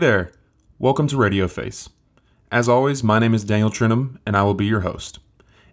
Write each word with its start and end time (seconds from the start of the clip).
There. 0.00 0.32
Welcome 0.78 1.08
to 1.08 1.18
Radio 1.18 1.46
Face. 1.46 1.90
As 2.50 2.70
always, 2.70 3.04
my 3.04 3.18
name 3.18 3.34
is 3.34 3.44
Daniel 3.44 3.68
Trentham, 3.68 4.18
and 4.24 4.34
I 4.34 4.42
will 4.44 4.54
be 4.54 4.64
your 4.64 4.80
host. 4.80 5.18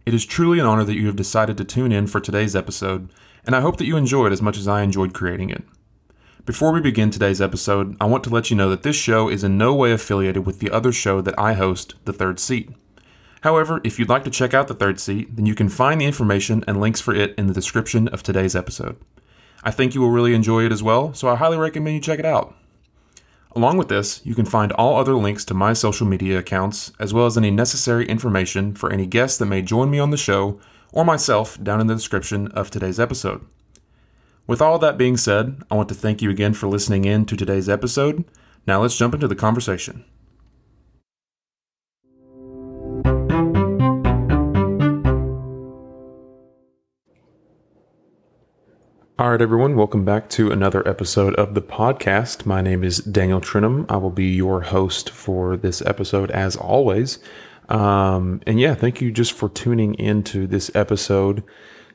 It 0.06 0.14
is 0.14 0.26
truly 0.26 0.60
an 0.60 0.66
honor 0.66 0.84
that 0.84 0.98
you 0.98 1.06
have 1.06 1.16
decided 1.16 1.58
to 1.58 1.64
tune 1.64 1.94
in 1.94 2.08
for 2.08 2.20
today's 2.20 2.54
episode, 2.54 3.10
and 3.46 3.56
I 3.56 3.62
hope 3.62 3.78
that 3.78 3.86
you 3.86 3.96
enjoy 3.96 4.26
it 4.26 4.34
as 4.34 4.42
much 4.42 4.58
as 4.58 4.68
I 4.68 4.82
enjoyed 4.82 5.14
creating 5.14 5.50
it. 5.50 5.64
Before 6.46 6.74
we 6.74 6.82
begin 6.82 7.10
today's 7.10 7.42
episode, 7.42 7.96
I 8.02 8.06
want 8.06 8.26
to 8.26 8.30
let 8.30 8.50
you 8.50 8.58
know 8.58 8.70
that 8.70 8.84
this 8.84 8.98
show 8.98 9.30
is 9.30 9.46
in 9.46 9.58
no 9.58 9.74
way 9.74 9.94
affiliated 9.94 10.46
with 10.46 10.60
the 10.60 10.72
other 10.72 10.92
show 10.92 11.22
that 11.22 11.40
I 11.40 11.54
host, 11.54 11.96
The 12.04 12.12
Third 12.12 12.38
Seat. 12.38 12.70
However, 13.44 13.80
if 13.86 13.98
you'd 13.98 14.10
like 14.10 14.26
to 14.26 14.30
check 14.30 14.54
out 14.54 14.68
The 14.68 14.74
Third 14.74 15.00
Seat, 15.00 15.38
then 15.38 15.46
you 15.46 15.56
can 15.56 15.70
find 15.70 16.02
the 16.02 16.06
information 16.06 16.66
and 16.68 16.82
links 16.82 17.00
for 17.00 17.16
it 17.16 17.34
in 17.38 17.48
the 17.48 17.54
description 17.54 18.10
of 18.10 18.24
today's 18.24 18.58
episode. 18.58 18.98
I 19.64 19.72
think 19.72 19.96
you 19.96 20.02
will 20.02 20.12
really 20.12 20.34
enjoy 20.34 20.66
it 20.66 20.74
as 20.74 20.84
well, 20.84 21.14
so 21.14 21.30
I 21.30 21.38
highly 21.38 21.58
recommend 21.58 21.96
you 21.96 22.02
check 22.02 22.20
it 22.20 22.26
out. 22.26 22.54
Along 23.58 23.76
with 23.78 23.88
this, 23.88 24.22
you 24.24 24.36
can 24.36 24.46
find 24.46 24.72
all 24.74 24.98
other 24.98 25.16
links 25.16 25.44
to 25.46 25.56
my 25.56 25.74
social 25.74 26.06
media 26.06 26.38
accounts, 26.38 26.92
as 27.00 27.12
well 27.12 27.26
as 27.26 27.40
any 27.40 27.50
necessary 27.50 28.08
information 28.08 28.76
for 28.76 28.94
any 28.94 29.08
guests 29.08 29.40
that 29.40 29.48
may 29.48 29.64
join 29.64 29.90
me 29.90 29.98
on 29.98 30.12
the 30.12 30.16
show 30.16 30.60
or 30.94 31.04
myself 31.04 31.58
down 31.64 31.82
in 31.82 31.88
the 31.88 31.96
description 31.96 32.50
of 32.50 32.70
today's 32.70 33.00
episode. 33.00 33.44
With 34.46 34.62
all 34.62 34.78
that 34.78 34.96
being 34.96 35.18
said, 35.18 35.64
I 35.72 35.76
want 35.76 35.90
to 35.90 35.96
thank 35.96 36.22
you 36.22 36.30
again 36.30 36.54
for 36.54 36.68
listening 36.68 37.06
in 37.06 37.26
to 37.26 37.36
today's 37.36 37.68
episode. 37.68 38.26
Now 38.68 38.84
let's 38.84 38.96
jump 38.96 39.16
into 39.16 39.28
the 39.28 39.34
conversation. 39.34 40.06
All 49.20 49.32
right, 49.32 49.42
everyone, 49.42 49.76
welcome 49.76 50.06
back 50.06 50.30
to 50.30 50.52
another 50.52 50.88
episode 50.88 51.34
of 51.38 51.56
the 51.56 51.62
podcast. 51.62 52.46
My 52.46 52.62
name 52.62 52.84
is 52.84 53.00
Daniel 53.00 53.42
Trentham. 53.42 53.88
I 53.90 53.98
will 53.98 54.12
be 54.12 54.28
your 54.28 54.62
host 54.62 55.10
for 55.10 55.58
this 55.58 55.82
episode, 55.88 56.30
as 56.30 56.56
always. 56.56 57.18
Um, 57.70 58.42
and 58.46 58.60
yeah, 58.60 58.76
thank 58.76 59.02
you 59.02 59.12
just 59.12 59.34
for 59.34 59.50
tuning 59.50 59.96
into 59.96 60.46
this 60.46 60.70
episode. 60.76 61.44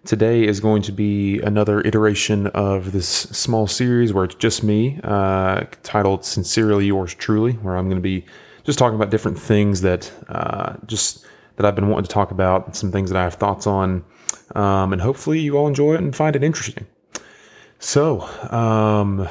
Today 0.04 0.44
is 0.44 0.58
going 0.58 0.82
to 0.82 0.90
be 0.90 1.38
another 1.42 1.80
iteration 1.82 2.48
of 2.48 2.90
this 2.90 3.06
small 3.06 3.68
series 3.68 4.12
where 4.12 4.24
it's 4.24 4.34
just 4.34 4.64
me, 4.64 4.98
uh, 5.04 5.66
titled 5.84 6.24
Sincerely 6.24 6.86
Yours 6.86 7.14
Truly, 7.14 7.52
where 7.52 7.76
I'm 7.76 7.84
going 7.84 7.98
to 7.98 8.02
be 8.02 8.26
just 8.64 8.80
talking 8.80 8.96
about 8.96 9.10
different 9.10 9.38
things 9.38 9.82
that 9.82 10.10
uh, 10.28 10.74
just 10.86 11.24
that 11.54 11.64
I've 11.64 11.76
been 11.76 11.86
wanting 11.86 12.08
to 12.08 12.12
talk 12.12 12.32
about, 12.32 12.74
some 12.74 12.90
things 12.90 13.10
that 13.10 13.16
I 13.16 13.22
have 13.22 13.34
thoughts 13.34 13.68
on, 13.68 14.04
um, 14.56 14.92
and 14.92 15.00
hopefully 15.00 15.38
you 15.38 15.56
all 15.56 15.68
enjoy 15.68 15.94
it 15.94 16.00
and 16.00 16.16
find 16.16 16.34
it 16.34 16.42
interesting. 16.42 16.84
So, 17.82 18.20
um, 18.48 19.28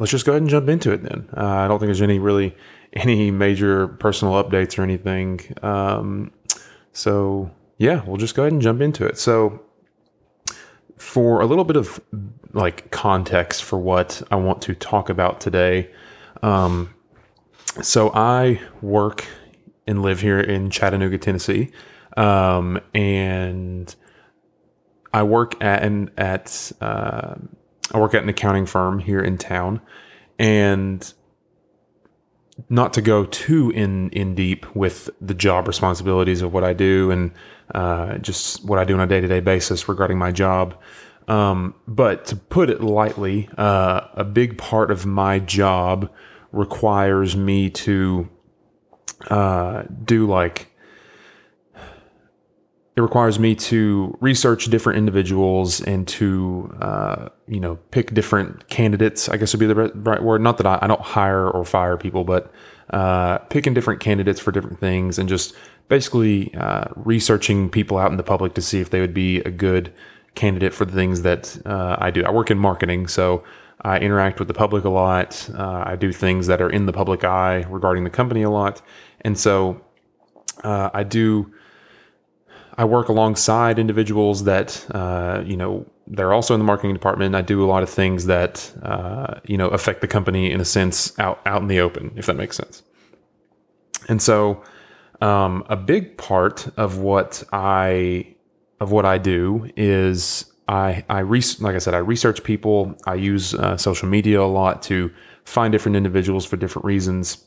let's 0.00 0.10
just 0.10 0.26
go 0.26 0.32
ahead 0.32 0.42
and 0.42 0.50
jump 0.50 0.68
into 0.68 0.90
it 0.90 1.04
then. 1.04 1.28
Uh, 1.36 1.46
I 1.46 1.68
don't 1.68 1.78
think 1.78 1.86
there's 1.86 2.02
any 2.02 2.18
really 2.18 2.56
any 2.92 3.30
major 3.30 3.86
personal 3.86 4.34
updates 4.34 4.76
or 4.78 4.82
anything. 4.82 5.40
Um, 5.62 6.32
so 6.92 7.52
yeah, 7.76 8.02
we'll 8.04 8.16
just 8.16 8.34
go 8.34 8.42
ahead 8.42 8.52
and 8.52 8.60
jump 8.60 8.80
into 8.80 9.06
it. 9.06 9.16
So, 9.16 9.62
for 10.96 11.40
a 11.40 11.46
little 11.46 11.62
bit 11.62 11.76
of 11.76 12.00
like 12.52 12.90
context 12.90 13.62
for 13.62 13.78
what 13.78 14.22
I 14.32 14.36
want 14.36 14.60
to 14.62 14.74
talk 14.74 15.08
about 15.08 15.40
today, 15.40 15.92
um, 16.42 16.92
so 17.80 18.10
I 18.12 18.60
work 18.82 19.24
and 19.86 20.02
live 20.02 20.20
here 20.20 20.40
in 20.40 20.70
Chattanooga, 20.70 21.18
Tennessee, 21.18 21.70
um, 22.16 22.80
and 22.92 23.94
I 25.14 25.22
work 25.22 25.62
at 25.62 25.84
at 26.18 26.72
uh, 26.80 27.36
I 27.92 27.98
work 27.98 28.14
at 28.14 28.22
an 28.22 28.28
accounting 28.28 28.66
firm 28.66 28.98
here 28.98 29.20
in 29.20 29.38
town, 29.38 29.80
and 30.38 31.12
not 32.68 32.92
to 32.94 33.02
go 33.02 33.24
too 33.24 33.70
in 33.70 34.10
in 34.10 34.34
deep 34.34 34.74
with 34.74 35.10
the 35.20 35.34
job 35.34 35.66
responsibilities 35.68 36.42
of 36.42 36.52
what 36.52 36.64
I 36.64 36.72
do 36.72 37.10
and 37.10 37.30
uh, 37.74 38.18
just 38.18 38.64
what 38.64 38.78
I 38.78 38.84
do 38.84 38.94
on 38.94 39.00
a 39.00 39.06
day 39.06 39.20
to 39.20 39.28
day 39.28 39.40
basis 39.40 39.88
regarding 39.88 40.18
my 40.18 40.32
job. 40.32 40.76
Um, 41.28 41.74
but 41.86 42.24
to 42.26 42.36
put 42.36 42.70
it 42.70 42.80
lightly, 42.80 43.50
uh, 43.58 44.08
a 44.14 44.24
big 44.24 44.56
part 44.56 44.90
of 44.90 45.04
my 45.04 45.38
job 45.38 46.10
requires 46.52 47.36
me 47.36 47.68
to 47.68 48.28
uh, 49.28 49.82
do 50.04 50.26
like 50.26 50.72
it 52.98 53.00
requires 53.00 53.38
me 53.38 53.54
to 53.54 54.18
research 54.20 54.64
different 54.64 54.98
individuals 54.98 55.80
and 55.82 56.08
to 56.08 56.76
uh, 56.80 57.28
you 57.46 57.60
know 57.60 57.76
pick 57.92 58.12
different 58.12 58.68
candidates 58.68 59.28
i 59.28 59.36
guess 59.36 59.54
would 59.54 59.60
be 59.60 59.66
the 59.66 59.76
right 59.76 60.20
word. 60.20 60.40
Not 60.42 60.56
that 60.56 60.66
i, 60.66 60.80
I 60.82 60.88
don't 60.88 61.00
hire 61.00 61.48
or 61.48 61.64
fire 61.64 61.96
people 61.96 62.24
but 62.24 62.52
uh, 62.90 63.38
picking 63.50 63.72
different 63.72 64.00
candidates 64.00 64.40
for 64.40 64.50
different 64.50 64.80
things 64.80 65.16
and 65.16 65.28
just 65.28 65.54
basically 65.86 66.52
uh, 66.54 66.86
researching 66.96 67.70
people 67.70 67.98
out 67.98 68.10
in 68.10 68.16
the 68.16 68.24
public 68.24 68.54
to 68.54 68.62
see 68.62 68.80
if 68.80 68.90
they 68.90 69.00
would 69.00 69.14
be 69.14 69.38
a 69.42 69.50
good 69.50 69.92
candidate 70.34 70.74
for 70.74 70.84
the 70.84 70.92
things 70.92 71.22
that 71.22 71.56
uh, 71.66 71.96
i 72.00 72.10
do. 72.10 72.24
I 72.24 72.32
work 72.32 72.50
in 72.50 72.58
marketing 72.58 73.06
so 73.06 73.44
i 73.82 73.96
interact 74.00 74.40
with 74.40 74.48
the 74.48 74.54
public 74.54 74.82
a 74.82 74.90
lot. 74.90 75.48
Uh, 75.54 75.84
i 75.86 75.94
do 75.94 76.10
things 76.10 76.48
that 76.48 76.60
are 76.60 76.70
in 76.70 76.86
the 76.86 76.92
public 76.92 77.22
eye 77.22 77.64
regarding 77.68 78.02
the 78.02 78.10
company 78.10 78.42
a 78.42 78.50
lot. 78.50 78.82
And 79.20 79.38
so 79.38 79.80
uh, 80.64 80.90
i 80.92 81.04
do 81.04 81.52
I 82.78 82.84
work 82.84 83.08
alongside 83.08 83.80
individuals 83.80 84.44
that 84.44 84.86
uh, 84.94 85.42
you 85.44 85.56
know 85.56 85.84
they're 86.06 86.32
also 86.32 86.54
in 86.54 86.60
the 86.60 86.64
marketing 86.64 86.94
department. 86.94 87.34
I 87.34 87.42
do 87.42 87.62
a 87.62 87.66
lot 87.66 87.82
of 87.82 87.90
things 87.90 88.26
that 88.26 88.72
uh, 88.82 89.40
you 89.44 89.58
know 89.58 89.68
affect 89.68 90.00
the 90.00 90.06
company 90.06 90.52
in 90.52 90.60
a 90.60 90.64
sense 90.64 91.18
out 91.18 91.40
out 91.44 91.60
in 91.60 91.66
the 91.66 91.80
open, 91.80 92.12
if 92.16 92.26
that 92.26 92.36
makes 92.36 92.56
sense. 92.56 92.84
And 94.08 94.22
so, 94.22 94.62
um, 95.20 95.64
a 95.68 95.76
big 95.76 96.16
part 96.16 96.68
of 96.76 96.98
what 96.98 97.42
I 97.52 98.36
of 98.78 98.92
what 98.92 99.04
I 99.04 99.18
do 99.18 99.68
is 99.76 100.44
I 100.68 101.04
I 101.08 101.18
re- 101.18 101.42
like 101.58 101.74
I 101.74 101.78
said 101.78 101.94
I 101.94 101.98
research 101.98 102.44
people. 102.44 102.96
I 103.06 103.14
use 103.14 103.54
uh, 103.54 103.76
social 103.76 104.08
media 104.08 104.40
a 104.40 104.44
lot 104.44 104.82
to 104.82 105.10
find 105.44 105.72
different 105.72 105.96
individuals 105.96 106.46
for 106.46 106.56
different 106.56 106.86
reasons, 106.86 107.44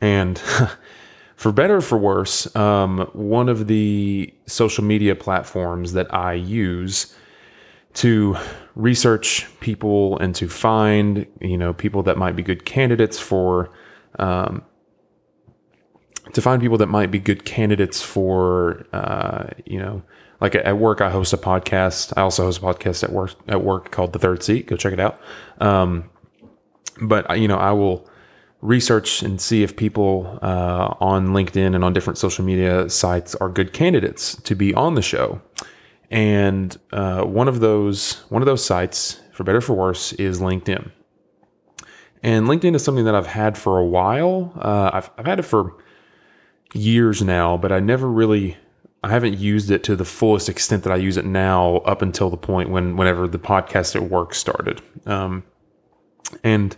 and 0.00 0.42
for 1.40 1.52
better 1.52 1.76
or 1.76 1.80
for 1.80 1.96
worse, 1.96 2.54
um, 2.54 3.08
one 3.14 3.48
of 3.48 3.66
the 3.66 4.30
social 4.44 4.84
media 4.84 5.16
platforms 5.16 5.94
that 5.94 6.12
I 6.12 6.34
use 6.34 7.16
to 7.94 8.36
research 8.74 9.48
people 9.60 10.18
and 10.18 10.34
to 10.34 10.50
find, 10.50 11.26
you 11.40 11.56
know, 11.56 11.72
people 11.72 12.02
that 12.02 12.18
might 12.18 12.36
be 12.36 12.42
good 12.42 12.66
candidates 12.66 13.18
for, 13.18 13.70
um, 14.18 14.62
to 16.34 16.42
find 16.42 16.60
people 16.60 16.76
that 16.76 16.88
might 16.88 17.10
be 17.10 17.18
good 17.18 17.46
candidates 17.46 18.02
for, 18.02 18.86
uh, 18.92 19.46
you 19.64 19.78
know, 19.78 20.02
like 20.42 20.54
at 20.54 20.76
work, 20.76 21.00
I 21.00 21.08
host 21.08 21.32
a 21.32 21.38
podcast. 21.38 22.12
I 22.18 22.20
also 22.20 22.44
host 22.44 22.58
a 22.58 22.60
podcast 22.60 23.02
at 23.02 23.12
work 23.12 23.32
at 23.48 23.64
work 23.64 23.90
called 23.90 24.12
The 24.12 24.18
Third 24.18 24.42
Seat. 24.42 24.66
Go 24.66 24.76
check 24.76 24.92
it 24.92 25.00
out. 25.00 25.18
Um, 25.58 26.10
but 27.00 27.38
you 27.38 27.48
know, 27.48 27.56
I 27.56 27.72
will 27.72 28.09
research 28.62 29.22
and 29.22 29.40
see 29.40 29.62
if 29.62 29.76
people 29.76 30.38
uh, 30.42 30.94
on 31.00 31.28
LinkedIn 31.28 31.74
and 31.74 31.82
on 31.84 31.92
different 31.92 32.18
social 32.18 32.44
media 32.44 32.88
sites 32.90 33.34
are 33.36 33.48
good 33.48 33.72
candidates 33.72 34.36
to 34.42 34.54
be 34.54 34.74
on 34.74 34.94
the 34.94 35.02
show. 35.02 35.40
And 36.10 36.76
uh, 36.92 37.22
one 37.22 37.48
of 37.48 37.60
those 37.60 38.14
one 38.28 38.42
of 38.42 38.46
those 38.46 38.64
sites, 38.64 39.20
for 39.32 39.44
better 39.44 39.60
for 39.60 39.74
worse, 39.74 40.12
is 40.14 40.40
LinkedIn. 40.40 40.90
And 42.22 42.46
LinkedIn 42.46 42.74
is 42.74 42.84
something 42.84 43.04
that 43.04 43.14
I've 43.14 43.26
had 43.26 43.56
for 43.56 43.78
a 43.78 43.84
while. 43.84 44.52
Uh, 44.56 44.90
I've, 44.92 45.10
I've 45.16 45.26
had 45.26 45.38
it 45.38 45.44
for 45.44 45.82
years 46.74 47.22
now, 47.22 47.56
but 47.56 47.72
I 47.72 47.80
never 47.80 48.08
really 48.08 48.56
I 49.02 49.08
haven't 49.08 49.38
used 49.38 49.70
it 49.70 49.82
to 49.84 49.96
the 49.96 50.04
fullest 50.04 50.48
extent 50.48 50.82
that 50.82 50.92
I 50.92 50.96
use 50.96 51.16
it 51.16 51.24
now 51.24 51.76
up 51.78 52.02
until 52.02 52.28
the 52.28 52.36
point 52.36 52.68
when 52.68 52.96
whenever 52.96 53.26
the 53.26 53.38
podcast 53.38 53.96
at 53.96 54.10
work 54.10 54.34
started. 54.34 54.82
Um, 55.06 55.44
and 56.44 56.76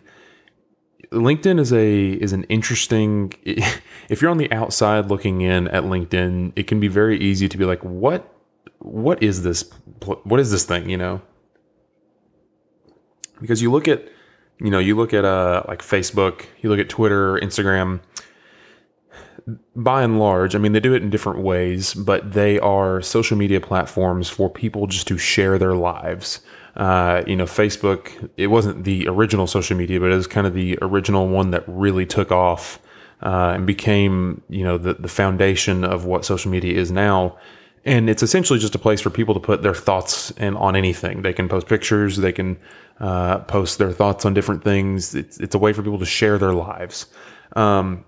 LinkedIn 1.13 1.61
is 1.61 1.73
a 1.73 2.13
is 2.13 2.33
an 2.33 2.45
interesting. 2.45 3.33
If 4.09 4.21
you're 4.21 4.31
on 4.31 4.37
the 4.37 4.53
outside 4.53 5.09
looking 5.09 5.41
in 5.41 5.69
at 5.69 5.85
LinkedIn, 5.85 6.53
it 6.55 6.67
can 6.67 6.81
be 6.81 6.89
very 6.89 7.19
easy 7.19 7.49
to 7.49 7.57
be 7.57 7.65
like, 7.65 7.81
what 7.83 8.31
what 8.81 9.23
is 9.23 9.43
this? 9.43 9.71
What 10.05 10.39
is 10.39 10.51
this 10.51 10.65
thing? 10.65 10.91
You 10.91 10.99
know, 10.99 11.23
because 13.41 13.63
you 13.63 13.71
look 13.71 13.89
at 13.89 14.07
you 14.59 14.71
know 14.71 14.81
you 14.81 14.97
look 14.97 15.15
at 15.15 15.25
uh 15.25 15.63
like 15.69 15.81
Facebook, 15.81 16.45
you 16.61 16.69
look 16.69 16.81
at 16.81 16.89
Twitter, 16.89 17.39
Instagram. 17.39 18.01
By 19.75 20.03
and 20.03 20.19
large, 20.19 20.55
I 20.55 20.59
mean 20.59 20.73
they 20.73 20.81
do 20.81 20.95
it 20.95 21.03
in 21.03 21.11
different 21.11 21.41
ways, 21.41 21.95
but 21.95 22.33
they 22.33 22.59
are 22.61 23.01
social 23.01 23.37
media 23.37 23.61
platforms 23.61 24.29
for 24.29 24.51
people 24.51 24.87
just 24.87 25.09
to 25.09 25.19
share 25.19 25.59
their 25.59 25.75
lives 25.75 26.41
uh, 26.77 27.23
you 27.27 27.37
know, 27.37 27.45
Facebook, 27.45 28.31
it 28.37 28.47
wasn't 28.47 28.85
the 28.85 29.07
original 29.09 29.47
social 29.47 29.77
media, 29.77 30.01
but 30.01 30.11
it 30.11 30.17
was 30.17 30.27
kind 30.27 30.47
of 30.47 30.55
the 30.55 30.79
original 30.81 31.29
one 31.29 31.51
that 31.51 31.65
really 31.67 32.07
took 32.07 32.33
off 32.33 32.81
uh, 33.23 33.53
and 33.55 33.67
became, 33.67 34.43
you 34.49 34.65
know, 34.65 34.79
the, 34.79 34.95
the 34.95 35.09
foundation 35.09 35.85
of 35.85 36.07
what 36.07 36.25
social 36.25 36.51
media 36.51 36.79
is 36.79 36.91
now. 36.91 37.37
and 37.85 38.09
it's 38.09 38.23
essentially 38.23 38.59
just 38.59 38.75
a 38.75 38.79
place 38.79 39.01
for 39.01 39.11
people 39.11 39.35
to 39.35 39.41
put 39.41 39.63
their 39.63 39.75
thoughts 39.75 40.31
in 40.33 40.57
on 40.57 40.77
anything. 40.77 41.23
They 41.23 41.33
can 41.33 41.49
post 41.49 41.67
pictures, 41.67 42.17
they 42.17 42.33
can 42.33 42.59
uh, 43.01 43.39
post 43.41 43.79
their 43.79 43.93
thoughts 43.93 44.25
on 44.25 44.35
different 44.35 44.63
things. 44.63 45.15
It's 45.15 45.39
it's 45.39 45.55
a 45.55 45.59
way 45.59 45.73
for 45.73 45.83
people 45.83 45.99
to 45.99 46.07
share 46.07 46.39
their 46.39 46.53
lives. 46.53 47.07
Um, 47.57 48.05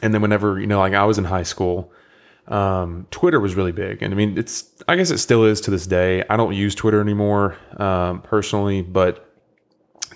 and 0.00 0.14
then 0.14 0.22
whenever 0.22 0.60
you 0.60 0.66
know, 0.66 0.78
like 0.78 0.94
I 0.94 1.04
was 1.04 1.18
in 1.18 1.24
high 1.24 1.42
school, 1.42 1.92
um, 2.48 3.06
Twitter 3.10 3.40
was 3.40 3.54
really 3.54 3.72
big, 3.72 4.02
and 4.02 4.12
I 4.12 4.16
mean, 4.16 4.36
it's 4.36 4.70
I 4.88 4.96
guess 4.96 5.10
it 5.10 5.18
still 5.18 5.44
is 5.44 5.60
to 5.62 5.70
this 5.70 5.86
day. 5.86 6.24
I 6.28 6.36
don't 6.36 6.54
use 6.54 6.74
Twitter 6.74 7.00
anymore 7.00 7.56
um, 7.78 8.20
personally, 8.22 8.82
but 8.82 9.28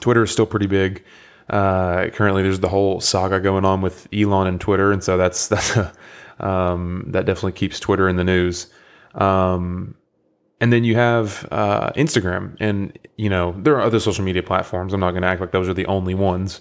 Twitter 0.00 0.22
is 0.22 0.30
still 0.30 0.46
pretty 0.46 0.66
big. 0.66 1.04
Uh, 1.48 2.08
currently, 2.08 2.42
there's 2.42 2.60
the 2.60 2.68
whole 2.68 3.00
saga 3.00 3.38
going 3.38 3.64
on 3.64 3.80
with 3.80 4.08
Elon 4.12 4.48
and 4.48 4.60
Twitter, 4.60 4.92
and 4.92 5.02
so 5.02 5.16
that's 5.16 5.46
that's 5.48 5.76
a, 5.76 5.92
um, 6.40 7.04
that 7.08 7.26
definitely 7.26 7.52
keeps 7.52 7.78
Twitter 7.78 8.08
in 8.08 8.16
the 8.16 8.24
news. 8.24 8.66
Um, 9.14 9.94
and 10.60 10.72
then 10.72 10.84
you 10.84 10.94
have 10.94 11.46
uh, 11.50 11.90
Instagram, 11.92 12.56
and 12.60 12.98
you 13.16 13.28
know 13.28 13.54
there 13.58 13.76
are 13.76 13.82
other 13.82 14.00
social 14.00 14.24
media 14.24 14.42
platforms. 14.42 14.92
I'm 14.92 15.00
not 15.00 15.12
going 15.12 15.22
to 15.22 15.28
act 15.28 15.40
like 15.40 15.52
those 15.52 15.68
are 15.68 15.74
the 15.74 15.86
only 15.86 16.14
ones, 16.14 16.60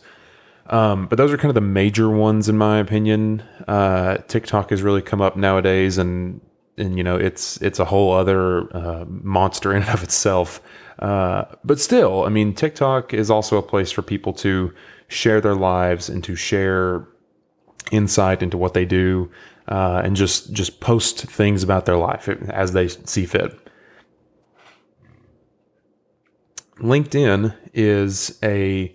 um, 0.67 1.07
but 1.07 1.17
those 1.17 1.31
are 1.31 1.37
kind 1.37 1.49
of 1.49 1.55
the 1.55 1.61
major 1.61 2.09
ones 2.09 2.49
in 2.49 2.57
my 2.57 2.79
opinion. 2.79 3.43
Uh, 3.67 4.17
TikTok 4.27 4.71
has 4.71 4.81
really 4.81 5.01
come 5.01 5.21
up 5.21 5.35
nowadays, 5.35 5.97
and 5.97 6.41
and 6.77 6.97
you 6.97 7.03
know 7.03 7.15
it's 7.15 7.61
it's 7.61 7.79
a 7.79 7.85
whole 7.85 8.13
other 8.13 8.75
uh, 8.75 9.05
monster 9.07 9.71
in 9.71 9.83
and 9.83 9.91
of 9.91 10.03
itself. 10.03 10.61
Uh, 10.99 11.43
but 11.63 11.79
still, 11.79 12.23
I 12.23 12.29
mean, 12.29 12.53
TikTok 12.53 13.13
is 13.13 13.29
also 13.29 13.57
a 13.57 13.61
place 13.61 13.91
for 13.91 14.01
people 14.01 14.33
to 14.33 14.73
share 15.07 15.41
their 15.41 15.55
lives 15.55 16.09
and 16.09 16.23
to 16.23 16.35
share 16.35 17.07
insight 17.91 18.41
into 18.41 18.57
what 18.57 18.73
they 18.73 18.85
do, 18.85 19.29
uh, 19.67 20.01
and 20.03 20.15
just 20.15 20.51
just 20.51 20.79
post 20.79 21.21
things 21.21 21.63
about 21.63 21.85
their 21.85 21.97
life 21.97 22.27
as 22.49 22.71
they 22.71 22.87
see 22.87 23.25
fit. 23.25 23.59
LinkedIn 26.79 27.55
is 27.73 28.37
a 28.43 28.93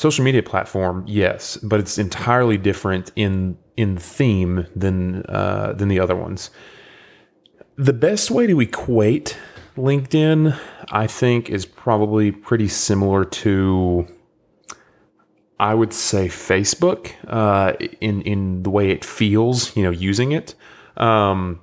social 0.00 0.24
media 0.24 0.42
platform, 0.42 1.04
yes, 1.06 1.58
but 1.58 1.78
it's 1.78 1.98
entirely 1.98 2.56
different 2.56 3.12
in 3.16 3.58
in 3.76 3.98
theme 3.98 4.66
than 4.74 5.22
uh, 5.26 5.74
than 5.76 5.88
the 5.88 6.00
other 6.00 6.16
ones. 6.16 6.50
The 7.76 7.92
best 7.92 8.30
way 8.30 8.46
to 8.46 8.60
equate 8.60 9.36
LinkedIn, 9.76 10.58
I 10.90 11.06
think, 11.06 11.50
is 11.50 11.66
probably 11.66 12.32
pretty 12.32 12.66
similar 12.68 13.26
to, 13.26 14.06
I 15.58 15.74
would 15.74 15.92
say, 15.92 16.28
Facebook 16.28 17.12
uh, 17.28 17.74
in 18.00 18.22
in 18.22 18.62
the 18.62 18.70
way 18.70 18.90
it 18.90 19.04
feels, 19.04 19.76
you 19.76 19.82
know, 19.82 19.90
using 19.90 20.32
it, 20.32 20.54
um, 20.96 21.60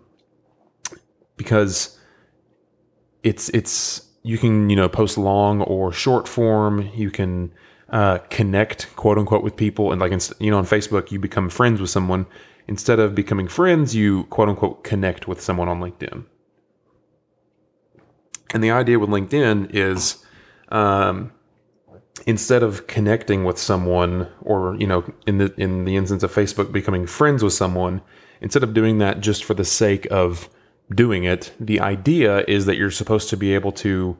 because 1.38 1.98
it's 3.24 3.50
it's 3.50 4.08
you 4.22 4.38
can 4.38 4.70
you 4.70 4.76
know 4.76 4.88
post 4.88 5.18
long 5.18 5.64
or 5.64 5.92
short 5.92 6.28
form. 6.28 6.88
You 6.94 7.10
can 7.10 7.52
uh, 7.90 8.20
connect 8.30 8.96
quote 8.96 9.18
unquote 9.18 9.44
with 9.44 9.56
people. 9.56 9.92
And 9.92 10.02
like 10.02 10.12
you 10.40 10.52
know 10.52 10.58
on 10.58 10.66
facebook 10.66 11.12
you 11.12 11.20
become 11.20 11.50
friends 11.50 11.82
with 11.82 11.90
someone. 11.90 12.26
Instead 12.68 13.00
of 13.00 13.16
becoming 13.16 13.48
friends 13.48 13.96
you 13.96 14.24
quote 14.26 14.50
unquote 14.50 14.84
connect 14.84 15.28
with 15.28 15.42
someone 15.42 15.68
on 15.68 15.80
linkedin. 15.80 16.26
And 18.54 18.64
the 18.64 18.72
idea 18.72 19.00
with 19.00 19.10
linkedin 19.10 19.74
is 19.74 20.24
um, 20.70 21.32
instead 22.26 22.64
of 22.64 22.88
connecting 22.88 23.44
with 23.44 23.58
someone 23.58 24.28
or 24.42 24.76
you 24.78 24.88
know 24.88 25.04
in 25.26 25.38
the 25.38 25.54
in 25.58 25.86
the 25.86 25.96
instance 25.96 26.24
of 26.24 26.34
facebook 26.34 26.72
becoming 26.72 27.06
friends 27.06 27.44
with 27.44 27.54
someone 27.54 28.02
instead 28.42 28.64
of 28.64 28.74
doing 28.74 28.98
that 28.98 29.22
just 29.22 29.44
for 29.44 29.54
the 29.54 29.66
sake 29.66 30.08
of 30.10 30.50
doing 30.94 31.26
it 31.26 31.54
the 31.60 31.80
idea 31.80 32.44
is 32.48 32.66
that 32.66 32.76
you're 32.76 32.92
supposed 32.92 33.30
to 33.30 33.38
be 33.38 33.54
able 33.54 33.72
to 33.72 34.18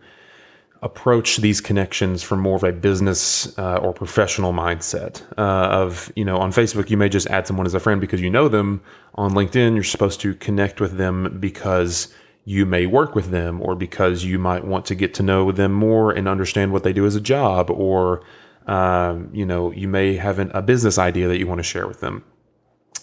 approach 0.82 1.38
these 1.38 1.60
connections 1.60 2.22
from 2.24 2.40
more 2.40 2.56
of 2.56 2.64
a 2.64 2.72
business 2.72 3.58
uh, 3.58 3.78
or 3.78 3.94
professional 3.94 4.54
mindset 4.54 5.22
uh, 5.38 5.70
of 5.82 6.12
you 6.16 6.24
know 6.24 6.38
on 6.38 6.52
facebook 6.52 6.90
you 6.90 6.98
may 6.98 7.10
just 7.10 7.28
add 7.28 7.48
someone 7.48 7.66
as 7.66 7.74
a 7.74 7.80
friend 7.80 8.02
because 8.02 8.22
you 8.22 8.30
know 8.30 8.48
them. 8.48 8.82
On 9.16 9.32
linkedin 9.32 9.74
you're 9.74 9.84
supposed 9.84 10.22
to 10.22 10.36
connect 10.36 10.80
with 10.80 10.98
them 10.98 11.38
because 11.40 12.14
you 12.46 12.66
may 12.66 12.86
work 12.86 13.16
with 13.16 13.32
them 13.32 13.62
or 13.62 13.76
because 13.76 14.24
you 14.24 14.38
might 14.40 14.64
want 14.64 14.86
to 14.86 14.96
get 14.96 15.14
to 15.16 15.24
know 15.24 15.52
them 15.52 15.74
more 15.74 16.12
and 16.12 16.28
understand 16.28 16.72
what 16.72 16.84
they 16.84 16.94
do 16.94 17.06
as 17.06 17.16
a 17.16 17.22
job 17.22 17.70
or 17.72 18.22
um, 18.68 19.30
you 19.34 19.46
know 19.46 19.72
you 19.72 19.88
may 19.88 20.16
have 20.16 20.40
an, 20.40 20.52
a 20.54 20.62
business 20.62 20.98
idea 20.98 21.28
that 21.28 21.40
you 21.40 21.48
want 21.48 21.60
to 21.60 21.64
share 21.64 21.88
with 21.88 22.00
them. 22.00 22.24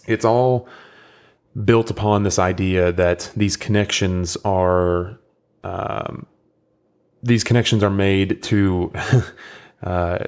It's 0.06 0.24
all 0.24 0.68
built 1.64 1.90
upon 1.90 2.22
this 2.22 2.38
idea 2.38 2.92
that 2.92 3.30
these 3.36 3.56
connections 3.56 4.36
are 4.44 5.18
um, 5.62 6.26
these 7.24 7.42
connections 7.42 7.82
are 7.82 7.90
made 7.90 8.42
to 8.44 8.92
uh, 9.82 10.18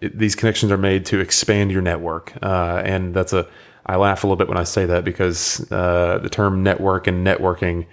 these 0.00 0.34
connections 0.34 0.72
are 0.72 0.78
made 0.78 1.04
to 1.06 1.20
expand 1.20 1.70
your 1.70 1.82
network, 1.82 2.32
uh, 2.42 2.80
and 2.84 3.12
that's 3.12 3.32
a 3.32 3.46
I 3.84 3.96
laugh 3.96 4.22
a 4.22 4.26
little 4.26 4.36
bit 4.36 4.48
when 4.48 4.58
I 4.58 4.64
say 4.64 4.86
that 4.86 5.04
because 5.04 5.70
uh, 5.72 6.18
the 6.22 6.30
term 6.30 6.62
network 6.62 7.06
and 7.08 7.26
networking 7.26 7.86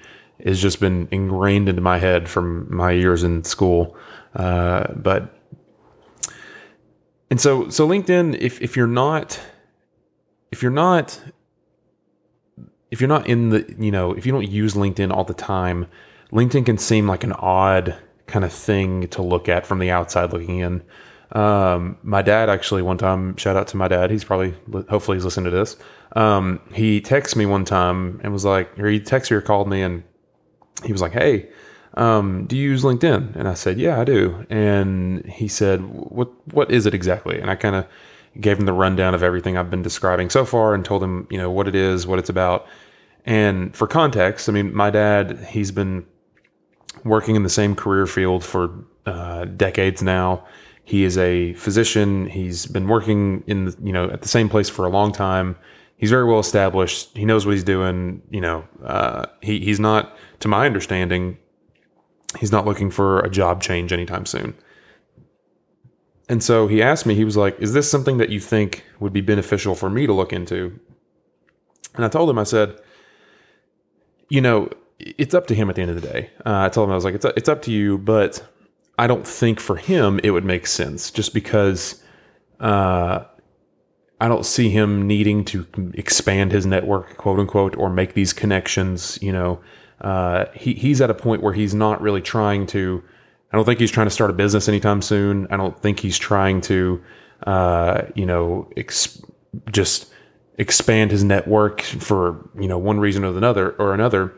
has 0.45 0.61
just 0.61 0.79
been 0.79 1.07
ingrained 1.11 1.67
into 1.67 1.81
my 1.81 1.97
head 1.97 2.29
from 2.29 2.73
my 2.73 2.91
years 2.91 3.23
in 3.23 3.43
school. 3.43 3.97
Uh, 4.35 4.93
but 4.93 5.35
and 7.31 7.41
so 7.41 7.69
so 7.69 7.87
LinkedIn, 7.87 8.37
if 8.39 8.61
if 8.61 8.77
you're 8.77 8.87
not 8.87 9.39
if 10.51 10.61
you're 10.61 10.71
not 10.71 11.19
if 12.91 13.01
you're 13.01 13.07
not 13.07 13.27
in 13.27 13.49
the 13.49 13.75
you 13.79 13.91
know 13.91 14.13
if 14.13 14.25
you 14.25 14.31
don't 14.31 14.49
use 14.49 14.75
LinkedIn 14.75 15.11
all 15.11 15.23
the 15.23 15.33
time, 15.33 15.87
LinkedIn 16.31 16.67
can 16.67 16.77
seem 16.77 17.07
like 17.07 17.23
an 17.23 17.33
odd 17.33 17.97
kind 18.29 18.45
of 18.45 18.53
thing 18.53 19.07
to 19.09 19.21
look 19.21 19.49
at 19.49 19.65
from 19.65 19.79
the 19.79 19.91
outside 19.91 20.31
looking 20.31 20.59
in. 20.59 20.83
Um, 21.31 21.97
my 22.01 22.21
dad 22.21 22.49
actually 22.49 22.81
one 22.81 22.97
time, 22.97 23.35
shout 23.37 23.55
out 23.55 23.67
to 23.67 23.77
my 23.77 23.87
dad. 23.87 24.09
He's 24.09 24.23
probably, 24.23 24.55
hopefully 24.89 25.17
he's 25.17 25.25
listening 25.25 25.51
to 25.51 25.57
this. 25.57 25.75
Um, 26.15 26.59
he 26.73 27.01
texted 27.01 27.35
me 27.35 27.45
one 27.45 27.65
time 27.65 28.19
and 28.23 28.33
was 28.33 28.45
like, 28.45 28.77
or 28.79 28.87
he 28.87 28.99
texted 28.99 29.31
me 29.31 29.37
or 29.37 29.41
called 29.41 29.69
me 29.69 29.83
and 29.83 30.03
he 30.83 30.91
was 30.91 31.01
like, 31.01 31.11
Hey, 31.11 31.49
um, 31.95 32.45
do 32.45 32.55
you 32.55 32.69
use 32.69 32.83
LinkedIn? 32.83 33.35
And 33.35 33.47
I 33.47 33.53
said, 33.53 33.79
yeah, 33.79 33.99
I 33.99 34.03
do. 34.03 34.45
And 34.49 35.25
he 35.25 35.47
said, 35.47 35.81
what, 35.81 36.29
what 36.53 36.71
is 36.71 36.85
it 36.85 36.93
exactly? 36.93 37.39
And 37.39 37.49
I 37.49 37.55
kind 37.55 37.75
of 37.75 37.87
gave 38.39 38.59
him 38.59 38.65
the 38.65 38.73
rundown 38.73 39.15
of 39.15 39.23
everything 39.23 39.57
I've 39.57 39.69
been 39.69 39.81
describing 39.81 40.29
so 40.29 40.45
far 40.45 40.73
and 40.73 40.85
told 40.85 41.03
him, 41.03 41.27
you 41.29 41.37
know, 41.37 41.49
what 41.49 41.67
it 41.67 41.75
is, 41.75 42.05
what 42.05 42.19
it's 42.19 42.29
about. 42.29 42.67
And 43.25 43.75
for 43.75 43.87
context, 43.87 44.47
I 44.47 44.51
mean, 44.51 44.73
my 44.73 44.89
dad, 44.89 45.39
he's 45.49 45.71
been 45.71 46.05
working 47.03 47.35
in 47.35 47.43
the 47.43 47.49
same 47.49 47.75
career 47.75 48.05
field 48.05 48.43
for 48.43 48.71
uh, 49.05 49.45
decades 49.45 50.01
now. 50.01 50.45
He 50.83 51.03
is 51.03 51.17
a 51.17 51.53
physician. 51.53 52.27
He's 52.27 52.65
been 52.65 52.87
working 52.87 53.43
in 53.45 53.65
the, 53.65 53.77
you 53.83 53.93
know 53.93 54.09
at 54.09 54.21
the 54.21 54.27
same 54.27 54.49
place 54.49 54.69
for 54.69 54.85
a 54.85 54.89
long 54.89 55.11
time. 55.11 55.55
He's 55.97 56.09
very 56.09 56.25
well 56.25 56.39
established. 56.39 57.15
He 57.15 57.25
knows 57.25 57.45
what 57.45 57.51
he's 57.51 57.63
doing. 57.63 58.21
You 58.31 58.41
know, 58.41 58.67
uh, 58.83 59.25
he 59.41 59.59
he's 59.59 59.79
not, 59.79 60.17
to 60.39 60.47
my 60.47 60.65
understanding, 60.65 61.37
he's 62.39 62.51
not 62.51 62.65
looking 62.65 62.89
for 62.89 63.19
a 63.19 63.29
job 63.29 63.61
change 63.61 63.93
anytime 63.93 64.25
soon. 64.25 64.55
And 66.27 66.43
so 66.43 66.67
he 66.67 66.81
asked 66.81 67.05
me, 67.05 67.15
he 67.15 67.25
was 67.25 67.37
like, 67.37 67.59
"Is 67.59 67.73
this 67.73 67.89
something 67.89 68.17
that 68.17 68.29
you 68.29 68.39
think 68.39 68.83
would 68.99 69.13
be 69.13 69.21
beneficial 69.21 69.75
for 69.75 69.89
me 69.89 70.07
to 70.07 70.13
look 70.13 70.31
into?" 70.33 70.79
And 71.95 72.05
I 72.05 72.07
told 72.07 72.29
him, 72.29 72.39
I 72.39 72.43
said, 72.43 72.79
"You 74.29 74.41
know, 74.41 74.69
it's 74.99 75.33
up 75.33 75.47
to 75.47 75.55
him 75.55 75.69
at 75.69 75.75
the 75.75 75.81
end 75.81 75.91
of 75.91 76.01
the 76.01 76.07
day. 76.07 76.29
Uh, 76.45 76.61
I 76.61 76.69
told 76.69 76.87
him 76.87 76.91
I 76.91 76.95
was 76.95 77.05
like, 77.05 77.15
it's 77.15 77.25
it's 77.25 77.49
up 77.49 77.61
to 77.63 77.71
you, 77.71 77.97
but 77.97 78.45
I 78.97 79.07
don't 79.07 79.25
think 79.25 79.59
for 79.59 79.77
him 79.77 80.19
it 80.23 80.31
would 80.31 80.45
make 80.45 80.67
sense 80.67 81.09
just 81.09 81.33
because 81.33 82.03
uh, 82.59 83.23
I 84.19 84.27
don't 84.27 84.45
see 84.45 84.69
him 84.69 85.07
needing 85.07 85.45
to 85.45 85.65
expand 85.93 86.51
his 86.51 86.65
network, 86.65 87.15
quote 87.17 87.39
unquote, 87.39 87.77
or 87.77 87.89
make 87.89 88.13
these 88.13 88.33
connections. 88.33 89.17
You 89.21 89.31
know, 89.31 89.61
uh, 90.01 90.45
he 90.53 90.73
he's 90.73 90.99
at 90.99 91.09
a 91.09 91.13
point 91.13 91.41
where 91.41 91.53
he's 91.53 91.73
not 91.73 92.01
really 92.01 92.21
trying 92.21 92.67
to. 92.67 93.01
I 93.51 93.55
don't 93.55 93.65
think 93.65 93.79
he's 93.79 93.91
trying 93.91 94.07
to 94.07 94.11
start 94.11 94.29
a 94.29 94.33
business 94.33 94.67
anytime 94.67 95.01
soon. 95.01 95.47
I 95.49 95.57
don't 95.57 95.81
think 95.81 95.99
he's 95.99 96.19
trying 96.19 96.61
to, 96.61 97.01
uh, 97.47 98.03
you 98.13 98.25
know, 98.25 98.69
just 99.71 100.13
expand 100.59 101.09
his 101.09 101.23
network 101.23 101.81
for 101.81 102.49
you 102.59 102.67
know 102.67 102.77
one 102.77 102.99
reason 102.99 103.23
or 103.23 103.35
another 103.35 103.71
or 103.79 103.93
another 103.93 104.33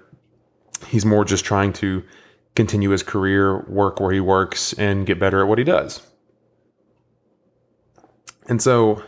He's 0.88 1.06
more 1.06 1.26
just 1.26 1.46
trying 1.46 1.74
to 1.74 2.04
continue 2.56 2.90
his 2.90 3.04
career, 3.04 3.62
work 3.70 4.00
where 4.00 4.12
he 4.12 4.20
works, 4.20 4.74
and 4.74 5.06
get 5.06 5.20
better 5.20 5.42
at 5.42 5.48
what 5.48 5.58
he 5.58 5.64
does. 5.64 6.02
And 8.48 8.62
so 8.62 9.02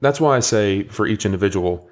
that's 0.00 0.20
why 0.20 0.36
I 0.36 0.40
say 0.40 0.84
for 0.84 1.06
each 1.06 1.24
individual, 1.24 1.88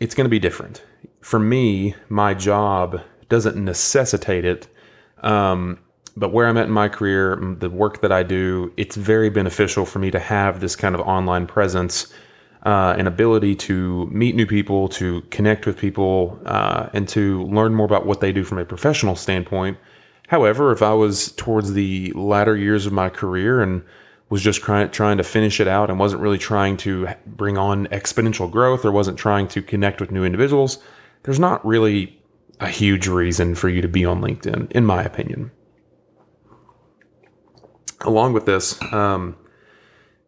it's 0.00 0.14
going 0.14 0.24
to 0.24 0.30
be 0.30 0.38
different. 0.38 0.82
For 1.20 1.38
me, 1.38 1.94
my 2.08 2.34
job 2.34 3.00
doesn't 3.28 3.56
necessitate 3.56 4.44
it. 4.44 4.68
Um, 5.22 5.78
but 6.16 6.32
where 6.32 6.46
I'm 6.46 6.56
at 6.56 6.66
in 6.66 6.72
my 6.72 6.88
career, 6.88 7.36
the 7.58 7.70
work 7.70 8.00
that 8.02 8.12
I 8.12 8.22
do, 8.22 8.72
it's 8.76 8.96
very 8.96 9.30
beneficial 9.30 9.84
for 9.84 9.98
me 9.98 10.10
to 10.10 10.20
have 10.20 10.60
this 10.60 10.76
kind 10.76 10.94
of 10.94 11.00
online 11.00 11.46
presence 11.46 12.12
uh, 12.64 12.94
an 12.98 13.06
ability 13.06 13.54
to 13.54 14.06
meet 14.06 14.34
new 14.34 14.46
people, 14.46 14.88
to 14.88 15.20
connect 15.30 15.66
with 15.66 15.76
people, 15.76 16.38
uh, 16.46 16.88
and 16.92 17.08
to 17.08 17.44
learn 17.44 17.74
more 17.74 17.86
about 17.86 18.06
what 18.06 18.20
they 18.20 18.32
do 18.32 18.44
from 18.44 18.58
a 18.58 18.64
professional 18.64 19.16
standpoint. 19.16 19.76
However, 20.28 20.72
if 20.72 20.82
I 20.82 20.94
was 20.94 21.32
towards 21.32 21.74
the 21.74 22.12
latter 22.12 22.56
years 22.56 22.86
of 22.86 22.92
my 22.92 23.10
career 23.10 23.60
and 23.60 23.82
was 24.30 24.42
just 24.42 24.62
trying 24.62 24.90
trying 24.90 25.18
to 25.18 25.22
finish 25.22 25.60
it 25.60 25.68
out 25.68 25.90
and 25.90 25.98
wasn't 25.98 26.22
really 26.22 26.38
trying 26.38 26.76
to 26.78 27.08
bring 27.26 27.58
on 27.58 27.86
exponential 27.88 28.50
growth 28.50 28.84
or 28.84 28.90
wasn't 28.90 29.18
trying 29.18 29.46
to 29.48 29.62
connect 29.62 30.00
with 30.00 30.10
new 30.10 30.24
individuals, 30.24 30.78
there's 31.24 31.38
not 31.38 31.64
really 31.64 32.18
a 32.60 32.68
huge 32.68 33.06
reason 33.06 33.54
for 33.54 33.68
you 33.68 33.82
to 33.82 33.88
be 33.88 34.04
on 34.04 34.20
LinkedIn, 34.22 34.72
in 34.72 34.86
my 34.86 35.02
opinion. 35.02 35.50
Along 38.00 38.32
with 38.32 38.46
this, 38.46 38.80
um, 38.92 39.36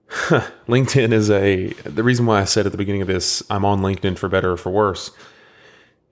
LinkedIn 0.68 1.12
is 1.12 1.30
a 1.30 1.68
the 1.84 2.04
reason 2.04 2.26
why 2.26 2.40
I 2.40 2.44
said 2.44 2.64
at 2.64 2.72
the 2.72 2.78
beginning 2.78 3.02
of 3.02 3.08
this 3.08 3.42
I'm 3.50 3.64
on 3.64 3.80
LinkedIn 3.80 4.16
for 4.16 4.28
better 4.28 4.52
or 4.52 4.56
for 4.56 4.70
worse 4.70 5.10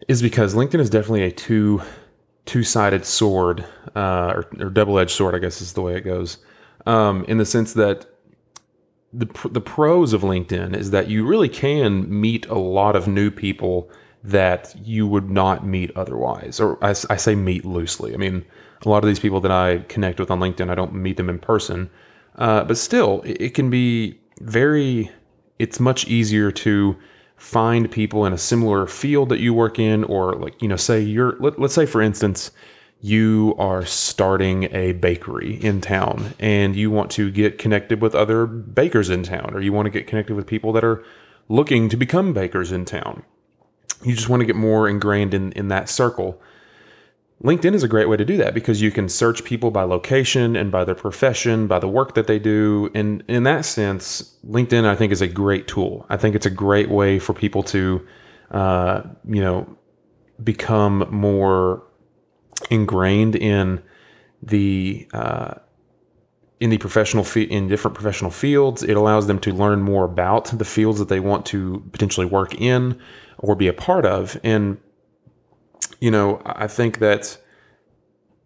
is 0.08 0.20
because 0.20 0.54
LinkedIn 0.54 0.80
is 0.80 0.90
definitely 0.90 1.22
a 1.22 1.30
two 1.30 1.80
two 2.44 2.64
sided 2.64 3.04
sword 3.04 3.64
uh, 3.94 4.32
or, 4.34 4.48
or 4.58 4.70
double 4.70 4.98
edged 4.98 5.12
sword, 5.12 5.34
I 5.34 5.38
guess 5.38 5.60
is 5.60 5.72
the 5.74 5.82
way 5.82 5.96
it 5.96 6.02
goes, 6.02 6.38
um, 6.86 7.24
in 7.26 7.38
the 7.38 7.46
sense 7.46 7.74
that 7.74 8.06
the 9.12 9.26
the 9.50 9.60
pros 9.60 10.12
of 10.12 10.22
LinkedIn 10.22 10.76
is 10.76 10.90
that 10.90 11.08
you 11.08 11.24
really 11.24 11.48
can 11.48 12.08
meet 12.20 12.46
a 12.46 12.58
lot 12.58 12.96
of 12.96 13.06
new 13.06 13.30
people 13.30 13.88
that 14.24 14.74
you 14.82 15.06
would 15.06 15.30
not 15.30 15.64
meet 15.64 15.92
otherwise, 15.96 16.58
or 16.58 16.82
I, 16.82 16.90
I 16.90 17.16
say 17.16 17.34
meet 17.36 17.64
loosely. 17.64 18.12
I 18.12 18.16
mean, 18.16 18.44
a 18.84 18.88
lot 18.88 19.04
of 19.04 19.08
these 19.08 19.20
people 19.20 19.40
that 19.42 19.52
I 19.52 19.78
connect 19.88 20.18
with 20.18 20.30
on 20.30 20.40
LinkedIn, 20.40 20.70
I 20.70 20.74
don't 20.74 20.94
meet 20.94 21.16
them 21.16 21.28
in 21.28 21.38
person 21.38 21.90
uh, 22.36 22.64
but 22.64 22.76
still, 22.76 23.22
it, 23.22 23.40
it 23.40 23.54
can 23.54 23.70
be 23.70 24.20
very, 24.40 25.10
it's 25.58 25.78
much 25.78 26.06
easier 26.06 26.50
to 26.50 26.96
find 27.36 27.90
people 27.90 28.24
in 28.24 28.32
a 28.32 28.38
similar 28.38 28.86
field 28.86 29.28
that 29.28 29.40
you 29.40 29.52
work 29.52 29.78
in, 29.78 30.04
or 30.04 30.34
like, 30.34 30.60
you 30.62 30.68
know, 30.68 30.76
say 30.76 31.00
you're, 31.00 31.36
let, 31.40 31.58
let's 31.58 31.74
say 31.74 31.86
for 31.86 32.00
instance, 32.00 32.50
you 33.00 33.54
are 33.58 33.84
starting 33.84 34.64
a 34.74 34.92
bakery 34.92 35.56
in 35.62 35.80
town 35.80 36.32
and 36.38 36.74
you 36.74 36.90
want 36.90 37.10
to 37.10 37.30
get 37.30 37.58
connected 37.58 38.00
with 38.00 38.14
other 38.14 38.46
bakers 38.46 39.10
in 39.10 39.22
town, 39.22 39.50
or 39.52 39.60
you 39.60 39.72
want 39.72 39.84
to 39.84 39.90
get 39.90 40.06
connected 40.06 40.34
with 40.34 40.46
people 40.46 40.72
that 40.72 40.84
are 40.84 41.04
looking 41.48 41.90
to 41.90 41.96
become 41.96 42.32
bakers 42.32 42.72
in 42.72 42.84
town. 42.84 43.22
You 44.02 44.14
just 44.14 44.30
want 44.30 44.40
to 44.40 44.46
get 44.46 44.56
more 44.56 44.88
ingrained 44.88 45.34
in, 45.34 45.52
in 45.52 45.68
that 45.68 45.88
circle. 45.90 46.40
LinkedIn 47.42 47.74
is 47.74 47.82
a 47.82 47.88
great 47.88 48.08
way 48.08 48.16
to 48.16 48.24
do 48.24 48.36
that 48.36 48.54
because 48.54 48.80
you 48.80 48.90
can 48.90 49.08
search 49.08 49.44
people 49.44 49.70
by 49.70 49.82
location 49.82 50.56
and 50.56 50.70
by 50.70 50.84
their 50.84 50.94
profession, 50.94 51.66
by 51.66 51.78
the 51.78 51.88
work 51.88 52.14
that 52.14 52.26
they 52.26 52.38
do. 52.38 52.90
And 52.94 53.24
in 53.28 53.42
that 53.42 53.64
sense, 53.64 54.36
LinkedIn, 54.46 54.84
I 54.84 54.94
think, 54.94 55.12
is 55.12 55.20
a 55.20 55.26
great 55.26 55.66
tool. 55.66 56.06
I 56.08 56.16
think 56.16 56.34
it's 56.34 56.46
a 56.46 56.50
great 56.50 56.90
way 56.90 57.18
for 57.18 57.34
people 57.34 57.62
to, 57.64 58.06
uh, 58.50 59.02
you 59.28 59.42
know, 59.42 59.76
become 60.42 61.06
more 61.10 61.82
ingrained 62.70 63.36
in 63.36 63.82
the 64.42 65.08
uh, 65.12 65.54
in 66.60 66.70
the 66.70 66.78
professional 66.78 67.24
fe- 67.24 67.42
in 67.42 67.68
different 67.68 67.94
professional 67.94 68.30
fields. 68.30 68.82
It 68.82 68.96
allows 68.96 69.26
them 69.26 69.38
to 69.40 69.52
learn 69.52 69.82
more 69.82 70.04
about 70.04 70.46
the 70.46 70.64
fields 70.64 70.98
that 70.98 71.08
they 71.08 71.20
want 71.20 71.46
to 71.46 71.82
potentially 71.92 72.26
work 72.26 72.54
in 72.60 73.00
or 73.38 73.54
be 73.54 73.68
a 73.68 73.72
part 73.72 74.06
of. 74.06 74.38
And 74.44 74.78
you 76.04 76.10
know, 76.10 76.42
I 76.44 76.66
think 76.66 76.98
that 76.98 77.38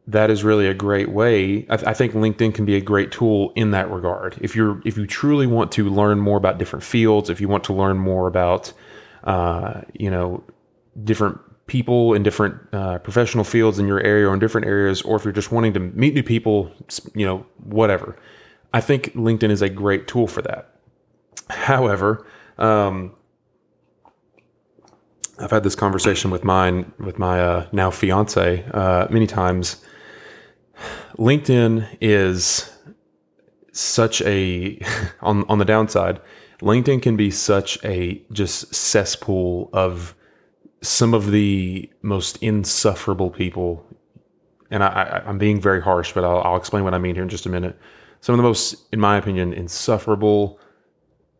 that 0.06 0.30
is 0.30 0.44
really 0.44 0.68
a 0.68 0.74
great 0.74 1.08
way. 1.08 1.66
I, 1.68 1.76
th- 1.76 1.88
I, 1.88 1.92
think 1.92 2.12
LinkedIn 2.12 2.54
can 2.54 2.64
be 2.64 2.76
a 2.76 2.80
great 2.80 3.10
tool 3.10 3.52
in 3.56 3.72
that 3.72 3.90
regard. 3.90 4.38
If 4.40 4.54
you're 4.54 4.80
if 4.84 4.96
you 4.96 5.08
truly 5.08 5.48
want 5.48 5.72
to 5.72 5.90
learn 5.90 6.20
more 6.20 6.36
about 6.36 6.58
different 6.58 6.84
fields, 6.84 7.30
if 7.30 7.40
you 7.40 7.48
want 7.48 7.64
to 7.64 7.72
learn 7.72 7.98
more 7.98 8.28
about, 8.28 8.72
uh, 9.24 9.80
you 9.92 10.08
know, 10.08 10.44
different 11.02 11.40
people 11.66 12.14
in 12.14 12.22
different 12.22 12.54
uh, 12.72 12.98
professional 12.98 13.42
fields 13.42 13.80
in 13.80 13.88
your 13.88 14.00
area 14.02 14.28
or 14.28 14.34
in 14.34 14.38
different 14.38 14.68
areas, 14.68 15.02
or 15.02 15.16
if 15.16 15.24
you're 15.24 15.32
just 15.32 15.50
wanting 15.50 15.72
to 15.72 15.80
meet 15.80 16.14
new 16.14 16.22
people, 16.22 16.70
you 17.16 17.26
know, 17.26 17.44
whatever. 17.64 18.14
I 18.72 18.80
think 18.80 19.14
LinkedIn 19.14 19.50
is 19.50 19.62
a 19.62 19.68
great 19.68 20.06
tool 20.06 20.28
for 20.28 20.42
that. 20.42 20.76
However, 21.50 22.24
um, 22.56 23.16
I've 25.40 25.50
had 25.50 25.62
this 25.62 25.76
conversation 25.76 26.30
with 26.30 26.42
mine 26.42 26.92
with 26.99 27.18
my 27.18 27.40
uh, 27.40 27.66
now 27.73 27.90
fiance 27.90 28.64
uh, 28.73 29.07
many 29.11 29.26
times. 29.26 29.85
LinkedIn 31.16 31.97
is 32.00 32.71
such 33.73 34.21
a 34.23 34.80
on 35.21 35.45
on 35.49 35.59
the 35.59 35.64
downside. 35.64 36.21
LinkedIn 36.61 37.02
can 37.02 37.16
be 37.16 37.30
such 37.30 37.83
a 37.85 38.21
just 38.33 38.75
cesspool 38.75 39.71
of 39.73 40.14
some 40.83 41.14
of 41.14 41.30
the 41.30 41.88
most 42.02 42.37
insufferable 42.42 43.30
people, 43.30 43.87
and 44.71 44.83
I, 44.83 45.23
I, 45.25 45.30
am 45.30 45.38
being 45.38 45.61
very 45.61 45.80
harsh, 45.80 46.12
but 46.12 46.25
I'll, 46.25 46.40
I'll 46.42 46.57
explain 46.57 46.83
what 46.83 46.95
I 46.95 46.99
mean 46.99 47.14
here 47.14 47.23
in 47.23 47.28
just 47.28 47.47
a 47.47 47.49
minute. 47.49 47.78
Some 48.21 48.33
of 48.33 48.38
the 48.38 48.42
most, 48.42 48.75
in 48.92 48.99
my 48.99 49.16
opinion, 49.16 49.52
insufferable 49.52 50.59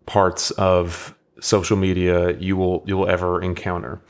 parts 0.07 0.53
of 0.53 1.15
social 1.41 1.77
media 1.77 2.37
you 2.39 2.57
will 2.57 2.83
you 2.87 2.97
will 2.97 3.09
ever 3.09 3.41
encounter. 3.43 4.01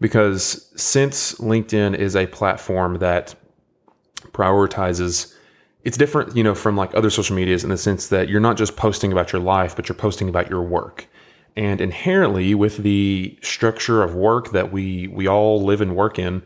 Because 0.00 0.70
since 0.76 1.34
LinkedIn 1.36 1.96
is 1.96 2.16
a 2.16 2.26
platform 2.26 2.98
that 2.98 3.34
prioritizes 4.32 5.32
it's 5.84 5.96
different 5.96 6.34
you 6.36 6.42
know 6.42 6.54
from 6.54 6.76
like 6.76 6.94
other 6.94 7.10
social 7.10 7.36
medias 7.36 7.62
in 7.62 7.70
the 7.70 7.76
sense 7.76 8.08
that 8.08 8.28
you're 8.28 8.40
not 8.40 8.56
just 8.56 8.76
posting 8.76 9.12
about 9.12 9.32
your 9.32 9.40
life 9.40 9.76
but 9.76 9.88
you're 9.88 9.96
posting 9.96 10.28
about 10.28 10.50
your 10.50 10.62
work. 10.62 11.06
And 11.56 11.80
inherently 11.80 12.54
with 12.54 12.78
the 12.78 13.38
structure 13.42 14.02
of 14.02 14.14
work 14.14 14.50
that 14.50 14.72
we 14.72 15.08
we 15.08 15.28
all 15.28 15.62
live 15.62 15.80
and 15.80 15.94
work 15.94 16.18
in 16.18 16.42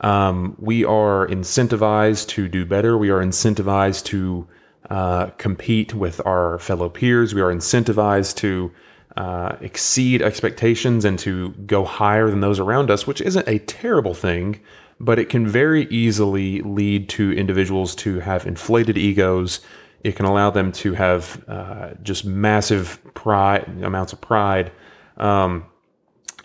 um, 0.00 0.56
we 0.58 0.84
are 0.84 1.26
incentivized 1.26 2.28
to 2.28 2.48
do 2.48 2.64
better. 2.64 2.96
We 2.96 3.10
are 3.10 3.20
incentivized 3.20 4.04
to 4.06 4.48
uh, 4.88 5.26
compete 5.38 5.94
with 5.94 6.24
our 6.26 6.58
fellow 6.58 6.88
peers. 6.88 7.34
We 7.34 7.42
are 7.42 7.52
incentivized 7.52 8.36
to 8.36 8.72
uh, 9.16 9.56
exceed 9.60 10.22
expectations 10.22 11.04
and 11.04 11.18
to 11.18 11.50
go 11.66 11.84
higher 11.84 12.30
than 12.30 12.40
those 12.40 12.60
around 12.60 12.90
us, 12.90 13.06
which 13.06 13.20
isn't 13.20 13.48
a 13.48 13.58
terrible 13.60 14.14
thing, 14.14 14.60
but 15.00 15.18
it 15.18 15.28
can 15.28 15.46
very 15.46 15.86
easily 15.86 16.60
lead 16.62 17.08
to 17.08 17.32
individuals 17.32 17.94
to 17.96 18.20
have 18.20 18.46
inflated 18.46 18.96
egos. 18.96 19.60
It 20.04 20.16
can 20.16 20.26
allow 20.26 20.50
them 20.50 20.72
to 20.72 20.94
have 20.94 21.44
uh, 21.48 21.90
just 22.02 22.24
massive 22.24 23.00
pride, 23.14 23.64
amounts 23.82 24.12
of 24.12 24.20
pride. 24.20 24.70
Um, 25.16 25.66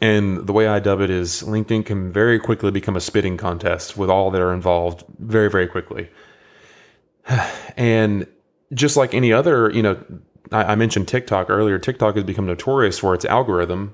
and 0.01 0.45
the 0.45 0.53
way 0.53 0.67
I 0.67 0.79
dub 0.79 1.01
it 1.01 1.09
is 1.09 1.43
LinkedIn 1.43 1.85
can 1.85 2.11
very 2.11 2.39
quickly 2.39 2.71
become 2.71 2.95
a 2.95 3.01
spitting 3.01 3.37
contest 3.37 3.95
with 3.97 4.09
all 4.09 4.31
that 4.31 4.41
are 4.41 4.53
involved 4.53 5.05
very, 5.19 5.49
very 5.49 5.67
quickly. 5.67 6.09
And 7.77 8.25
just 8.73 8.95
like 8.95 9.13
any 9.13 9.33
other, 9.33 9.69
you 9.69 9.83
know, 9.83 10.01
I, 10.51 10.63
I 10.63 10.75
mentioned 10.75 11.07
TikTok 11.07 11.49
earlier. 11.49 11.79
TikTok 11.79 12.15
has 12.15 12.23
become 12.23 12.45
notorious 12.45 12.99
for 12.99 13.13
its 13.13 13.25
algorithm. 13.25 13.93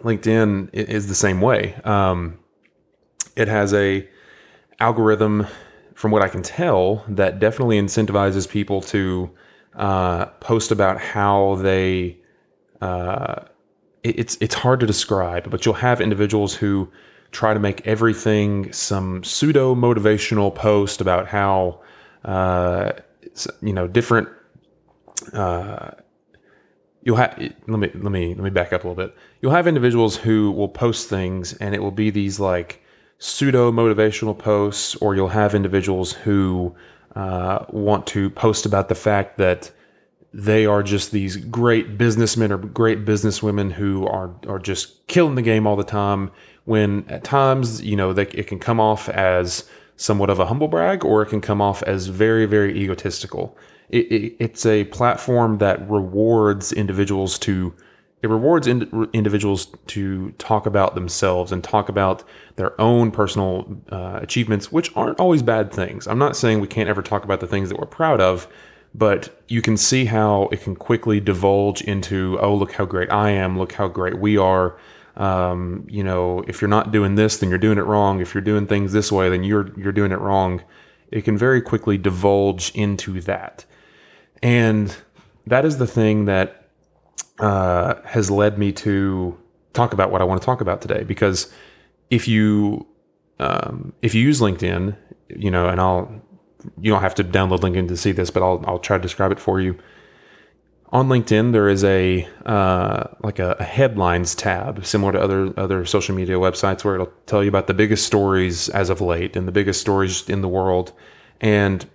LinkedIn 0.00 0.70
is 0.72 1.06
the 1.08 1.14
same 1.14 1.40
way. 1.40 1.74
Um, 1.84 2.38
it 3.36 3.48
has 3.48 3.72
a 3.72 4.08
algorithm, 4.80 5.46
from 5.94 6.10
what 6.10 6.22
I 6.22 6.28
can 6.28 6.42
tell, 6.42 7.04
that 7.08 7.38
definitely 7.38 7.80
incentivizes 7.80 8.48
people 8.48 8.80
to 8.82 9.30
uh, 9.74 10.26
post 10.40 10.70
about 10.70 11.00
how 11.00 11.56
they. 11.56 12.18
Uh, 12.80 13.44
it, 14.02 14.18
it's 14.18 14.36
it's 14.40 14.54
hard 14.56 14.80
to 14.80 14.86
describe, 14.86 15.50
but 15.50 15.64
you'll 15.64 15.74
have 15.76 16.00
individuals 16.00 16.54
who 16.54 16.90
try 17.30 17.54
to 17.54 17.60
make 17.60 17.86
everything 17.86 18.72
some 18.72 19.24
pseudo 19.24 19.74
motivational 19.74 20.54
post 20.54 21.00
about 21.00 21.28
how 21.28 21.80
uh, 22.24 22.92
you 23.60 23.72
know 23.72 23.86
different 23.86 24.28
uh, 25.32 25.90
you'll 27.02 27.16
have 27.16 27.36
let 27.38 27.78
me 27.78 27.90
let 27.94 28.12
me 28.12 28.34
let 28.34 28.44
me 28.44 28.50
back 28.50 28.72
up 28.72 28.84
a 28.84 28.88
little 28.88 29.06
bit. 29.06 29.14
You'll 29.40 29.52
have 29.52 29.66
individuals 29.66 30.16
who 30.16 30.50
will 30.52 30.68
post 30.68 31.08
things, 31.08 31.52
and 31.54 31.74
it 31.74 31.82
will 31.82 31.90
be 31.90 32.10
these 32.10 32.40
like 32.40 32.82
pseudo 33.18 33.70
motivational 33.70 34.36
posts, 34.36 34.94
or 34.96 35.14
you'll 35.14 35.28
have 35.28 35.54
individuals 35.54 36.12
who 36.12 36.74
uh, 37.14 37.64
want 37.70 38.06
to 38.08 38.30
post 38.30 38.66
about 38.66 38.88
the 38.88 38.94
fact 38.94 39.38
that 39.38 39.70
they 40.34 40.64
are 40.64 40.82
just 40.82 41.12
these 41.12 41.36
great 41.36 41.98
businessmen 41.98 42.50
or 42.50 42.58
great 42.58 43.04
businesswomen 43.04 43.72
who 43.72 44.06
are 44.06 44.34
are 44.46 44.58
just 44.58 45.06
killing 45.06 45.34
the 45.34 45.42
game 45.42 45.66
all 45.66 45.76
the 45.76 45.84
time. 45.84 46.30
When 46.64 47.04
at 47.08 47.24
times, 47.24 47.82
you 47.82 47.96
know, 47.96 48.12
they, 48.12 48.22
it 48.28 48.46
can 48.46 48.60
come 48.60 48.78
off 48.78 49.08
as 49.08 49.68
somewhat 50.02 50.30
of 50.30 50.38
a 50.38 50.46
humble 50.46 50.68
brag, 50.68 51.04
or 51.04 51.22
it 51.22 51.26
can 51.26 51.40
come 51.40 51.60
off 51.60 51.82
as 51.84 52.08
very 52.08 52.46
very 52.46 52.76
egotistical 52.76 53.56
it, 53.92 54.10
it, 54.10 54.36
it's 54.38 54.66
a 54.66 54.84
platform 54.84 55.58
that 55.58 55.88
rewards 55.88 56.72
individuals 56.72 57.38
to 57.40 57.74
it 58.22 58.30
rewards 58.30 58.68
in, 58.68 59.08
individuals 59.12 59.66
to 59.88 60.30
talk 60.32 60.66
about 60.66 60.94
themselves 60.94 61.50
and 61.50 61.62
talk 61.62 61.88
about 61.88 62.22
their 62.54 62.80
own 62.80 63.10
personal 63.10 63.80
uh, 63.90 64.20
achievements, 64.22 64.70
which 64.70 64.96
aren't 64.96 65.18
always 65.18 65.42
bad 65.42 65.72
things. 65.72 66.06
I'm 66.06 66.20
not 66.20 66.36
saying 66.36 66.60
we 66.60 66.68
can't 66.68 66.88
ever 66.88 67.02
talk 67.02 67.24
about 67.24 67.40
the 67.40 67.48
things 67.48 67.68
that 67.68 67.78
we're 67.80 67.86
proud 67.86 68.20
of, 68.20 68.46
but 68.94 69.42
you 69.48 69.60
can 69.60 69.76
see 69.76 70.04
how 70.04 70.48
it 70.52 70.62
can 70.62 70.76
quickly 70.76 71.18
divulge 71.18 71.82
into, 71.82 72.38
oh, 72.40 72.54
look 72.54 72.72
how 72.72 72.84
great 72.84 73.10
I 73.10 73.30
am, 73.30 73.58
look 73.58 73.72
how 73.72 73.88
great 73.88 74.20
we 74.20 74.36
are. 74.38 74.78
Um, 75.16 75.86
you 75.88 76.02
know, 76.02 76.42
if 76.48 76.60
you're 76.60 76.68
not 76.68 76.90
doing 76.90 77.16
this, 77.16 77.38
then 77.38 77.50
you're 77.50 77.58
doing 77.58 77.78
it 77.78 77.84
wrong. 77.84 78.20
If 78.20 78.34
you're 78.34 78.42
doing 78.42 78.66
things 78.66 78.92
this 78.92 79.12
way, 79.12 79.28
then 79.28 79.44
you're 79.44 79.70
you're 79.78 79.92
doing 79.92 80.12
it 80.12 80.20
wrong. 80.20 80.62
It 81.10 81.22
can 81.22 81.36
very 81.36 81.60
quickly 81.60 81.98
divulge 81.98 82.70
into 82.74 83.20
that, 83.22 83.66
and 84.42 84.96
that 85.46 85.64
is 85.64 85.78
the 85.78 85.86
thing 85.86 86.24
that 86.24 86.68
uh, 87.38 87.94
has 88.04 88.30
led 88.30 88.58
me 88.58 88.72
to 88.72 89.36
talk 89.72 89.92
about 89.92 90.10
what 90.10 90.20
I 90.22 90.24
want 90.24 90.40
to 90.40 90.46
talk 90.46 90.60
about 90.60 90.80
today. 90.80 91.04
Because 91.04 91.52
if 92.10 92.26
you 92.26 92.86
um, 93.38 93.92
if 94.00 94.14
you 94.14 94.22
use 94.22 94.40
LinkedIn, 94.40 94.96
you 95.28 95.50
know, 95.50 95.68
and 95.68 95.80
I'll 95.80 96.10
you 96.80 96.92
don't 96.92 97.02
have 97.02 97.16
to 97.16 97.24
download 97.24 97.60
LinkedIn 97.60 97.88
to 97.88 97.96
see 97.96 98.12
this, 98.12 98.30
but 98.30 98.42
I'll 98.42 98.64
I'll 98.66 98.78
try 98.78 98.96
to 98.96 99.02
describe 99.02 99.32
it 99.32 99.40
for 99.40 99.60
you. 99.60 99.76
On 100.92 101.08
LinkedIn, 101.08 101.52
there 101.52 101.70
is 101.70 101.82
a 101.84 102.28
uh, 102.44 103.04
like 103.20 103.38
a, 103.38 103.56
a, 103.58 103.64
headlines 103.64 104.34
tab, 104.34 104.84
similar 104.84 105.12
to 105.12 105.20
other 105.20 105.54
other 105.58 105.86
social 105.86 106.14
media 106.14 106.36
websites, 106.36 106.84
where 106.84 106.94
it'll 106.94 107.12
tell 107.24 107.42
you 107.42 107.48
about 107.48 107.66
the 107.66 107.72
biggest 107.72 108.06
stories 108.06 108.68
as 108.68 108.90
of 108.90 109.00
late 109.00 109.34
and 109.34 109.48
the 109.48 109.52
biggest 109.52 109.80
stories 109.80 110.28
in 110.28 110.42
the 110.42 110.48
world. 110.48 110.92
And 111.40 111.88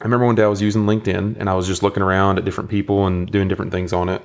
I 0.00 0.04
remember 0.04 0.24
one 0.24 0.36
day 0.36 0.44
I 0.44 0.46
was 0.46 0.62
using 0.62 0.82
LinkedIn 0.82 1.36
and 1.36 1.50
I 1.50 1.54
was 1.54 1.66
just 1.66 1.82
looking 1.82 2.02
around 2.02 2.38
at 2.38 2.44
different 2.44 2.70
people 2.70 3.06
and 3.06 3.28
doing 3.28 3.48
different 3.48 3.72
things 3.72 3.92
on 3.92 4.08
it. 4.08 4.22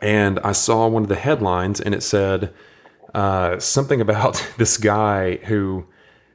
And 0.00 0.40
I 0.40 0.52
saw 0.52 0.88
one 0.88 1.04
of 1.04 1.08
the 1.08 1.16
headlines 1.16 1.80
and 1.80 1.94
it 1.94 2.02
said 2.02 2.52
uh, 3.14 3.60
something 3.60 4.00
about 4.00 4.44
this 4.58 4.78
guy 4.78 5.36
who 5.36 5.86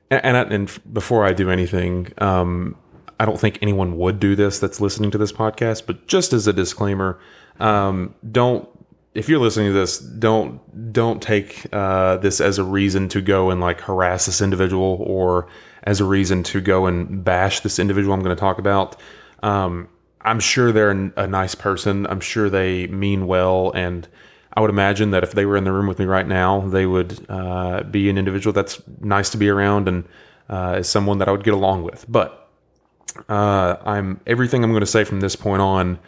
and, 0.10 0.38
and, 0.38 0.54
and 0.54 0.94
before 0.94 1.26
I 1.26 1.34
do 1.34 1.50
anything, 1.50 2.14
um, 2.20 2.78
I 3.24 3.26
don't 3.26 3.40
think 3.40 3.58
anyone 3.62 3.96
would 4.00 4.20
do 4.20 4.36
this 4.36 4.60
that's 4.60 4.82
listening 4.82 5.10
to 5.12 5.18
this 5.18 5.32
podcast. 5.32 5.86
But 5.88 6.08
just 6.08 6.34
as 6.34 6.46
a 6.46 6.52
disclaimer, 6.52 7.18
um, 7.62 8.14
don't 8.30 8.68
if 9.14 9.30
you're 9.30 9.40
listening 9.40 9.68
to 9.68 9.74
this, 9.74 9.98
don't 9.98 10.60
don't 10.92 11.22
take 11.22 11.66
uh, 11.72 12.18
this 12.18 12.42
as 12.42 12.58
a 12.58 12.66
reason 12.66 13.08
to 13.08 13.22
go 13.22 13.50
and 13.50 13.62
like 13.62 13.80
harass 13.80 14.26
this 14.26 14.42
individual 14.42 14.98
or 15.08 15.48
as 15.84 16.02
a 16.02 16.04
reason 16.04 16.44
to 16.44 16.60
go 16.60 16.86
and 16.86 17.24
bash 17.24 17.62
this 17.62 17.80
individual 17.80 18.14
I'm 18.14 18.22
going 18.22 18.36
to 18.36 18.40
talk 18.40 18.58
about. 18.58 19.00
Um, 19.42 19.88
I'm 20.20 20.42
sure 20.42 20.74
they're 20.74 20.92
a 20.92 21.26
nice 21.26 21.56
person. 21.56 22.06
I'm 22.08 22.20
sure 22.20 22.50
they 22.50 22.88
mean 22.88 23.26
well, 23.26 23.72
and 23.74 24.06
I 24.54 24.60
would 24.60 24.70
imagine 24.70 25.12
that 25.12 25.24
if 25.24 25.32
they 25.32 25.46
were 25.46 25.56
in 25.56 25.64
the 25.64 25.72
room 25.72 25.88
with 25.88 25.98
me 25.98 26.06
right 26.06 26.28
now, 26.28 26.60
they 26.60 26.86
would 26.86 27.26
uh, 27.30 27.84
be 27.84 28.10
an 28.10 28.18
individual 28.18 28.52
that's 28.52 28.82
nice 29.00 29.30
to 29.30 29.38
be 29.38 29.48
around 29.48 29.88
and 29.88 30.04
uh, 30.50 30.76
is 30.80 30.90
someone 30.90 31.20
that 31.20 31.30
I 31.30 31.32
would 31.32 31.46
get 31.46 31.54
along 31.54 31.84
with. 31.84 32.06
But 32.10 32.43
uh, 33.30 33.78
I'm 33.86 34.20
everything 34.28 34.64
I'm 34.64 34.72
going 34.72 34.82
to 34.82 34.88
say 34.88 35.04
from 35.04 35.20
this 35.20 35.36
point 35.36 35.62
on 35.62 36.00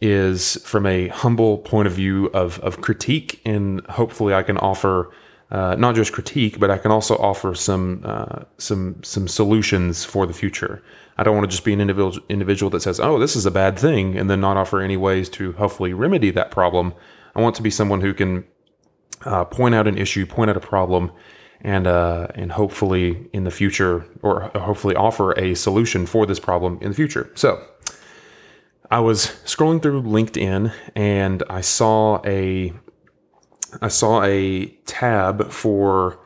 is 0.00 0.56
from 0.64 0.86
a 0.86 1.08
humble 1.08 1.58
point 1.58 1.88
of 1.88 1.94
view 1.94 2.26
of 2.26 2.58
of 2.60 2.80
critique, 2.80 3.40
and 3.44 3.84
hopefully 3.86 4.34
I 4.34 4.42
can 4.42 4.58
offer. 4.58 5.10
Uh, 5.50 5.74
not 5.76 5.94
just 5.94 6.12
critique, 6.12 6.60
but 6.60 6.70
I 6.70 6.76
can 6.76 6.90
also 6.90 7.16
offer 7.16 7.54
some 7.54 8.02
uh, 8.04 8.42
some 8.58 9.02
some 9.02 9.26
solutions 9.26 10.04
for 10.04 10.26
the 10.26 10.34
future. 10.34 10.82
I 11.16 11.22
don't 11.22 11.34
want 11.34 11.44
to 11.46 11.50
just 11.50 11.64
be 11.64 11.72
an 11.72 11.80
individual 11.80 12.22
individual 12.28 12.68
that 12.68 12.82
says, 12.82 13.00
"Oh, 13.00 13.18
this 13.18 13.34
is 13.34 13.46
a 13.46 13.50
bad 13.50 13.78
thing," 13.78 14.18
and 14.18 14.28
then 14.28 14.42
not 14.42 14.58
offer 14.58 14.82
any 14.82 14.98
ways 14.98 15.30
to 15.30 15.52
hopefully 15.52 15.94
remedy 15.94 16.30
that 16.32 16.50
problem 16.50 16.92
I 17.38 17.40
want 17.40 17.54
to 17.54 17.62
be 17.62 17.70
someone 17.70 18.00
who 18.00 18.12
can 18.12 18.44
uh, 19.24 19.44
point 19.44 19.72
out 19.72 19.86
an 19.86 19.96
issue, 19.96 20.26
point 20.26 20.50
out 20.50 20.56
a 20.56 20.60
problem, 20.60 21.12
and 21.60 21.86
uh, 21.86 22.28
and 22.34 22.52
hopefully 22.52 23.28
in 23.32 23.44
the 23.44 23.50
future, 23.50 24.04
or 24.22 24.50
hopefully 24.54 24.94
offer 24.94 25.32
a 25.38 25.54
solution 25.54 26.06
for 26.06 26.26
this 26.26 26.40
problem 26.40 26.78
in 26.80 26.90
the 26.90 26.94
future. 26.94 27.30
So, 27.34 27.62
I 28.90 29.00
was 29.00 29.26
scrolling 29.44 29.82
through 29.82 30.02
LinkedIn 30.02 30.72
and 30.94 31.42
I 31.50 31.60
saw 31.60 32.22
a 32.24 32.72
I 33.82 33.88
saw 33.88 34.22
a 34.22 34.66
tab 34.86 35.50
for 35.50 36.18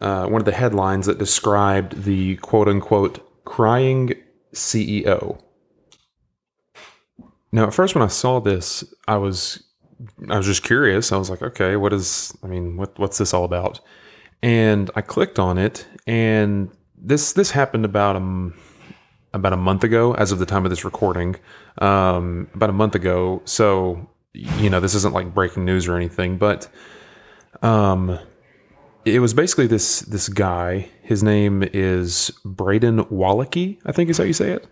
uh, 0.00 0.26
one 0.26 0.40
of 0.40 0.44
the 0.44 0.52
headlines 0.52 1.06
that 1.06 1.18
described 1.18 2.04
the 2.04 2.36
quote 2.36 2.68
unquote 2.68 3.44
crying 3.44 4.14
CEO. 4.54 5.40
Now, 7.50 7.66
at 7.66 7.74
first, 7.74 7.94
when 7.94 8.02
I 8.04 8.08
saw 8.08 8.40
this, 8.40 8.84
I 9.06 9.16
was 9.16 9.62
I 10.28 10.36
was 10.36 10.46
just 10.46 10.62
curious. 10.62 11.10
I 11.10 11.16
was 11.16 11.30
like, 11.30 11.42
okay, 11.42 11.76
what 11.76 11.92
is? 11.92 12.36
I 12.42 12.46
mean, 12.46 12.76
what 12.76 12.96
what's 12.98 13.18
this 13.18 13.34
all 13.34 13.44
about? 13.44 13.80
And 14.42 14.90
I 14.94 15.00
clicked 15.00 15.38
on 15.38 15.58
it, 15.58 15.86
and 16.06 16.70
this 16.96 17.32
this 17.32 17.50
happened 17.50 17.84
about 17.84 18.16
a 18.16 18.52
about 19.32 19.52
a 19.52 19.56
month 19.56 19.84
ago, 19.84 20.14
as 20.14 20.32
of 20.32 20.38
the 20.38 20.46
time 20.46 20.64
of 20.64 20.70
this 20.70 20.84
recording, 20.84 21.36
um, 21.78 22.48
about 22.54 22.70
a 22.70 22.72
month 22.72 22.94
ago. 22.94 23.42
So 23.44 24.08
you 24.32 24.70
know, 24.70 24.80
this 24.80 24.94
isn't 24.94 25.14
like 25.14 25.34
breaking 25.34 25.64
news 25.64 25.88
or 25.88 25.96
anything, 25.96 26.38
but 26.38 26.68
um, 27.62 28.18
it 29.04 29.20
was 29.20 29.34
basically 29.34 29.66
this 29.66 30.00
this 30.00 30.28
guy. 30.28 30.88
His 31.02 31.22
name 31.22 31.64
is 31.72 32.30
Braden 32.44 33.04
Walicki, 33.06 33.78
I 33.86 33.92
think 33.92 34.10
is 34.10 34.18
how 34.18 34.24
you 34.24 34.32
say 34.32 34.52
it, 34.52 34.66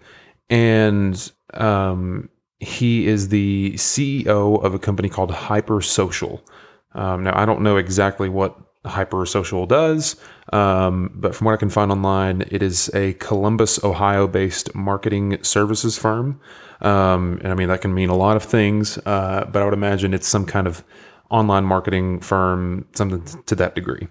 and 0.49 1.33
um, 1.55 2.29
he 2.61 3.07
is 3.07 3.29
the 3.29 3.73
CEO 3.75 4.63
of 4.63 4.75
a 4.75 4.79
company 4.79 5.09
called 5.09 5.31
Hyper 5.31 5.81
Social. 5.81 6.45
Um, 6.93 7.25
now, 7.25 7.39
I 7.39 7.45
don't 7.45 7.63
know 7.63 7.77
exactly 7.77 8.29
what 8.29 8.59
Hyper 8.87 9.27
Social 9.27 9.67
does, 9.67 10.17
um, 10.53 11.11
but 11.15 11.35
from 11.35 11.47
what 11.47 11.55
I 11.55 11.57
can 11.57 11.71
find 11.71 11.91
online, 11.91 12.43
it 12.51 12.63
is 12.63 12.91
a 12.95 13.15
Columbus, 13.15 13.83
Ohio 13.83 14.27
based 14.27 14.75
marketing 14.75 15.43
services 15.43 15.99
firm. 15.99 16.41
Um, 16.81 17.41
and 17.43 17.53
I 17.53 17.55
mean, 17.55 17.69
that 17.69 17.81
can 17.81 17.95
mean 17.95 18.11
a 18.11 18.17
lot 18.17 18.37
of 18.37 18.43
things, 18.43 18.99
uh, 19.07 19.49
but 19.51 19.63
I 19.63 19.65
would 19.65 19.75
imagine 19.75 20.15
it's 20.15 20.29
some 20.29 20.47
kind 20.47 20.67
of 20.67 20.85
online 21.31 21.65
marketing 21.65 22.21
firm, 22.21 22.87
something 22.95 23.25
to 23.47 23.55
that 23.57 23.75
degree. 23.75 24.09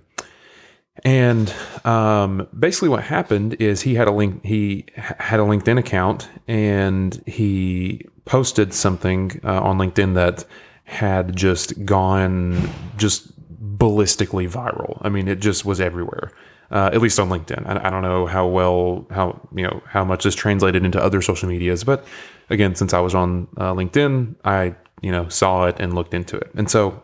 And 1.04 1.54
um, 1.84 2.48
basically, 2.58 2.90
what 2.90 3.04
happened 3.04 3.56
is 3.60 3.82
he 3.82 3.96
had 3.96 4.08
a 4.08 4.12
link. 4.12 4.44
He 4.46 4.86
had 4.96 5.40
a 5.40 5.44
LinkedIn 5.44 5.78
account, 5.78 6.30
and 6.48 7.22
he 7.26 8.06
posted 8.24 8.74
something 8.74 9.40
uh, 9.44 9.62
on 9.62 9.78
LinkedIn 9.78 10.16
that 10.16 10.46
had 10.86 11.36
just 11.36 11.84
gone 11.86 12.70
just 12.98 13.35
ballistically 13.76 14.50
viral. 14.50 15.00
I 15.02 15.10
mean, 15.10 15.28
it 15.28 15.40
just 15.40 15.66
was 15.66 15.82
everywhere. 15.82 16.32
Uh, 16.72 16.90
at 16.92 17.00
least 17.00 17.20
on 17.20 17.30
LinkedIn. 17.30 17.64
I, 17.68 17.88
I, 17.88 17.90
don't 17.92 18.02
know 18.02 18.26
how 18.26 18.48
well 18.48 19.06
how 19.12 19.40
you 19.56 19.64
know 19.64 19.84
how 19.86 20.04
much 20.04 20.26
is 20.26 20.34
translated 20.34 20.84
into 20.84 21.00
other 21.00 21.22
social 21.22 21.48
medias, 21.48 21.84
but 21.84 22.04
again, 22.50 22.74
since 22.74 22.92
I 22.92 23.00
was 23.00 23.14
on 23.14 23.48
uh, 23.58 23.72
LinkedIn, 23.74 24.36
I 24.44 24.76
you 25.04 25.12
know 25.12 25.30
saw 25.30 25.66
it 25.68 25.76
and 25.80 25.94
looked 25.94 26.16
into 26.16 26.38
it, 26.38 26.50
and 26.56 26.70
so 26.70 27.04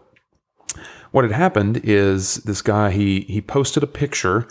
what 1.11 1.23
had 1.23 1.33
happened 1.33 1.81
is 1.83 2.35
this 2.37 2.61
guy 2.61 2.89
he 2.89 3.21
he 3.21 3.41
posted 3.41 3.83
a 3.83 3.87
picture 3.87 4.47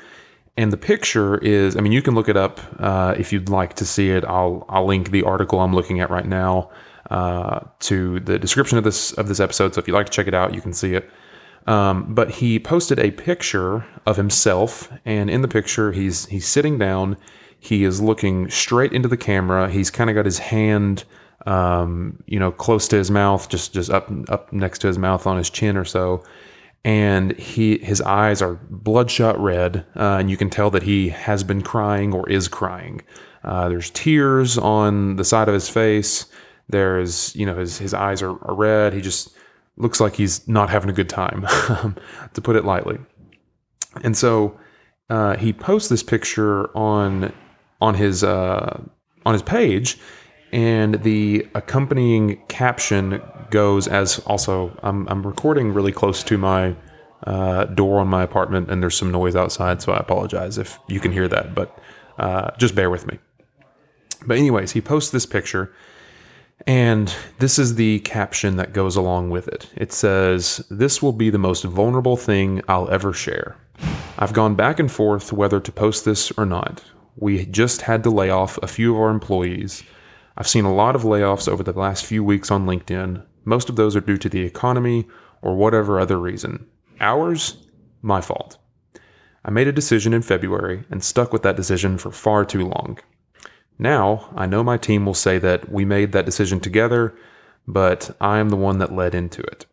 and 0.56 0.72
the 0.72 0.76
picture 0.76 1.38
is 1.38 1.76
i 1.76 1.80
mean 1.80 1.92
you 1.92 2.02
can 2.02 2.14
look 2.14 2.28
it 2.28 2.36
up 2.36 2.60
uh, 2.78 3.14
if 3.18 3.32
you'd 3.32 3.48
like 3.48 3.74
to 3.74 3.84
see 3.84 4.10
it 4.10 4.24
i'll 4.24 4.64
i'll 4.68 4.86
link 4.86 5.10
the 5.10 5.22
article 5.22 5.60
i'm 5.60 5.74
looking 5.74 6.00
at 6.00 6.10
right 6.10 6.26
now 6.26 6.70
uh, 7.10 7.60
to 7.80 8.20
the 8.20 8.38
description 8.38 8.78
of 8.78 8.84
this 8.84 9.12
of 9.12 9.26
this 9.26 9.40
episode 9.40 9.74
so 9.74 9.80
if 9.80 9.88
you'd 9.88 9.94
like 9.94 10.06
to 10.06 10.12
check 10.12 10.26
it 10.26 10.34
out 10.34 10.54
you 10.54 10.60
can 10.60 10.72
see 10.72 10.94
it 10.94 11.10
um, 11.66 12.14
but 12.14 12.30
he 12.30 12.58
posted 12.58 12.98
a 12.98 13.10
picture 13.10 13.84
of 14.06 14.16
himself 14.16 14.92
and 15.04 15.30
in 15.30 15.42
the 15.42 15.48
picture 15.48 15.92
he's 15.92 16.26
he's 16.26 16.46
sitting 16.46 16.78
down 16.78 17.16
he 17.58 17.84
is 17.84 18.00
looking 18.00 18.48
straight 18.48 18.92
into 18.92 19.08
the 19.08 19.16
camera 19.16 19.70
he's 19.70 19.90
kind 19.90 20.10
of 20.10 20.16
got 20.16 20.24
his 20.24 20.38
hand 20.38 21.04
um, 21.46 22.22
you 22.26 22.38
know 22.38 22.50
close 22.50 22.88
to 22.88 22.96
his 22.96 23.10
mouth 23.10 23.48
just 23.48 23.72
just 23.72 23.90
up 23.90 24.10
up 24.28 24.52
next 24.52 24.80
to 24.80 24.86
his 24.86 24.98
mouth 24.98 25.26
on 25.26 25.36
his 25.36 25.50
chin 25.50 25.76
or 25.76 25.84
so 25.84 26.22
and 26.84 27.36
he 27.38 27.78
his 27.78 28.00
eyes 28.00 28.40
are 28.40 28.54
bloodshot 28.70 29.38
red, 29.38 29.84
uh, 29.96 30.16
and 30.18 30.30
you 30.30 30.36
can 30.36 30.48
tell 30.48 30.70
that 30.70 30.82
he 30.82 31.10
has 31.10 31.44
been 31.44 31.62
crying 31.62 32.14
or 32.14 32.28
is 32.28 32.48
crying. 32.48 33.02
Uh, 33.44 33.68
there's 33.68 33.90
tears 33.90 34.56
on 34.58 35.16
the 35.16 35.24
side 35.24 35.48
of 35.48 35.54
his 35.54 35.68
face. 35.68 36.26
There's 36.68 37.34
you 37.36 37.44
know 37.44 37.58
his 37.58 37.78
his 37.78 37.92
eyes 37.92 38.22
are, 38.22 38.30
are 38.44 38.54
red. 38.54 38.94
He 38.94 39.00
just 39.00 39.30
looks 39.80 40.00
like 40.00 40.14
he's 40.14 40.46
not 40.46 40.70
having 40.70 40.90
a 40.90 40.92
good 40.92 41.08
time, 41.08 41.46
to 42.34 42.40
put 42.40 42.56
it 42.56 42.64
lightly. 42.64 42.98
And 44.02 44.16
so 44.16 44.58
uh, 45.08 45.36
he 45.36 45.52
posts 45.52 45.88
this 45.88 46.02
picture 46.02 46.76
on 46.76 47.32
on 47.80 47.94
his 47.94 48.22
uh, 48.22 48.80
on 49.24 49.32
his 49.32 49.42
page, 49.42 49.98
and 50.52 51.02
the 51.02 51.46
accompanying 51.54 52.40
caption 52.48 53.22
goes 53.50 53.88
as 53.88 54.18
also 54.20 54.76
I'm, 54.82 55.08
I'm 55.08 55.26
recording 55.26 55.72
really 55.72 55.92
close 55.92 56.22
to 56.24 56.38
my 56.38 56.76
uh, 57.26 57.64
door 57.64 58.00
on 58.00 58.08
my 58.08 58.22
apartment 58.22 58.70
and 58.70 58.82
there's 58.82 58.96
some 58.96 59.10
noise 59.10 59.36
outside 59.36 59.82
so 59.82 59.92
i 59.92 59.98
apologize 59.98 60.56
if 60.56 60.78
you 60.88 61.00
can 61.00 61.12
hear 61.12 61.28
that 61.28 61.54
but 61.54 61.78
uh, 62.18 62.50
just 62.56 62.74
bear 62.74 62.88
with 62.88 63.06
me 63.06 63.18
but 64.26 64.38
anyways 64.38 64.72
he 64.72 64.80
posts 64.80 65.10
this 65.10 65.26
picture 65.26 65.72
and 66.66 67.14
this 67.38 67.58
is 67.58 67.74
the 67.74 68.00
caption 68.00 68.56
that 68.56 68.72
goes 68.72 68.96
along 68.96 69.30
with 69.30 69.48
it 69.48 69.68
it 69.76 69.92
says 69.92 70.64
this 70.70 71.02
will 71.02 71.12
be 71.12 71.30
the 71.30 71.38
most 71.38 71.64
vulnerable 71.64 72.16
thing 72.16 72.60
i'll 72.68 72.88
ever 72.90 73.12
share 73.12 73.56
i've 74.18 74.32
gone 74.32 74.54
back 74.54 74.78
and 74.78 74.90
forth 74.90 75.32
whether 75.32 75.60
to 75.60 75.72
post 75.72 76.04
this 76.04 76.30
or 76.32 76.44
not 76.44 76.82
we 77.20 77.44
just 77.46 77.82
had 77.82 78.02
to 78.04 78.10
lay 78.10 78.30
off 78.30 78.58
a 78.62 78.66
few 78.66 78.94
of 78.94 79.00
our 79.00 79.10
employees. 79.10 79.84
I've 80.36 80.48
seen 80.48 80.64
a 80.64 80.74
lot 80.74 80.96
of 80.96 81.02
layoffs 81.02 81.48
over 81.48 81.62
the 81.62 81.78
last 81.78 82.04
few 82.04 82.24
weeks 82.24 82.50
on 82.50 82.66
LinkedIn. 82.66 83.22
Most 83.44 83.68
of 83.68 83.76
those 83.76 83.94
are 83.94 84.00
due 84.00 84.16
to 84.16 84.28
the 84.28 84.42
economy 84.42 85.06
or 85.42 85.54
whatever 85.54 86.00
other 86.00 86.18
reason. 86.18 86.66
Ours, 87.00 87.66
my 88.02 88.20
fault. 88.20 88.58
I 89.44 89.50
made 89.50 89.68
a 89.68 89.72
decision 89.72 90.12
in 90.12 90.22
February 90.22 90.84
and 90.90 91.04
stuck 91.04 91.32
with 91.32 91.42
that 91.42 91.56
decision 91.56 91.98
for 91.98 92.10
far 92.10 92.44
too 92.44 92.66
long. 92.66 92.98
Now, 93.80 94.28
I 94.36 94.44
know 94.44 94.62
my 94.62 94.76
team 94.76 95.06
will 95.06 95.14
say 95.14 95.38
that 95.38 95.72
we 95.72 95.86
made 95.86 96.12
that 96.12 96.26
decision 96.26 96.60
together, 96.60 97.14
but 97.66 98.14
I 98.20 98.38
am 98.38 98.50
the 98.50 98.56
one 98.56 98.76
that 98.78 98.94
led 98.94 99.14
into 99.14 99.40
it. 99.40 99.64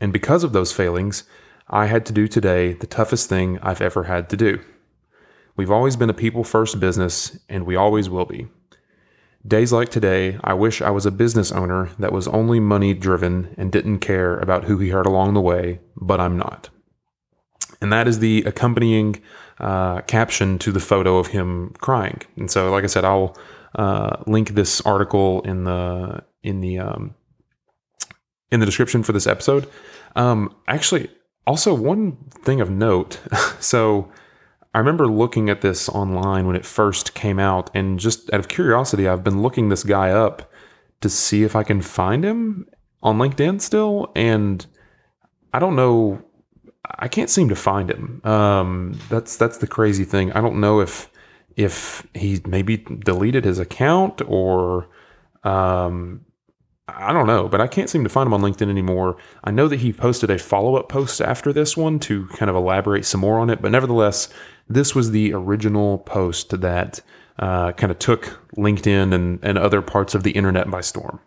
And 0.00 0.12
because 0.12 0.44
of 0.44 0.52
those 0.52 0.70
failings, 0.70 1.24
I 1.68 1.86
had 1.86 2.06
to 2.06 2.12
do 2.12 2.28
today 2.28 2.74
the 2.74 2.86
toughest 2.86 3.28
thing 3.28 3.58
I've 3.62 3.80
ever 3.80 4.04
had 4.04 4.30
to 4.30 4.36
do. 4.36 4.60
We've 5.56 5.72
always 5.72 5.96
been 5.96 6.08
a 6.08 6.14
people 6.14 6.44
first 6.44 6.78
business, 6.78 7.36
and 7.48 7.66
we 7.66 7.74
always 7.74 8.08
will 8.08 8.26
be. 8.26 8.46
Days 9.44 9.72
like 9.72 9.88
today, 9.88 10.38
I 10.44 10.54
wish 10.54 10.80
I 10.80 10.90
was 10.90 11.04
a 11.04 11.10
business 11.10 11.50
owner 11.50 11.90
that 11.98 12.12
was 12.12 12.28
only 12.28 12.60
money 12.60 12.94
driven 12.94 13.56
and 13.58 13.72
didn't 13.72 13.98
care 13.98 14.38
about 14.38 14.66
who 14.66 14.78
he 14.78 14.90
hurt 14.90 15.06
along 15.06 15.34
the 15.34 15.40
way, 15.40 15.80
but 15.96 16.20
I'm 16.20 16.36
not. 16.36 16.68
And 17.80 17.92
that 17.92 18.06
is 18.06 18.20
the 18.20 18.44
accompanying 18.46 19.20
uh, 19.60 20.00
caption 20.02 20.58
to 20.60 20.72
the 20.72 20.80
photo 20.80 21.18
of 21.18 21.28
him 21.28 21.74
crying. 21.78 22.20
And 22.36 22.50
so, 22.50 22.70
like 22.70 22.84
I 22.84 22.88
said, 22.88 23.04
I'll 23.04 23.36
uh, 23.74 24.22
link 24.26 24.50
this 24.50 24.80
article 24.82 25.42
in 25.42 25.64
the 25.64 26.24
in 26.42 26.60
the 26.60 26.78
um, 26.78 27.14
in 28.50 28.60
the 28.60 28.66
description 28.66 29.02
for 29.02 29.12
this 29.12 29.26
episode. 29.26 29.68
Um, 30.16 30.54
actually, 30.66 31.10
also 31.46 31.74
one 31.74 32.16
thing 32.42 32.60
of 32.60 32.70
note. 32.70 33.20
so 33.60 34.10
I 34.74 34.78
remember 34.78 35.06
looking 35.06 35.50
at 35.50 35.60
this 35.60 35.88
online 35.88 36.46
when 36.46 36.56
it 36.56 36.64
first 36.64 37.14
came 37.14 37.38
out, 37.38 37.70
and 37.74 37.98
just 37.98 38.32
out 38.32 38.40
of 38.40 38.48
curiosity, 38.48 39.08
I've 39.08 39.24
been 39.24 39.42
looking 39.42 39.68
this 39.68 39.84
guy 39.84 40.10
up 40.10 40.50
to 41.00 41.08
see 41.08 41.44
if 41.44 41.54
I 41.56 41.62
can 41.62 41.80
find 41.80 42.24
him 42.24 42.66
on 43.02 43.18
LinkedIn 43.18 43.60
still, 43.60 44.12
and 44.14 44.64
I 45.52 45.58
don't 45.58 45.76
know. 45.76 46.22
I 46.98 47.08
can't 47.08 47.30
seem 47.30 47.48
to 47.48 47.56
find 47.56 47.90
him. 47.90 48.20
Um, 48.24 48.98
that's 49.08 49.36
that's 49.36 49.58
the 49.58 49.66
crazy 49.66 50.04
thing. 50.04 50.32
I 50.32 50.40
don't 50.40 50.60
know 50.60 50.80
if 50.80 51.10
if 51.56 52.06
he 52.14 52.40
maybe 52.46 52.76
deleted 52.76 53.44
his 53.44 53.58
account 53.58 54.22
or 54.26 54.88
um, 55.44 56.24
I 56.88 57.12
don't 57.12 57.26
know, 57.26 57.48
but 57.48 57.60
I 57.60 57.66
can't 57.66 57.90
seem 57.90 58.02
to 58.04 58.08
find 58.08 58.26
him 58.26 58.34
on 58.34 58.40
LinkedIn 58.40 58.70
anymore. 58.70 59.16
I 59.44 59.50
know 59.50 59.68
that 59.68 59.80
he 59.80 59.92
posted 59.92 60.30
a 60.30 60.38
follow 60.38 60.76
up 60.76 60.88
post 60.88 61.20
after 61.20 61.52
this 61.52 61.76
one 61.76 61.98
to 62.00 62.26
kind 62.28 62.48
of 62.48 62.56
elaborate 62.56 63.04
some 63.04 63.20
more 63.20 63.38
on 63.38 63.50
it, 63.50 63.60
but 63.60 63.72
nevertheless, 63.72 64.28
this 64.68 64.94
was 64.94 65.10
the 65.10 65.32
original 65.34 65.98
post 65.98 66.60
that 66.60 67.00
uh, 67.38 67.72
kind 67.72 67.90
of 67.90 67.98
took 67.98 68.40
LinkedIn 68.56 69.12
and, 69.12 69.38
and 69.42 69.58
other 69.58 69.82
parts 69.82 70.14
of 70.14 70.22
the 70.22 70.32
internet 70.32 70.70
by 70.70 70.80
storm. 70.80 71.20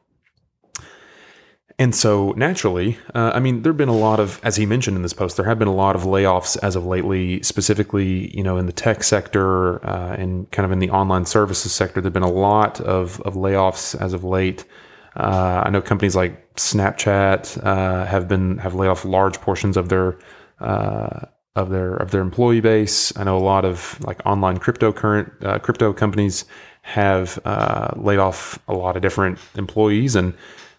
And 1.81 1.95
so 1.95 2.33
naturally, 2.33 2.99
uh, 3.15 3.31
I 3.33 3.39
mean, 3.39 3.63
there 3.63 3.71
have 3.71 3.77
been 3.77 3.89
a 3.89 3.97
lot 3.97 4.19
of, 4.19 4.39
as 4.43 4.55
he 4.55 4.67
mentioned 4.67 4.97
in 4.97 5.01
this 5.01 5.13
post, 5.13 5.35
there 5.35 5.47
have 5.47 5.57
been 5.57 5.67
a 5.67 5.73
lot 5.73 5.95
of 5.95 6.03
layoffs 6.03 6.55
as 6.61 6.75
of 6.75 6.85
lately, 6.85 7.41
specifically, 7.41 8.29
you 8.37 8.43
know, 8.43 8.57
in 8.57 8.67
the 8.67 8.71
tech 8.71 9.03
sector 9.03 9.83
uh, 9.83 10.13
and 10.15 10.51
kind 10.51 10.63
of 10.63 10.71
in 10.71 10.77
the 10.77 10.91
online 10.91 11.25
services 11.25 11.71
sector. 11.71 11.99
There 11.99 12.09
have 12.09 12.13
been 12.13 12.21
a 12.21 12.29
lot 12.29 12.79
of, 12.81 13.19
of 13.21 13.33
layoffs 13.33 13.99
as 13.99 14.13
of 14.13 14.23
late. 14.23 14.63
Uh, 15.15 15.63
I 15.65 15.71
know 15.71 15.81
companies 15.81 16.15
like 16.15 16.53
Snapchat 16.53 17.65
uh, 17.65 18.05
have 18.05 18.27
been 18.27 18.59
have 18.59 18.75
laid 18.75 18.89
off 18.89 19.03
large 19.03 19.41
portions 19.41 19.75
of 19.75 19.89
their 19.89 20.19
uh, 20.59 21.25
of 21.55 21.71
their 21.71 21.95
of 21.95 22.11
their 22.11 22.21
employee 22.21 22.61
base. 22.61 23.11
I 23.17 23.23
know 23.23 23.39
a 23.39 23.39
lot 23.39 23.65
of 23.65 23.99
like 24.01 24.23
online 24.23 24.57
crypto 24.57 24.93
current 24.93 25.33
uh, 25.43 25.57
crypto 25.57 25.93
companies 25.93 26.45
have 26.83 27.39
laid 27.95 28.19
off 28.19 28.59
a 28.67 28.73
lot 28.75 28.95
of 28.95 29.01
different 29.01 29.39
employees, 29.55 30.15
and 30.15 30.35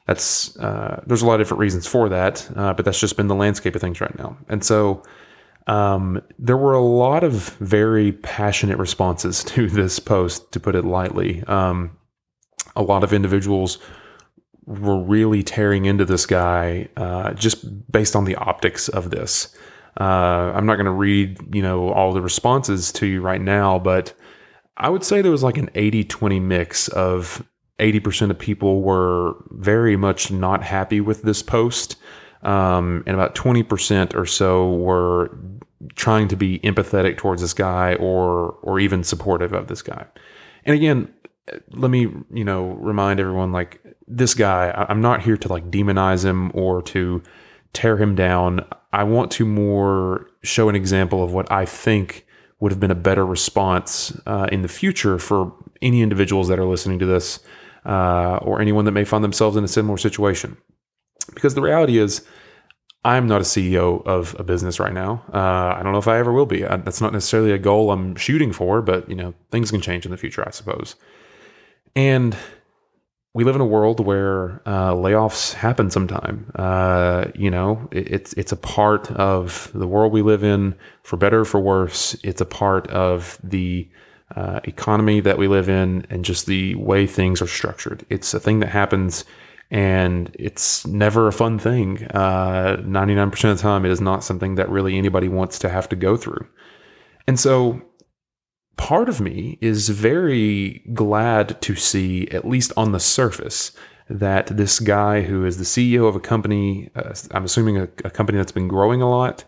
that's 0.07 0.57
uh, 0.59 1.03
there's 1.07 1.23
a 1.23 1.27
lot 1.27 1.35
of 1.35 1.41
different 1.41 1.61
reasons 1.61 1.87
for 1.87 2.09
that. 2.09 2.49
but 2.55 2.85
that's 2.85 3.01
just 3.01 3.17
been 3.17 3.29
the 3.29 3.35
landscape 3.35 3.75
of 3.75 3.81
things 3.81 4.01
right 4.01 4.17
now, 4.19 4.37
and 4.49 4.65
so. 4.65 5.03
Um, 5.69 6.21
there 6.41 6.57
were 6.57 6.75
a 6.75 6.83
lot 6.83 7.23
of 7.23 7.51
very 7.61 8.11
passionate 8.11 8.79
responses 8.79 9.45
to 9.55 9.69
this 9.69 10.01
post, 10.01 10.51
to 10.51 10.59
put 10.59 10.75
it 10.75 10.85
lightly. 10.85 11.45
Um, 11.45 11.97
a 12.75 12.83
lot 12.83 13.05
of 13.05 13.13
individuals 13.13 13.79
were 14.65 14.99
really 14.99 15.43
tearing 15.43 15.85
into 15.87 16.05
this 16.05 16.27
guy 16.27 16.89
uh, 16.97 17.33
just 17.35 17.91
based 17.91 18.15
on 18.15 18.25
the 18.25 18.37
optics 18.37 18.89
of 18.89 19.11
this. 19.11 19.55
Uh, 20.01 20.53
I'm 20.55 20.67
not 20.67 20.77
going 20.77 20.87
to 20.87 20.93
read, 20.93 21.55
you 21.55 21.63
know, 21.63 21.91
all 21.91 22.13
the 22.13 22.23
responses 22.23 22.93
to 22.93 23.07
you 23.07 23.21
right 23.21 23.41
now, 23.41 23.79
but 23.79 24.15
I 24.77 24.89
would 24.89 25.05
say 25.05 25.21
there 25.21 25.31
was 25.31 25.43
like 25.43 25.59
an 25.59 25.71
80 25.75 26.05
20 26.05 26.41
mix 26.41 26.89
of 26.89 27.47
80% 27.83 28.31
of 28.31 28.39
people 28.39 28.81
were 28.81 29.35
very 29.51 29.97
much 29.97 30.31
not 30.31 30.63
happy 30.63 31.01
with 31.01 31.23
this 31.23 31.43
post. 31.43 31.97
Um, 32.43 33.05
and 33.07 33.15
about 33.15 33.35
20% 33.35 34.15
or 34.15 34.27
so 34.27 34.73
were 34.75 35.37
trying 35.95 36.29
to 36.29 36.37
be 36.37 36.59
empathetic 36.61 37.17
towards 37.17 37.43
this 37.43 37.55
guy 37.55 37.95
or 37.97 38.53
or 38.63 38.81
even 38.81 39.05
supportive 39.05 39.53
of 39.53 39.67
this 39.69 39.83
guy. 39.83 40.07
And 40.65 40.75
again, 40.75 41.13
let 41.71 41.91
me, 41.91 42.09
you 42.33 42.45
know, 42.45 42.73
remind 42.73 43.21
everyone 43.21 43.53
like 43.53 43.81
this 44.07 44.35
guy, 44.35 44.73
I'm 44.89 45.01
not 45.01 45.23
here 45.23 45.37
to 45.37 45.49
like 45.49 45.71
demonize 45.71 46.25
him 46.25 46.51
or 46.55 46.83
to 46.83 47.23
tear 47.73 47.97
him 47.97 48.15
down. 48.15 48.65
I 48.93 49.05
want 49.05 49.31
to 49.33 49.45
more 49.45 50.29
show 50.43 50.69
an 50.69 50.77
example 50.77 51.23
of 51.23 51.33
what 51.33 51.51
I 51.51 51.65
think 51.65 52.27
would 52.61 52.71
have 52.71 52.81
been 52.81 52.91
a 52.91 52.97
better 52.97 53.27
response 53.27 54.17
uh, 54.27 54.47
in 54.53 54.63
the 54.63 54.69
future 54.69 55.19
for 55.19 55.53
any 55.81 56.01
individuals 56.01 56.49
that 56.49 56.59
are 56.61 56.65
listening 56.65 56.99
to 57.01 57.07
this 57.07 57.41
uh, 57.85 58.39
or 58.43 58.61
anyone 58.61 58.85
that 58.85 58.93
may 58.93 59.05
find 59.05 59.25
themselves 59.25 59.57
in 59.57 59.65
a 59.65 59.69
similar 59.69 59.97
situation. 59.97 60.57
Because 61.35 61.55
the 61.55 61.63
reality 61.63 61.99
is, 61.99 62.25
I'm 63.05 63.27
not 63.27 63.41
a 63.41 63.45
CEO 63.45 64.05
of 64.07 64.37
a 64.39 64.45
business 64.45 64.79
right 64.79 64.93
now. 64.93 65.25
Uh, 65.33 65.75
I 65.77 65.81
don't 65.83 65.93
know 65.93 65.99
if 65.99 66.09
I 66.09 66.19
ever 66.19 66.33
will 66.33 66.47
be. 66.47 66.65
Uh, 66.65 66.77
that's 66.79 67.01
not 67.01 67.13
necessarily 67.13 67.51
a 67.51 67.59
goal 67.59 67.91
I'm 67.91 68.15
shooting 68.15 68.53
for, 68.53 68.81
but 68.81 69.09
you 69.09 69.17
know, 69.17 69.35
things 69.51 69.71
can 69.71 69.81
change 69.81 70.05
in 70.05 70.13
the 70.13 70.17
future, 70.17 70.47
I 70.47 70.51
suppose. 70.51 70.95
And 71.97 72.37
we 73.35 73.45
live 73.45 73.55
in 73.55 73.61
a 73.61 73.67
world 73.67 73.99
where 73.99 74.61
uh, 74.67 74.93
layoffs 74.93 75.55
happen 75.55 75.91
sometime. 75.91 76.51
Uh, 76.55 77.27
you 77.35 77.51
know, 77.51 77.89
it, 77.91 78.13
it's 78.13 78.33
it's 78.35 78.53
a 78.53 78.57
part 78.57 79.11
of 79.13 79.71
the 79.75 79.87
world 79.87 80.13
we 80.13 80.23
live 80.23 80.45
in, 80.45 80.77
for 81.03 81.17
better 81.17 81.41
or 81.41 81.45
for 81.45 81.61
worse. 81.61 82.15
It's 82.23 82.41
a 82.41 82.47
part 82.47 82.87
of 82.89 83.39
the 83.43 83.89
uh, 84.37 84.61
economy 84.65 85.21
that 85.21 85.39
we 85.39 85.49
live 85.49 85.69
in, 85.69 86.07
and 86.11 86.25
just 86.25 86.47
the 86.47 86.75
way 86.77 87.07
things 87.07 87.43
are 87.43 87.47
structured. 87.47 88.05
It's 88.09 88.35
a 88.35 88.41
thing 88.41 88.61
that 88.61 88.69
happens, 88.69 89.25
and 89.71 90.35
it's 90.39 90.87
never 90.87 91.29
a 91.29 91.33
fun 91.33 91.59
thing. 91.59 92.05
Uh, 92.09 92.83
Ninety 92.85 93.15
nine 93.15 93.31
percent 93.31 93.53
of 93.53 93.59
the 93.59 93.63
time, 93.63 93.85
it 93.85 93.91
is 93.91 94.01
not 94.01 94.25
something 94.25 94.55
that 94.57 94.69
really 94.69 94.97
anybody 94.99 95.29
wants 95.29 95.59
to 95.61 95.69
have 95.69 95.89
to 95.91 95.97
go 95.97 96.17
through. 96.17 96.47
And 97.27 97.39
so 97.39 97.83
part 98.77 99.09
of 99.09 99.21
me 99.21 99.59
is 99.61 99.89
very 99.89 100.83
glad 100.93 101.61
to 101.63 101.77
see, 101.77 102.29
at 102.29 102.47
least 102.47 102.73
on 102.77 102.93
the 102.93 103.01
surface, 103.01 103.73
that 104.09 104.49
this 104.49 104.81
guy 104.81 105.23
who 105.23 105.45
is 105.47 105.59
the 105.59 105.65
CEO 105.65 106.09
of 106.09 106.17
a 106.17 106.21
company, 106.21 106.91
uh, 106.95 107.15
I'm 107.31 107.45
assuming 107.45 107.79
a, 107.79 107.85
a, 108.05 108.11
company 108.11 108.39
that's 108.39 108.53
been 108.53 108.69
growing 108.69 109.01
a 109.01 109.09
lot, 109.09 109.45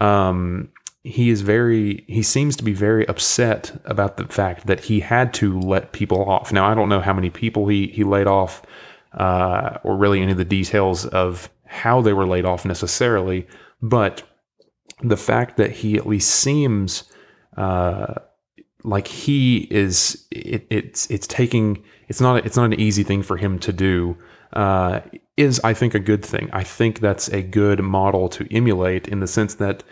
um, 0.00 0.70
he 1.08 1.30
is 1.30 1.40
very, 1.40 2.04
he 2.06 2.22
seems 2.22 2.54
to 2.56 2.64
be 2.64 2.72
very 2.72 3.08
upset 3.08 3.80
about 3.86 4.16
the 4.18 4.26
fact 4.26 4.66
that 4.66 4.80
he 4.80 5.00
had 5.00 5.32
to 5.34 5.58
let 5.60 5.92
people 5.92 6.28
off. 6.28 6.52
Now, 6.52 6.70
I 6.70 6.74
don't 6.74 6.88
know 6.88 7.00
how 7.00 7.14
many 7.14 7.30
people 7.30 7.66
he, 7.66 7.86
he 7.88 8.04
laid 8.04 8.26
off 8.26 8.62
uh, 9.14 9.78
or 9.82 9.96
really 9.96 10.20
any 10.20 10.32
of 10.32 10.38
the 10.38 10.44
details 10.44 11.06
of 11.06 11.50
how 11.64 12.02
they 12.02 12.12
were 12.12 12.26
laid 12.26 12.44
off 12.44 12.64
necessarily, 12.64 13.46
but 13.80 14.22
the 15.02 15.16
fact 15.16 15.56
that 15.56 15.70
he 15.70 15.96
at 15.96 16.06
least 16.06 16.30
seems 16.30 17.04
uh, 17.56 18.14
like 18.84 19.06
he 19.06 19.66
is 19.70 20.26
it, 20.30 20.66
it's 20.70 21.10
it's 21.10 21.26
taking 21.26 21.82
it's 22.08 22.20
not 22.20 22.44
it's 22.46 22.56
not 22.56 22.64
an 22.64 22.80
easy 22.80 23.02
thing 23.02 23.22
for 23.22 23.36
him 23.36 23.58
to 23.58 23.72
do 23.72 24.16
uh, 24.54 25.00
is 25.36 25.60
I 25.62 25.74
think 25.74 25.94
a 25.94 26.00
good 26.00 26.24
thing. 26.24 26.48
I 26.52 26.64
think 26.64 27.00
that's 27.00 27.28
a 27.28 27.42
good 27.42 27.82
model 27.82 28.28
to 28.30 28.46
emulate 28.54 29.08
in 29.08 29.20
the 29.20 29.26
sense 29.26 29.54
that 29.56 29.84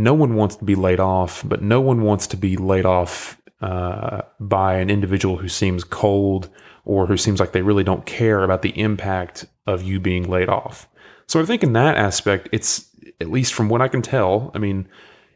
no 0.00 0.14
one 0.14 0.34
wants 0.34 0.56
to 0.56 0.64
be 0.64 0.74
laid 0.74 0.98
off, 0.98 1.42
but 1.46 1.62
no 1.62 1.80
one 1.80 2.02
wants 2.02 2.26
to 2.28 2.36
be 2.36 2.56
laid 2.56 2.86
off 2.86 3.40
uh, 3.60 4.22
by 4.40 4.74
an 4.76 4.88
individual 4.88 5.36
who 5.36 5.48
seems 5.48 5.84
cold 5.84 6.48
or 6.84 7.06
who 7.06 7.16
seems 7.16 7.38
like 7.38 7.52
they 7.52 7.60
really 7.60 7.84
don't 7.84 8.06
care 8.06 8.42
about 8.42 8.62
the 8.62 8.78
impact 8.80 9.44
of 9.66 9.82
you 9.82 10.00
being 10.00 10.28
laid 10.28 10.48
off. 10.48 10.88
So 11.26 11.40
I 11.40 11.44
think 11.44 11.62
in 11.62 11.74
that 11.74 11.96
aspect, 11.96 12.48
it's 12.50 12.88
at 13.20 13.30
least 13.30 13.52
from 13.52 13.68
what 13.68 13.82
I 13.82 13.88
can 13.88 14.00
tell. 14.00 14.50
I 14.54 14.58
mean, 14.58 14.88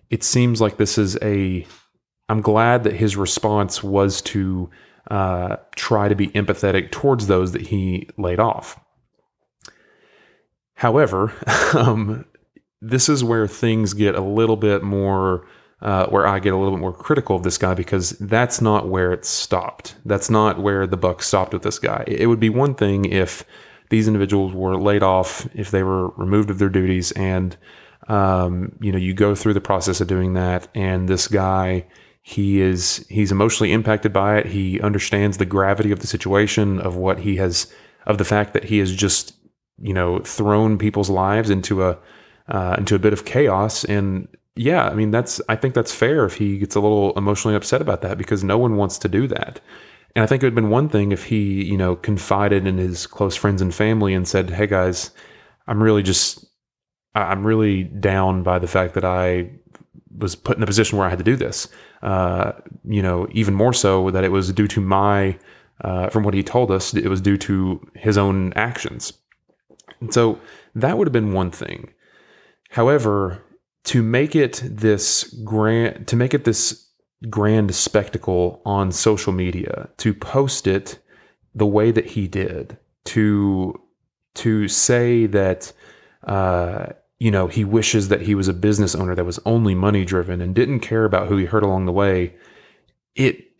it 0.09 0.25
seems 0.25 0.61
like 0.61 0.79
this 0.79 0.97
is 0.97 1.19
a 1.21 1.67
I'm 2.31 2.41
glad 2.41 2.85
that 2.85 2.95
his 2.95 3.17
response 3.17 3.83
was 3.83 4.23
to 4.23 4.71
uh, 5.11 5.57
try 5.77 6.09
to 6.09 6.15
be 6.15 6.29
empathetic 6.29 6.91
towards 6.91 7.27
those 7.27 7.53
that 7.53 7.67
he 7.67 8.09
laid 8.17 8.41
off. 8.41 8.81
However, 10.75 11.33
um, 11.75 12.25
this 12.89 13.09
is 13.09 13.25
where 13.25 13.47
things 13.47 13.95
get 13.95 14.15
a 14.15 14.21
little 14.21 14.57
bit 14.57 14.83
more 14.83 15.47
uh, 15.81 16.07
where 16.07 16.27
I 16.27 16.39
get 16.39 16.55
a 16.55 16.57
little 16.57 16.73
bit 16.73 16.81
more 16.81 16.95
critical 16.95 17.37
of 17.37 17.43
this 17.43 17.59
guy 17.59 17.75
because 17.75 18.11
that's 18.13 18.61
not 18.61 18.89
where 18.89 19.13
it 19.13 19.25
stopped. 19.25 19.97
That's 20.07 20.31
not 20.31 20.59
where 20.59 20.87
the 20.87 20.97
buck 20.97 21.23
stopped 21.23 21.53
with 21.53 21.63
this 21.63 21.79
guy. 21.79 22.05
It 22.07 22.27
would 22.27 22.41
be 22.41 22.49
one 22.49 22.75
thing 22.75 23.05
if 23.05 23.45
these 23.91 24.09
individuals 24.09 24.55
were 24.55 24.79
laid 24.79 25.03
off, 25.03 25.47
if 25.55 25.71
they 25.71 25.83
were 25.83 26.09
removed 26.11 26.49
of 26.49 26.59
their 26.59 26.71
duties, 26.71 27.13
and 27.13 27.57
um, 28.09 28.77
you 28.81 28.93
know 28.93 28.99
you 28.99 29.15
go 29.15 29.35
through 29.35 29.55
the 29.55 29.61
process 29.61 30.01
of 30.01 30.09
doing 30.09 30.35
that, 30.35 30.69
and 30.75 31.09
this 31.09 31.29
guy 31.29 31.87
he 32.23 32.63
is 32.63 33.05
he's 33.11 33.31
emotionally 33.31 33.73
impacted 33.73 34.13
by 34.13 34.39
it. 34.39 34.47
He 34.47 34.81
understands 34.81 35.37
the 35.37 35.45
gravity 35.45 35.93
of 35.93 36.01
the 36.01 36.07
situation 36.07 36.81
of 36.81 36.97
what 36.97 37.19
he 37.21 37.37
has 37.37 37.71
of 38.07 38.17
the 38.17 38.25
fact 38.25 38.55
that 38.55 38.65
he 38.65 38.79
has 38.79 38.95
just 38.95 39.35
you 39.83 39.93
know 39.93 40.21
thrown 40.21 40.79
people's 40.79 41.11
lives 41.11 41.51
into 41.51 41.85
a 41.85 41.99
uh, 42.49 42.77
into 42.79 42.95
a 42.95 42.99
bit 42.99 43.13
of 43.13 43.25
chaos 43.25 43.85
and 43.85 44.29
yeah, 44.57 44.89
I 44.89 44.95
mean 44.95 45.11
that's 45.11 45.41
I 45.49 45.57
think 45.57 45.75
that's 45.75 45.93
fair 45.93 46.25
if 46.25 46.35
he 46.35 46.59
gets 46.59 46.77
a 46.77 46.81
little 46.81 47.13
emotionally 47.17 47.57
upset 47.57 47.81
about 47.81 48.03
that 48.03 48.19
because 48.19 48.45
no 48.45 48.57
one 48.57 48.77
wants 48.77 48.99
to 48.99 49.09
do 49.09 49.27
that. 49.27 49.61
And 50.15 50.23
I 50.23 50.27
think 50.27 50.43
it 50.43 50.47
would 50.47 50.53
have 50.53 50.63
been 50.63 50.71
one 50.71 50.89
thing 50.89 51.11
if 51.11 51.25
he, 51.25 51.65
you 51.65 51.77
know, 51.77 51.97
confided 51.97 52.65
in 52.67 52.79
his 52.79 53.05
close 53.05 53.35
friends 53.35 53.61
and 53.61 53.75
family 53.75 54.15
and 54.15 54.29
said, 54.29 54.51
"Hey 54.51 54.69
guys, 54.69 55.11
I'm 55.67 55.83
really 55.83 56.05
just 56.05 56.47
I'm 57.15 57.45
really 57.45 57.85
down 57.85 58.43
by 58.43 58.59
the 58.59 58.69
fact 58.69 58.95
that 58.95 59.05
I 59.05 59.51
was 60.19 60.35
put 60.37 60.57
in 60.57 60.63
a 60.63 60.67
position 60.67 60.99
where 60.99 61.07
I 61.07 61.11
had 61.11 61.19
to 61.19 61.25
do 61.25 61.37
this. 61.37 61.69
Uh, 62.03 62.53
you 62.85 63.03
know, 63.03 63.27
even 63.33 63.55
more 63.55 63.73
so 63.73 64.11
that 64.11 64.25
it 64.25 64.31
was 64.31 64.53
due 64.53 64.69
to 64.69 64.81
my, 64.81 65.39
uh, 65.83 66.09
from 66.11 66.23
what 66.23 66.35
he 66.35 66.43
told 66.43 66.71
us, 66.71 66.95
it 66.95 67.09
was 67.09 67.21
due 67.21 67.37
to 67.39 67.81
his 67.95 68.19
own 68.19 68.53
actions. 68.55 69.13
And 70.01 70.13
so 70.13 70.39
that 70.75 70.99
would 70.99 71.07
have 71.07 71.13
been 71.13 71.33
one 71.33 71.51
thing. 71.51 71.93
However, 72.75 73.41
to 73.85 74.03
make 74.03 74.35
it 74.35 74.61
this 74.65 75.33
grand 75.45 76.09
to 76.09 76.17
make 76.17 76.35
it 76.35 76.43
this 76.43 76.89
grand 77.31 77.73
spectacle 77.73 78.61
on 78.67 78.91
social 78.91 79.33
media 79.33 79.89
to 79.99 80.13
post 80.13 80.67
it 80.67 80.99
the 81.55 81.67
way 81.67 81.93
that 81.93 82.05
he 82.05 82.27
did 82.27 82.77
to 83.05 83.81
to 84.35 84.67
say 84.67 85.27
that 85.27 85.73
uh, 86.27 86.87
you 87.21 87.31
know 87.31 87.47
he 87.47 87.65
wishes 87.65 88.09
that 88.09 88.23
he 88.23 88.35
was 88.35 88.49
a 88.49 88.53
business 88.53 88.97
owner 88.97 89.15
that 89.15 89.25
was 89.25 89.39
only 89.47 89.77
money 89.77 90.05
driven 90.05 90.41
and 90.41 90.53
didn't 90.57 90.81
care 90.81 91.05
about 91.05 91.29
who 91.29 91.37
he 91.37 91.45
hurt 91.45 91.63
along 91.63 91.87
the 91.87 91.93
way 91.93 92.35
it 93.15 93.53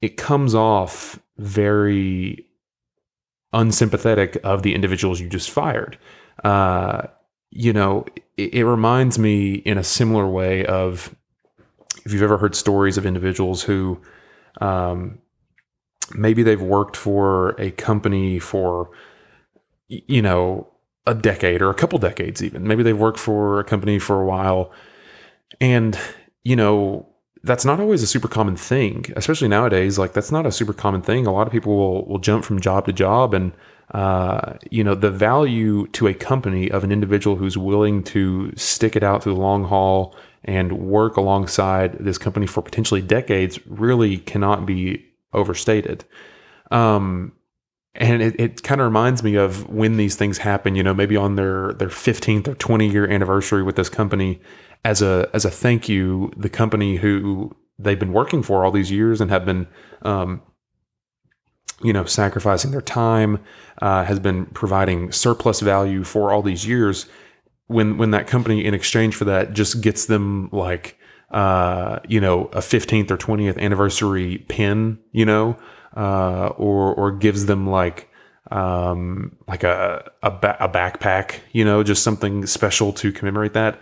it 0.00 0.16
comes 0.16 0.54
off 0.54 1.18
very 1.36 2.46
unsympathetic 3.52 4.38
of 4.44 4.62
the 4.62 4.76
individuals 4.76 5.18
you 5.18 5.28
just 5.28 5.50
fired. 5.50 5.98
Uh, 6.44 7.08
you 7.50 7.72
know, 7.72 8.04
it, 8.36 8.54
it 8.54 8.64
reminds 8.64 9.18
me 9.18 9.54
in 9.54 9.78
a 9.78 9.84
similar 9.84 10.26
way 10.26 10.64
of 10.66 11.14
if 12.04 12.12
you've 12.12 12.22
ever 12.22 12.38
heard 12.38 12.54
stories 12.54 12.96
of 12.96 13.06
individuals 13.06 13.62
who 13.62 14.00
um, 14.60 15.18
maybe 16.14 16.42
they've 16.42 16.60
worked 16.60 16.96
for 16.96 17.50
a 17.60 17.70
company 17.72 18.38
for, 18.38 18.90
you 19.88 20.22
know, 20.22 20.68
a 21.06 21.14
decade 21.14 21.62
or 21.62 21.70
a 21.70 21.74
couple 21.74 21.98
decades 21.98 22.42
even. 22.42 22.66
Maybe 22.66 22.82
they've 22.82 22.98
worked 22.98 23.18
for 23.18 23.60
a 23.60 23.64
company 23.64 23.98
for 23.98 24.20
a 24.20 24.26
while. 24.26 24.72
And, 25.60 25.98
you 26.44 26.56
know, 26.56 27.08
that's 27.42 27.64
not 27.64 27.80
always 27.80 28.02
a 28.02 28.06
super 28.06 28.28
common 28.28 28.56
thing, 28.56 29.06
especially 29.16 29.48
nowadays. 29.48 29.98
Like 29.98 30.12
that's 30.12 30.32
not 30.32 30.46
a 30.46 30.52
super 30.52 30.72
common 30.74 31.02
thing. 31.02 31.26
A 31.26 31.32
lot 31.32 31.46
of 31.46 31.52
people 31.52 31.76
will, 31.76 32.06
will 32.06 32.18
jump 32.18 32.44
from 32.44 32.60
job 32.60 32.86
to 32.86 32.92
job 32.92 33.32
and 33.32 33.52
uh, 33.92 34.54
you 34.70 34.84
know, 34.84 34.94
the 34.94 35.10
value 35.10 35.86
to 35.88 36.06
a 36.06 36.14
company 36.14 36.70
of 36.70 36.84
an 36.84 36.92
individual 36.92 37.36
who's 37.36 37.56
willing 37.56 38.02
to 38.04 38.52
stick 38.54 38.96
it 38.96 39.02
out 39.02 39.22
through 39.22 39.34
the 39.34 39.40
long 39.40 39.64
haul 39.64 40.14
and 40.44 40.72
work 40.72 41.16
alongside 41.16 41.96
this 41.98 42.18
company 42.18 42.46
for 42.46 42.62
potentially 42.62 43.00
decades 43.00 43.58
really 43.66 44.18
cannot 44.18 44.66
be 44.66 45.04
overstated. 45.32 46.04
Um, 46.70 47.32
and 47.94 48.22
it, 48.22 48.38
it 48.38 48.62
kind 48.62 48.80
of 48.80 48.86
reminds 48.86 49.22
me 49.22 49.34
of 49.34 49.68
when 49.68 49.96
these 49.96 50.16
things 50.16 50.38
happen, 50.38 50.74
you 50.74 50.82
know, 50.82 50.94
maybe 50.94 51.16
on 51.16 51.36
their, 51.36 51.72
their 51.72 51.88
15th 51.88 52.46
or 52.46 52.54
20 52.54 52.88
year 52.88 53.10
anniversary 53.10 53.62
with 53.62 53.76
this 53.76 53.88
company 53.88 54.40
as 54.84 55.02
a, 55.02 55.28
as 55.32 55.44
a 55.44 55.50
thank 55.50 55.88
you, 55.88 56.30
the 56.36 56.48
company 56.48 56.96
who 56.96 57.54
they've 57.78 57.98
been 57.98 58.12
working 58.12 58.42
for 58.42 58.64
all 58.64 58.70
these 58.70 58.90
years 58.90 59.20
and 59.20 59.30
have 59.30 59.44
been, 59.44 59.66
um, 60.02 60.42
you 61.82 61.92
know, 61.92 62.04
sacrificing 62.04 62.70
their 62.70 62.80
time, 62.80 63.42
uh, 63.80 64.04
has 64.04 64.18
been 64.18 64.46
providing 64.46 65.12
surplus 65.12 65.60
value 65.60 66.04
for 66.04 66.32
all 66.32 66.42
these 66.42 66.66
years. 66.66 67.06
When 67.66 67.98
when 67.98 68.10
that 68.12 68.26
company 68.26 68.64
in 68.64 68.74
exchange 68.74 69.14
for 69.14 69.24
that 69.26 69.52
just 69.52 69.80
gets 69.80 70.06
them 70.06 70.48
like 70.52 70.98
uh, 71.30 71.98
you 72.08 72.20
know 72.20 72.46
a 72.46 72.60
15th 72.60 73.10
or 73.10 73.16
20th 73.16 73.58
anniversary 73.58 74.38
pin, 74.48 74.98
you 75.12 75.26
know, 75.26 75.56
uh, 75.96 76.48
or 76.56 76.94
or 76.94 77.12
gives 77.12 77.46
them 77.46 77.66
like 77.68 78.08
um, 78.50 79.36
like 79.46 79.62
a 79.64 80.10
a, 80.22 80.30
ba- 80.30 80.56
a 80.60 80.68
backpack, 80.68 81.40
you 81.52 81.64
know, 81.64 81.82
just 81.82 82.02
something 82.02 82.46
special 82.46 82.92
to 82.94 83.12
commemorate 83.12 83.52
that. 83.52 83.80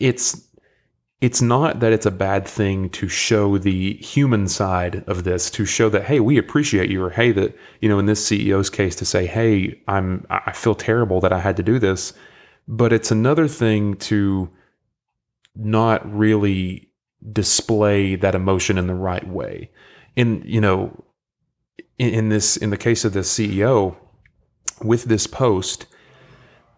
It's 0.00 0.42
it's 1.20 1.42
not 1.42 1.80
that 1.80 1.92
it's 1.92 2.06
a 2.06 2.10
bad 2.10 2.46
thing 2.46 2.88
to 2.90 3.06
show 3.06 3.58
the 3.58 3.94
human 3.94 4.48
side 4.48 5.04
of 5.06 5.24
this 5.24 5.50
to 5.50 5.66
show 5.66 5.90
that 5.90 6.04
hey 6.04 6.18
we 6.18 6.38
appreciate 6.38 6.90
you 6.90 7.02
or 7.02 7.10
hey 7.10 7.30
that 7.30 7.56
you 7.80 7.88
know 7.88 7.98
in 7.98 8.06
this 8.06 8.26
CEO's 8.28 8.70
case 8.70 8.96
to 8.96 9.04
say 9.04 9.26
hey 9.26 9.78
I'm 9.86 10.26
I 10.30 10.52
feel 10.52 10.74
terrible 10.74 11.20
that 11.20 11.32
I 11.32 11.40
had 11.40 11.56
to 11.58 11.62
do 11.62 11.78
this. 11.78 12.12
But 12.68 12.92
it's 12.92 13.10
another 13.10 13.48
thing 13.48 13.96
to 13.96 14.48
not 15.56 16.10
really 16.10 16.88
display 17.32 18.14
that 18.14 18.34
emotion 18.34 18.78
in 18.78 18.86
the 18.86 18.94
right 18.94 19.26
way. 19.26 19.70
In 20.16 20.42
you 20.46 20.60
know 20.60 21.04
in, 21.98 22.14
in 22.14 22.28
this 22.30 22.56
in 22.56 22.70
the 22.70 22.76
case 22.76 23.04
of 23.04 23.12
the 23.12 23.20
CEO 23.20 23.96
with 24.82 25.04
this 25.04 25.26
post 25.26 25.86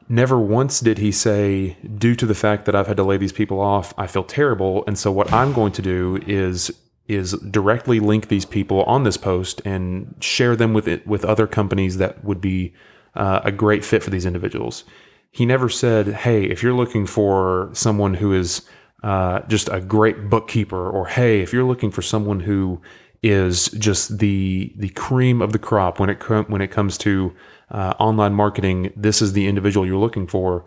Never 0.09 0.38
once 0.38 0.81
did 0.81 0.99
he 0.99 1.12
say, 1.12 1.77
due 1.99 2.15
to 2.17 2.27
the 2.27 2.35
fact 2.35 2.67
that 2.67 2.75
I've 2.75 2.87
had 2.87 2.97
to 2.99 3.03
lay 3.03 3.17
these 3.17 3.33
people 3.33 3.61
off, 3.61 3.95
I 3.97 4.07
feel 4.07 4.25
terrible. 4.25 4.85
And 4.87 4.99
so 4.99 5.11
what 5.11 5.33
I'm 5.33 5.53
going 5.53 5.73
to 5.73 5.83
do 5.83 6.19
is 6.27 6.71
is 7.09 7.33
directly 7.33 7.99
link 7.99 8.29
these 8.29 8.45
people 8.45 8.85
on 8.85 9.03
this 9.03 9.17
post 9.17 9.61
and 9.65 10.15
share 10.21 10.55
them 10.55 10.73
with 10.73 10.87
it, 10.87 11.05
with 11.07 11.25
other 11.25 11.47
companies 11.47 11.99
that 11.99 12.25
would 12.25 12.41
be 12.41 12.73
uh, 13.17 13.41
a 13.45 13.51
great 13.51 13.85
fit 13.85 14.03
for 14.03 14.11
these 14.11 14.25
individuals. 14.25 14.85
He 15.31 15.45
never 15.45 15.69
said, 15.69 16.09
"Hey, 16.09 16.45
if 16.45 16.62
you're 16.62 16.75
looking 16.75 17.07
for 17.07 17.71
someone 17.73 18.15
who 18.15 18.33
is 18.33 18.62
uh, 19.03 19.41
just 19.49 19.69
a 19.71 19.81
great 19.81 20.31
bookkeeper," 20.31 20.88
or 20.91 21.07
"Hey, 21.07 21.41
if 21.41 21.53
you're 21.53 21.65
looking 21.65 21.91
for 21.91 22.03
someone 22.03 22.41
who 22.41 22.81
is 23.23 23.69
just 23.71 24.19
the 24.19 24.73
the 24.77 24.88
cream 24.91 25.41
of 25.41 25.53
the 25.53 25.59
crop 25.59 26.01
when 26.01 26.11
it 26.11 26.23
when 26.49 26.61
it 26.61 26.71
comes 26.71 26.99
to 26.99 27.33
uh, 27.73 27.95
online 27.99 28.35
marketing, 28.35 28.93
this 28.95 29.21
is 29.21 29.33
the 29.33 29.49
individual 29.49 29.87
you're 29.87 29.97
looking 29.97 30.27
for. 30.27 30.65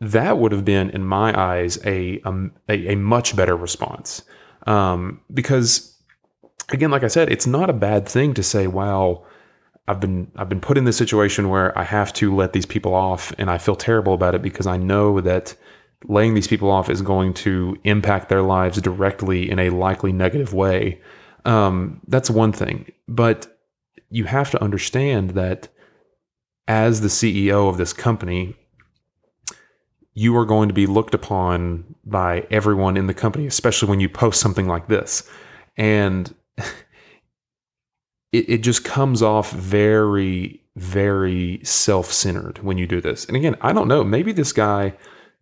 That 0.00 0.38
would 0.38 0.52
have 0.52 0.64
been, 0.64 0.90
in 0.90 1.04
my 1.04 1.38
eyes, 1.38 1.78
a 1.84 2.20
a, 2.68 2.92
a 2.92 2.94
much 2.96 3.34
better 3.34 3.56
response. 3.56 4.22
Um, 4.66 5.20
because, 5.32 5.96
again, 6.68 6.90
like 6.90 7.02
I 7.02 7.08
said, 7.08 7.32
it's 7.32 7.46
not 7.46 7.70
a 7.70 7.72
bad 7.72 8.06
thing 8.06 8.34
to 8.34 8.42
say, 8.42 8.66
"Wow, 8.66 9.24
I've 9.88 9.98
been 9.98 10.30
I've 10.36 10.50
been 10.50 10.60
put 10.60 10.76
in 10.76 10.84
this 10.84 10.98
situation 10.98 11.48
where 11.48 11.76
I 11.78 11.82
have 11.82 12.12
to 12.14 12.34
let 12.34 12.52
these 12.52 12.66
people 12.66 12.94
off, 12.94 13.32
and 13.38 13.50
I 13.50 13.56
feel 13.56 13.76
terrible 13.76 14.12
about 14.14 14.34
it 14.34 14.42
because 14.42 14.66
I 14.66 14.76
know 14.76 15.20
that." 15.20 15.56
laying 16.08 16.34
these 16.34 16.46
people 16.46 16.70
off 16.70 16.90
is 16.90 17.00
going 17.00 17.32
to 17.32 17.76
impact 17.84 18.28
their 18.28 18.42
lives 18.42 18.80
directly 18.80 19.50
in 19.50 19.58
a 19.58 19.70
likely 19.70 20.12
negative 20.12 20.52
way. 20.52 21.00
Um, 21.46 22.00
that's 22.06 22.28
one 22.28 22.52
thing. 22.52 22.92
But 23.08 23.58
you 24.10 24.24
have 24.24 24.50
to 24.50 24.62
understand 24.62 25.30
that 25.30 25.68
as 26.68 27.00
the 27.00 27.08
CEO 27.08 27.68
of 27.68 27.76
this 27.76 27.92
company, 27.92 28.56
you 30.14 30.36
are 30.36 30.46
going 30.46 30.68
to 30.68 30.74
be 30.74 30.86
looked 30.86 31.14
upon 31.14 31.94
by 32.04 32.46
everyone 32.50 32.96
in 32.96 33.06
the 33.06 33.14
company, 33.14 33.46
especially 33.46 33.88
when 33.88 34.00
you 34.00 34.08
post 34.08 34.40
something 34.40 34.66
like 34.66 34.88
this. 34.88 35.28
And 35.76 36.34
it, 38.32 38.48
it 38.48 38.58
just 38.62 38.84
comes 38.84 39.22
off 39.22 39.52
very, 39.52 40.62
very 40.74 41.60
self 41.62 42.10
centered 42.10 42.58
when 42.62 42.78
you 42.78 42.86
do 42.86 43.00
this. 43.00 43.26
And 43.26 43.36
again, 43.36 43.56
I 43.60 43.72
don't 43.72 43.88
know. 43.88 44.02
Maybe 44.02 44.32
this 44.32 44.52
guy, 44.52 44.94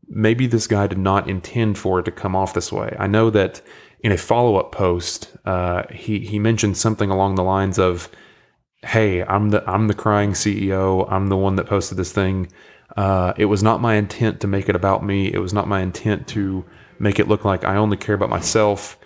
maybe 0.09 0.47
this 0.47 0.67
guy 0.67 0.89
did 0.89 0.99
not 0.99 1.31
intend 1.31 1.79
for 1.79 2.01
it 2.01 2.05
to 2.05 2.11
come 2.11 2.35
off 2.35 2.55
this 2.55 2.73
way. 2.73 2.95
I 2.99 3.07
know 3.07 3.31
that 3.31 3.63
in 4.01 4.13
a 4.13 4.19
follow 4.19 4.57
up 4.57 4.73
post, 4.73 5.35
uh, 5.47 5.85
he, 5.91 6.19
he 6.19 6.39
mentioned 6.39 6.77
something 6.77 7.11
along 7.11 7.37
the 7.37 7.45
lines 7.45 7.79
of, 7.79 8.09
hey, 8.85 9.25
I'm 9.25 9.51
the 9.51 9.69
I'm 9.69 9.89
the 9.89 9.95
crying 9.95 10.33
CEO. 10.33 11.11
I'm 11.11 11.29
the 11.29 11.37
one 11.37 11.57
that 11.57 11.67
posted 11.67 11.99
this 11.99 12.13
thing. 12.13 12.49
Uh, 12.97 13.33
it 13.37 13.47
was 13.47 13.63
not 13.63 13.81
my 13.81 13.95
intent 13.95 14.41
to 14.41 14.47
make 14.47 14.69
it 14.69 14.77
about 14.77 15.05
me. 15.05 15.33
It 15.33 15.39
was 15.39 15.53
not 15.53 15.67
my 15.67 15.81
intent 15.81 16.29
to 16.29 16.65
make 16.99 17.19
it 17.19 17.29
look 17.29 17.45
like 17.45 17.65
I 17.65 17.77
only 17.77 17.97
care 17.97 18.15
about 18.15 18.31
myself. 18.31 18.99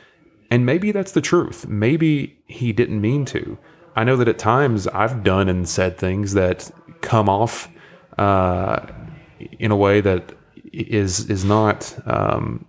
And 0.51 0.67
maybe 0.67 0.93
that's 0.93 1.13
the 1.13 1.21
truth. 1.21 1.67
Maybe 1.67 2.39
he 2.47 2.73
didn't 2.73 3.01
mean 3.01 3.25
to. 3.27 3.59
I 3.97 4.05
know 4.05 4.17
that 4.17 4.29
at 4.29 4.39
times 4.39 4.87
I've 4.89 5.23
done 5.23 5.49
and 5.49 5.69
said 5.69 5.99
things 5.99 6.35
that 6.35 6.71
come 7.01 7.29
off 7.29 7.69
uh, 8.19 8.87
in 9.59 9.71
a 9.71 9.77
way 9.77 10.01
that 10.01 10.35
is 10.73 11.29
is 11.31 11.45
not 11.45 11.99
um, 12.07 12.67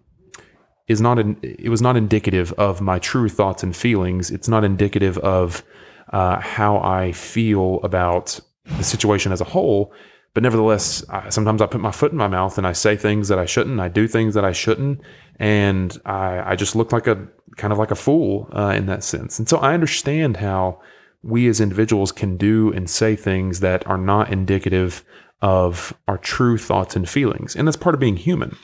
is 0.87 1.01
not 1.01 1.19
in, 1.19 1.37
it 1.41 1.69
was 1.69 1.81
not 1.81 1.95
indicative 1.95 2.51
of 2.53 2.81
my 2.81 2.99
true 2.99 3.29
thoughts 3.29 3.63
and 3.63 3.75
feelings. 3.75 4.31
It's 4.31 4.47
not 4.47 4.63
indicative 4.63 5.17
of 5.19 5.63
uh, 6.11 6.39
how 6.39 6.77
I 6.79 7.11
feel 7.11 7.79
about 7.83 8.39
the 8.77 8.83
situation 8.83 9.31
as 9.31 9.41
a 9.41 9.45
whole. 9.45 9.93
But 10.33 10.43
nevertheless, 10.43 11.03
I, 11.09 11.29
sometimes 11.29 11.61
I 11.61 11.65
put 11.65 11.81
my 11.81 11.91
foot 11.91 12.11
in 12.11 12.17
my 12.17 12.27
mouth 12.27 12.57
and 12.57 12.67
I 12.67 12.73
say 12.73 12.95
things 12.95 13.27
that 13.29 13.39
I 13.39 13.45
shouldn't. 13.45 13.79
I 13.79 13.87
do 13.87 14.07
things 14.07 14.33
that 14.35 14.45
I 14.45 14.51
shouldn't, 14.51 15.01
and 15.39 15.97
I, 16.05 16.51
I 16.51 16.55
just 16.55 16.75
look 16.75 16.91
like 16.91 17.07
a 17.07 17.27
kind 17.57 17.73
of 17.73 17.79
like 17.79 17.91
a 17.91 17.95
fool 17.95 18.47
uh, 18.53 18.73
in 18.75 18.85
that 18.85 19.03
sense. 19.03 19.39
And 19.39 19.49
so 19.49 19.57
I 19.57 19.73
understand 19.73 20.37
how 20.37 20.81
we 21.23 21.47
as 21.47 21.59
individuals 21.59 22.11
can 22.11 22.37
do 22.37 22.71
and 22.71 22.89
say 22.89 23.15
things 23.15 23.59
that 23.59 23.85
are 23.87 23.97
not 23.97 24.31
indicative 24.31 25.03
of 25.41 25.93
our 26.07 26.17
true 26.17 26.57
thoughts 26.57 26.95
and 26.95 27.09
feelings, 27.09 27.55
and 27.55 27.67
that's 27.67 27.77
part 27.77 27.95
of 27.95 28.01
being 28.01 28.17
human. 28.17 28.55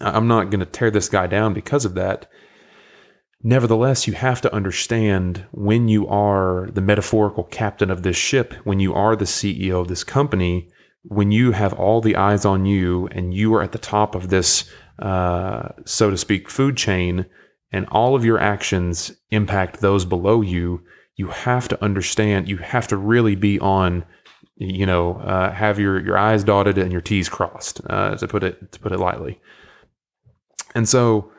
I'm 0.00 0.28
not 0.28 0.50
going 0.50 0.60
to 0.60 0.66
tear 0.66 0.90
this 0.90 1.08
guy 1.08 1.26
down 1.26 1.54
because 1.54 1.84
of 1.84 1.94
that. 1.94 2.30
Nevertheless, 3.42 4.08
you 4.08 4.14
have 4.14 4.40
to 4.40 4.52
understand 4.52 5.46
when 5.52 5.86
you 5.86 6.08
are 6.08 6.68
the 6.72 6.80
metaphorical 6.80 7.44
captain 7.44 7.90
of 7.90 8.02
this 8.02 8.16
ship, 8.16 8.52
when 8.64 8.80
you 8.80 8.92
are 8.94 9.14
the 9.14 9.24
CEO 9.24 9.80
of 9.80 9.88
this 9.88 10.02
company, 10.02 10.68
when 11.02 11.30
you 11.30 11.52
have 11.52 11.72
all 11.72 12.00
the 12.00 12.16
eyes 12.16 12.44
on 12.44 12.66
you 12.66 13.06
and 13.08 13.32
you 13.32 13.54
are 13.54 13.62
at 13.62 13.70
the 13.70 13.78
top 13.78 14.16
of 14.16 14.28
this, 14.28 14.68
uh, 14.98 15.68
so 15.84 16.10
to 16.10 16.16
speak, 16.16 16.50
food 16.50 16.76
chain, 16.76 17.26
and 17.70 17.86
all 17.92 18.16
of 18.16 18.24
your 18.24 18.40
actions 18.40 19.12
impact 19.30 19.80
those 19.80 20.04
below 20.04 20.40
you, 20.40 20.82
you 21.14 21.28
have 21.28 21.68
to 21.68 21.82
understand, 21.84 22.48
you 22.48 22.56
have 22.56 22.88
to 22.88 22.96
really 22.96 23.36
be 23.36 23.60
on, 23.60 24.04
you 24.56 24.86
know, 24.86 25.14
uh, 25.18 25.52
have 25.52 25.78
your, 25.78 26.04
your 26.04 26.18
I's 26.18 26.42
dotted 26.42 26.76
and 26.76 26.90
your 26.90 27.00
T's 27.00 27.28
crossed, 27.28 27.80
uh, 27.88 28.16
to 28.16 28.26
put 28.26 28.42
it, 28.42 28.72
to 28.72 28.80
put 28.80 28.90
it 28.90 28.98
lightly. 28.98 29.40
And 30.74 30.88
so, 30.88 31.30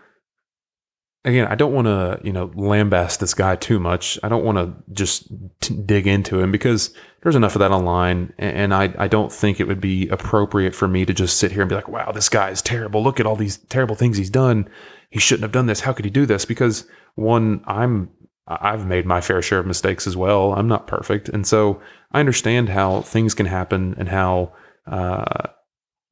again, 1.25 1.47
I 1.47 1.55
don't 1.55 1.73
want 1.73 1.87
to, 1.87 2.19
you 2.23 2.31
know, 2.31 2.47
lambast 2.49 3.19
this 3.19 3.33
guy 3.33 3.55
too 3.55 3.79
much. 3.79 4.17
I 4.23 4.29
don't 4.29 4.45
want 4.45 4.57
to 4.57 4.93
just 4.93 5.27
t- 5.59 5.75
dig 5.75 6.07
into 6.07 6.39
him 6.39 6.51
because 6.51 6.93
there's 7.21 7.35
enough 7.35 7.55
of 7.55 7.59
that 7.59 7.71
online. 7.71 8.33
And 8.37 8.73
I, 8.73 8.93
I 8.97 9.07
don't 9.07 9.31
think 9.31 9.59
it 9.59 9.67
would 9.67 9.81
be 9.81 10.07
appropriate 10.09 10.73
for 10.73 10.87
me 10.87 11.05
to 11.05 11.13
just 11.13 11.37
sit 11.37 11.51
here 11.51 11.61
and 11.61 11.69
be 11.69 11.75
like, 11.75 11.89
wow, 11.89 12.11
this 12.11 12.29
guy 12.29 12.49
is 12.49 12.61
terrible. 12.61 13.03
Look 13.03 13.19
at 13.19 13.25
all 13.25 13.35
these 13.35 13.57
terrible 13.57 13.95
things 13.95 14.17
he's 14.17 14.29
done. 14.29 14.69
He 15.09 15.19
shouldn't 15.19 15.43
have 15.43 15.51
done 15.51 15.65
this. 15.65 15.81
How 15.81 15.93
could 15.93 16.05
he 16.05 16.11
do 16.11 16.25
this? 16.25 16.45
Because 16.45 16.87
one, 17.15 17.63
I'm, 17.65 18.09
I've 18.47 18.85
made 18.85 19.05
my 19.05 19.21
fair 19.21 19.41
share 19.41 19.59
of 19.59 19.65
mistakes 19.65 20.07
as 20.07 20.15
well. 20.15 20.53
I'm 20.53 20.67
not 20.67 20.87
perfect. 20.87 21.29
And 21.29 21.45
so 21.45 21.81
I 22.11 22.19
understand 22.19 22.69
how 22.69 23.01
things 23.01 23.33
can 23.33 23.45
happen 23.45 23.95
and 23.97 24.07
how, 24.07 24.53
uh, 24.87 25.49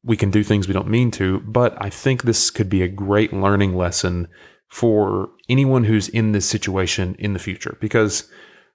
we 0.04 0.16
can 0.16 0.32
do 0.32 0.44
things 0.44 0.68
we 0.68 0.74
don't 0.74 0.88
mean 0.88 1.12
to, 1.12 1.40
but 1.42 1.76
I 1.84 1.90
think 1.90 2.22
this 2.22 2.50
could 2.50 2.70
be 2.70 2.82
a 2.82 2.88
great 2.88 3.34
learning 3.34 3.76
lesson 3.76 4.28
for 4.68 5.30
anyone 5.50 5.84
who's 5.84 6.10
in 6.10 6.32
this 6.32 6.46
situation 6.46 7.16
in 7.20 7.34
the 7.34 7.40
future 7.40 7.78
because 7.80 8.30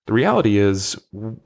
the 0.07 0.13
reality 0.13 0.59
is, 0.59 0.97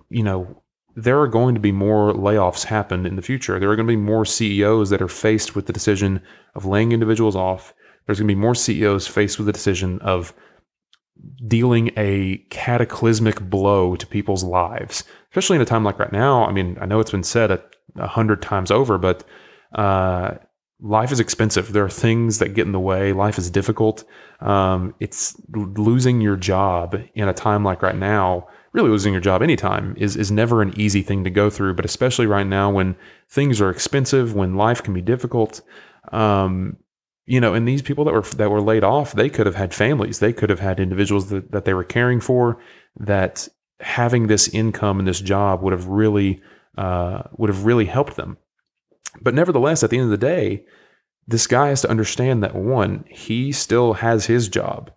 you 0.09 0.23
know, 0.23 0.63
there 0.95 1.21
are 1.21 1.29
going 1.29 1.55
to 1.55 1.61
be 1.61 1.73
more 1.73 2.13
layoffs 2.15 2.65
happen 2.65 3.05
in 3.05 3.17
the 3.17 3.23
future. 3.23 3.59
There 3.61 3.71
are 3.71 3.77
going 3.77 3.87
to 3.87 3.93
be 3.93 3.97
more 3.97 4.25
CEOs 4.25 4.89
that 4.91 5.03
are 5.03 5.09
faced 5.09 5.55
with 5.55 5.67
the 5.67 5.73
decision 5.73 6.23
of 6.55 6.65
laying 6.65 6.93
individuals 6.93 7.37
off. 7.37 7.75
There's 8.07 8.19
going 8.19 8.29
to 8.29 8.35
be 8.35 8.41
more 8.41 8.55
CEOs 8.55 9.07
faced 9.07 9.39
with 9.39 9.47
the 9.47 9.53
decision 9.53 9.99
of 10.01 10.33
dealing 11.47 11.91
a 11.97 12.39
cataclysmic 12.51 13.41
blow 13.43 13.97
to 13.97 14.07
people's 14.07 14.45
lives, 14.45 15.05
especially 15.31 15.57
in 15.57 15.63
a 15.63 15.67
time 15.67 15.85
like 15.85 15.99
right 15.99 16.13
now. 16.13 16.47
I 16.47 16.53
mean, 16.53 16.79
I 16.81 16.87
know 16.87 17.01
it's 17.01 17.11
been 17.11 17.23
said 17.23 17.51
a, 17.51 17.63
hundred 18.07 18.43
times 18.43 18.71
over, 18.71 18.99
but 18.99 19.25
uh, 19.75 20.35
life 20.81 21.13
is 21.13 21.21
expensive. 21.21 21.73
There 21.73 21.85
are 21.85 21.91
things 21.91 22.39
that 22.39 22.55
get 22.55 22.67
in 22.67 22.73
the 22.73 22.81
way. 22.81 23.13
Life 23.13 23.39
is 23.39 23.51
difficult. 23.51 24.05
Um, 24.41 24.95
it's 25.01 25.37
losing 25.53 26.21
your 26.21 26.37
job 26.37 26.97
in 27.15 27.29
a 27.29 27.33
time 27.33 27.65
like 27.65 27.83
right 27.83 27.97
now. 27.97 28.49
Really, 28.73 28.91
losing 28.91 29.15
your 29.15 29.23
job 29.23 29.43
anytime 29.43 29.95
is 29.97 30.17
is 30.17 30.31
never 30.31 30.61
an 30.61 30.79
easy 30.79 31.03
thing 31.03 31.25
to 31.25 31.31
go 31.31 31.49
through. 31.49 31.75
But 31.75 31.87
especially 31.87 32.27
right 32.27 32.47
now, 32.47 32.71
when 32.71 32.95
things 33.29 33.61
are 33.61 33.71
expensive, 33.71 34.35
when 34.35 34.55
life 34.57 34.83
can 34.83 34.93
be 34.93 35.01
difficult, 35.01 35.63
um, 36.13 36.77
you 37.25 37.41
know, 37.41 37.55
and 37.55 37.67
these 37.67 37.81
people 37.81 38.05
that 38.05 38.13
were 38.13 38.23
that 38.23 38.51
were 38.51 38.61
laid 38.61 38.85
off, 38.85 39.15
they 39.15 39.31
could 39.31 39.47
have 39.47 39.55
had 39.55 39.73
families. 39.73 40.19
They 40.19 40.33
could 40.33 40.51
have 40.51 40.61
had 40.61 40.79
individuals 40.79 41.31
that, 41.31 41.53
that 41.53 41.65
they 41.65 41.73
were 41.73 41.85
caring 41.85 42.21
for. 42.21 42.61
That 42.99 43.49
having 43.81 44.27
this 44.27 44.49
income 44.49 44.99
and 44.99 45.09
this 45.09 45.21
job 45.21 45.63
would 45.63 45.73
have 45.73 45.87
really 45.87 46.43
uh, 46.77 47.23
would 47.39 47.49
have 47.49 47.65
really 47.65 47.87
helped 47.87 48.17
them. 48.17 48.37
But 49.21 49.35
nevertheless, 49.35 49.83
at 49.83 49.91
the 49.91 49.99
end 49.99 50.05
of 50.05 50.11
the 50.11 50.27
day, 50.27 50.65
this 51.27 51.47
guy 51.47 51.69
has 51.69 51.83
to 51.83 51.91
understand 51.91 52.43
that 52.43 52.55
one, 52.55 53.05
he 53.09 53.53
still 53.53 53.95
has 53.95 54.27
his 54.27 54.49
job. 54.49 54.91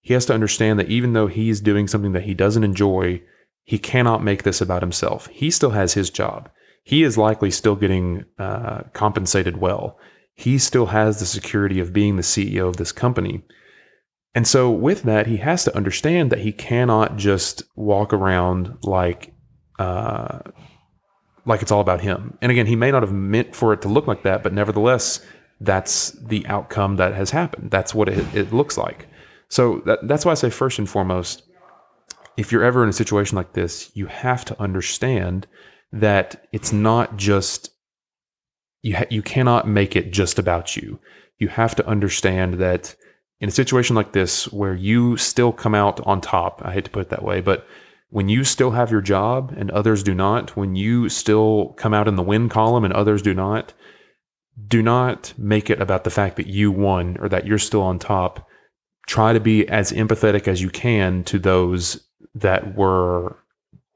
He 0.00 0.14
has 0.14 0.26
to 0.26 0.34
understand 0.34 0.78
that 0.78 0.88
even 0.88 1.12
though 1.12 1.26
he's 1.26 1.60
doing 1.60 1.88
something 1.88 2.12
that 2.12 2.22
he 2.22 2.34
doesn't 2.34 2.64
enjoy, 2.64 3.22
he 3.64 3.78
cannot 3.78 4.22
make 4.22 4.44
this 4.44 4.60
about 4.60 4.82
himself. 4.82 5.26
He 5.26 5.50
still 5.50 5.70
has 5.70 5.94
his 5.94 6.08
job. 6.10 6.48
He 6.84 7.02
is 7.02 7.18
likely 7.18 7.50
still 7.50 7.74
getting 7.74 8.24
uh, 8.38 8.84
compensated 8.92 9.56
well. 9.56 9.98
He 10.34 10.58
still 10.58 10.86
has 10.86 11.18
the 11.18 11.26
security 11.26 11.80
of 11.80 11.92
being 11.92 12.16
the 12.16 12.22
CEO 12.22 12.68
of 12.68 12.76
this 12.76 12.92
company. 12.92 13.42
And 14.36 14.46
so, 14.46 14.70
with 14.70 15.02
that, 15.02 15.26
he 15.26 15.38
has 15.38 15.64
to 15.64 15.76
understand 15.76 16.30
that 16.30 16.40
he 16.40 16.52
cannot 16.52 17.16
just 17.16 17.62
walk 17.74 18.12
around 18.12 18.78
like 18.82 19.32
uh, 19.78 20.40
like 21.46 21.62
it's 21.62 21.70
all 21.70 21.80
about 21.80 22.00
him. 22.00 22.36
And 22.42 22.52
again, 22.52 22.66
he 22.66 22.76
may 22.76 22.90
not 22.90 23.02
have 23.02 23.12
meant 23.12 23.54
for 23.54 23.72
it 23.72 23.80
to 23.82 23.88
look 23.88 24.06
like 24.06 24.24
that, 24.24 24.42
but 24.42 24.52
nevertheless, 24.52 25.24
that's 25.60 26.10
the 26.10 26.46
outcome 26.46 26.96
that 26.96 27.14
has 27.14 27.30
happened. 27.30 27.70
That's 27.70 27.94
what 27.94 28.08
it, 28.08 28.34
it 28.34 28.52
looks 28.52 28.76
like. 28.76 29.06
So 29.48 29.80
that, 29.86 30.06
that's 30.06 30.24
why 30.24 30.32
I 30.32 30.34
say, 30.34 30.50
first 30.50 30.78
and 30.78 30.88
foremost, 30.88 31.44
if 32.36 32.52
you're 32.52 32.64
ever 32.64 32.82
in 32.82 32.90
a 32.90 32.92
situation 32.92 33.36
like 33.36 33.54
this, 33.54 33.90
you 33.94 34.06
have 34.06 34.44
to 34.46 34.60
understand 34.60 35.46
that 35.92 36.46
it's 36.52 36.72
not 36.72 37.16
just 37.16 37.70
you. 38.82 38.96
Ha- 38.96 39.06
you 39.08 39.22
cannot 39.22 39.68
make 39.68 39.96
it 39.96 40.12
just 40.12 40.38
about 40.38 40.76
you. 40.76 40.98
You 41.38 41.48
have 41.48 41.74
to 41.76 41.86
understand 41.86 42.54
that 42.54 42.94
in 43.40 43.48
a 43.48 43.52
situation 43.52 43.94
like 43.96 44.12
this, 44.12 44.52
where 44.52 44.74
you 44.74 45.16
still 45.16 45.52
come 45.52 45.74
out 45.74 46.04
on 46.06 46.20
top. 46.20 46.60
I 46.64 46.72
hate 46.72 46.86
to 46.86 46.90
put 46.90 47.02
it 47.02 47.08
that 47.10 47.22
way, 47.22 47.40
but 47.40 47.66
when 48.16 48.30
you 48.30 48.44
still 48.44 48.70
have 48.70 48.90
your 48.90 49.02
job 49.02 49.52
and 49.58 49.70
others 49.70 50.02
do 50.02 50.14
not, 50.14 50.56
when 50.56 50.74
you 50.74 51.06
still 51.06 51.74
come 51.76 51.92
out 51.92 52.08
in 52.08 52.16
the 52.16 52.22
win 52.22 52.48
column 52.48 52.82
and 52.82 52.94
others 52.94 53.20
do 53.20 53.34
not, 53.34 53.74
do 54.66 54.80
not 54.80 55.34
make 55.36 55.68
it 55.68 55.82
about 55.82 56.04
the 56.04 56.10
fact 56.10 56.36
that 56.36 56.46
you 56.46 56.72
won 56.72 57.18
or 57.20 57.28
that 57.28 57.46
you're 57.46 57.58
still 57.58 57.82
on 57.82 57.98
top. 57.98 58.48
Try 59.06 59.34
to 59.34 59.38
be 59.38 59.68
as 59.68 59.92
empathetic 59.92 60.48
as 60.48 60.62
you 60.62 60.70
can 60.70 61.24
to 61.24 61.38
those 61.38 62.08
that 62.34 62.74
were 62.74 63.36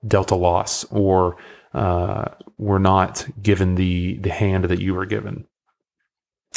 dealt 0.06 0.32
a 0.32 0.36
loss 0.36 0.84
or 0.90 1.38
uh, 1.72 2.26
were 2.58 2.78
not 2.78 3.26
given 3.40 3.76
the 3.76 4.18
the 4.18 4.28
hand 4.28 4.66
that 4.66 4.82
you 4.82 4.92
were 4.92 5.06
given. 5.06 5.46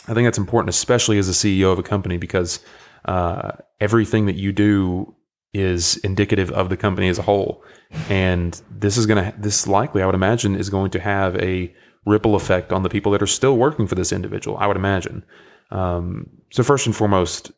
I 0.09 0.13
think 0.13 0.27
that's 0.27 0.37
important, 0.37 0.71
especially 0.71 1.17
as 1.17 1.29
a 1.29 1.31
CEO 1.31 1.71
of 1.71 1.79
a 1.79 1.83
company, 1.83 2.17
because 2.17 2.59
uh, 3.05 3.51
everything 3.79 4.25
that 4.25 4.35
you 4.35 4.51
do 4.51 5.15
is 5.53 5.97
indicative 5.97 6.51
of 6.51 6.69
the 6.69 6.77
company 6.77 7.07
as 7.07 7.19
a 7.19 7.21
whole. 7.21 7.63
And 8.09 8.59
this 8.71 8.97
is 8.97 9.05
going 9.05 9.23
to, 9.23 9.37
this 9.39 9.67
likely, 9.67 10.01
I 10.01 10.05
would 10.05 10.15
imagine, 10.15 10.55
is 10.55 10.69
going 10.69 10.91
to 10.91 10.99
have 10.99 11.35
a 11.37 11.73
ripple 12.05 12.35
effect 12.35 12.73
on 12.73 12.83
the 12.83 12.89
people 12.89 13.11
that 13.11 13.21
are 13.21 13.27
still 13.27 13.57
working 13.57 13.87
for 13.87 13.95
this 13.95 14.11
individual, 14.11 14.57
I 14.57 14.67
would 14.67 14.77
imagine. 14.77 15.23
Um, 15.71 16.29
so, 16.51 16.63
first 16.63 16.85
and 16.85 16.95
foremost, 16.95 17.51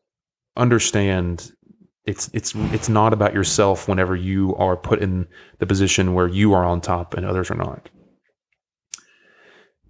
understand 0.57 1.51
it's 2.05 2.29
it's 2.33 2.53
it's 2.71 2.87
not 2.87 3.13
about 3.13 3.33
yourself 3.33 3.87
whenever 3.87 4.15
you 4.15 4.55
are 4.55 4.77
put 4.77 5.01
in 5.01 5.27
the 5.59 5.65
position 5.65 6.13
where 6.13 6.27
you 6.27 6.53
are 6.53 6.63
on 6.63 6.79
top 6.79 7.13
and 7.15 7.25
others 7.25 7.49
are 7.49 7.55
not. 7.55 7.89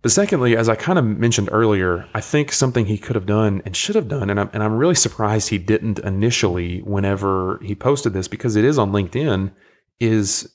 But 0.05 0.11
secondly, 0.11 0.55
as 0.55 0.69
I 0.69 0.75
kind 0.75 0.99
of 0.99 1.05
mentioned 1.05 1.49
earlier, 1.51 2.07
I 2.13 2.21
think 2.21 2.51
something 2.51 2.85
he 2.85 2.99
could 2.99 3.15
have 3.15 3.25
done 3.25 3.63
and 3.65 3.75
should 3.75 3.95
have 3.95 4.07
done, 4.07 4.29
and 4.29 4.39
I'm, 4.39 4.51
and 4.53 4.61
I'm 4.61 4.77
really 4.77 4.93
surprised 4.93 5.49
he 5.49 5.57
didn't 5.57 5.97
initially 5.97 6.83
whenever 6.83 7.59
he 7.63 7.73
posted 7.73 8.13
this 8.13 8.27
because 8.27 8.55
it 8.55 8.63
is 8.63 8.77
on 8.77 8.91
LinkedIn, 8.91 9.51
is 9.99 10.47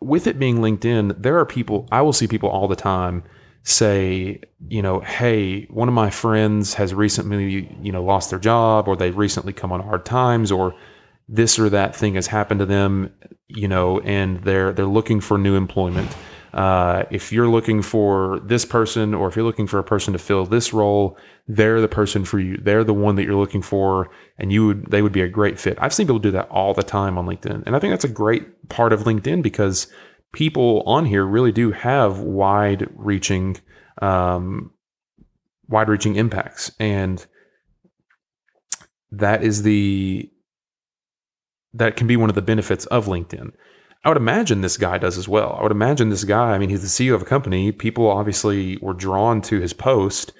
with 0.00 0.28
it 0.28 0.38
being 0.38 0.58
LinkedIn, 0.58 1.20
there 1.20 1.36
are 1.40 1.44
people, 1.44 1.88
I 1.90 2.02
will 2.02 2.12
see 2.12 2.28
people 2.28 2.48
all 2.48 2.68
the 2.68 2.76
time 2.76 3.24
say, 3.64 4.40
you 4.68 4.80
know, 4.80 5.00
hey, 5.00 5.64
one 5.70 5.88
of 5.88 5.94
my 5.94 6.10
friends 6.10 6.74
has 6.74 6.94
recently, 6.94 7.76
you 7.82 7.90
know, 7.90 8.04
lost 8.04 8.30
their 8.30 8.38
job 8.38 8.86
or 8.86 8.94
they've 8.94 9.16
recently 9.16 9.52
come 9.52 9.72
on 9.72 9.80
hard 9.80 10.04
times 10.04 10.52
or 10.52 10.72
this 11.28 11.58
or 11.58 11.68
that 11.68 11.96
thing 11.96 12.14
has 12.14 12.28
happened 12.28 12.60
to 12.60 12.66
them, 12.66 13.12
you 13.48 13.66
know, 13.66 13.98
and 14.02 14.44
they're 14.44 14.72
they're 14.72 14.86
looking 14.86 15.20
for 15.20 15.36
new 15.36 15.56
employment. 15.56 16.14
Uh, 16.54 17.02
if 17.10 17.32
you're 17.32 17.48
looking 17.48 17.82
for 17.82 18.38
this 18.44 18.64
person 18.64 19.12
or 19.12 19.26
if 19.26 19.34
you're 19.34 19.44
looking 19.44 19.66
for 19.66 19.80
a 19.80 19.84
person 19.84 20.12
to 20.12 20.18
fill 20.20 20.46
this 20.46 20.72
role, 20.72 21.18
they're 21.48 21.80
the 21.80 21.88
person 21.88 22.24
for 22.24 22.38
you. 22.38 22.56
They're 22.56 22.84
the 22.84 22.94
one 22.94 23.16
that 23.16 23.24
you're 23.24 23.34
looking 23.34 23.60
for 23.60 24.08
and 24.38 24.52
you 24.52 24.68
would, 24.68 24.90
they 24.90 25.02
would 25.02 25.12
be 25.12 25.22
a 25.22 25.28
great 25.28 25.58
fit. 25.58 25.76
I've 25.80 25.92
seen 25.92 26.06
people 26.06 26.20
do 26.20 26.30
that 26.30 26.48
all 26.50 26.72
the 26.72 26.84
time 26.84 27.18
on 27.18 27.26
LinkedIn. 27.26 27.64
And 27.66 27.74
I 27.74 27.80
think 27.80 27.92
that's 27.92 28.04
a 28.04 28.08
great 28.08 28.68
part 28.68 28.92
of 28.92 29.00
LinkedIn 29.00 29.42
because 29.42 29.88
people 30.32 30.84
on 30.86 31.04
here 31.04 31.24
really 31.24 31.50
do 31.50 31.72
have 31.72 32.20
wide 32.20 32.88
reaching, 32.94 33.56
um, 34.00 34.70
wide 35.66 35.88
reaching 35.88 36.14
impacts. 36.14 36.70
And 36.78 37.24
that 39.10 39.42
is 39.42 39.64
the 39.64 40.30
that 41.76 41.96
can 41.96 42.06
be 42.06 42.16
one 42.16 42.28
of 42.28 42.36
the 42.36 42.42
benefits 42.42 42.86
of 42.86 43.06
LinkedIn. 43.06 43.50
I 44.04 44.10
would 44.10 44.18
imagine 44.18 44.60
this 44.60 44.76
guy 44.76 44.98
does 44.98 45.16
as 45.16 45.28
well. 45.28 45.56
I 45.58 45.62
would 45.62 45.72
imagine 45.72 46.10
this 46.10 46.24
guy, 46.24 46.52
I 46.52 46.58
mean, 46.58 46.68
he's 46.68 46.82
the 46.82 46.88
CEO 46.88 47.14
of 47.14 47.22
a 47.22 47.26
company. 47.26 47.72
People 47.72 48.06
obviously 48.06 48.76
were 48.82 48.92
drawn 48.92 49.40
to 49.42 49.60
his 49.60 49.72
post. 49.72 50.32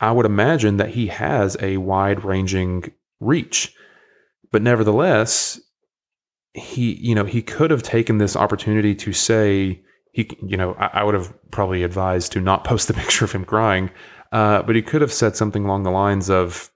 I 0.00 0.10
would 0.10 0.26
imagine 0.26 0.78
that 0.78 0.90
he 0.90 1.06
has 1.06 1.56
a 1.60 1.76
wide 1.76 2.24
ranging 2.24 2.92
reach. 3.20 3.72
But 4.50 4.62
nevertheless, 4.62 5.60
he, 6.54 6.94
you 6.94 7.14
know, 7.14 7.24
he 7.24 7.40
could 7.40 7.70
have 7.70 7.84
taken 7.84 8.18
this 8.18 8.34
opportunity 8.34 8.96
to 8.96 9.12
say, 9.12 9.80
he, 10.12 10.28
you 10.44 10.56
know, 10.56 10.74
I, 10.74 10.86
I 10.94 11.04
would 11.04 11.14
have 11.14 11.32
probably 11.52 11.84
advised 11.84 12.32
to 12.32 12.40
not 12.40 12.64
post 12.70 12.88
the 12.88 12.94
picture 12.94 13.24
of 13.24 13.32
him 13.32 13.44
crying, 13.44 13.90
uh, 14.32 14.62
but 14.62 14.74
he 14.74 14.82
could 14.82 15.02
have 15.02 15.12
said 15.12 15.36
something 15.36 15.64
along 15.64 15.84
the 15.84 15.90
lines 15.90 16.30
of, 16.30 16.70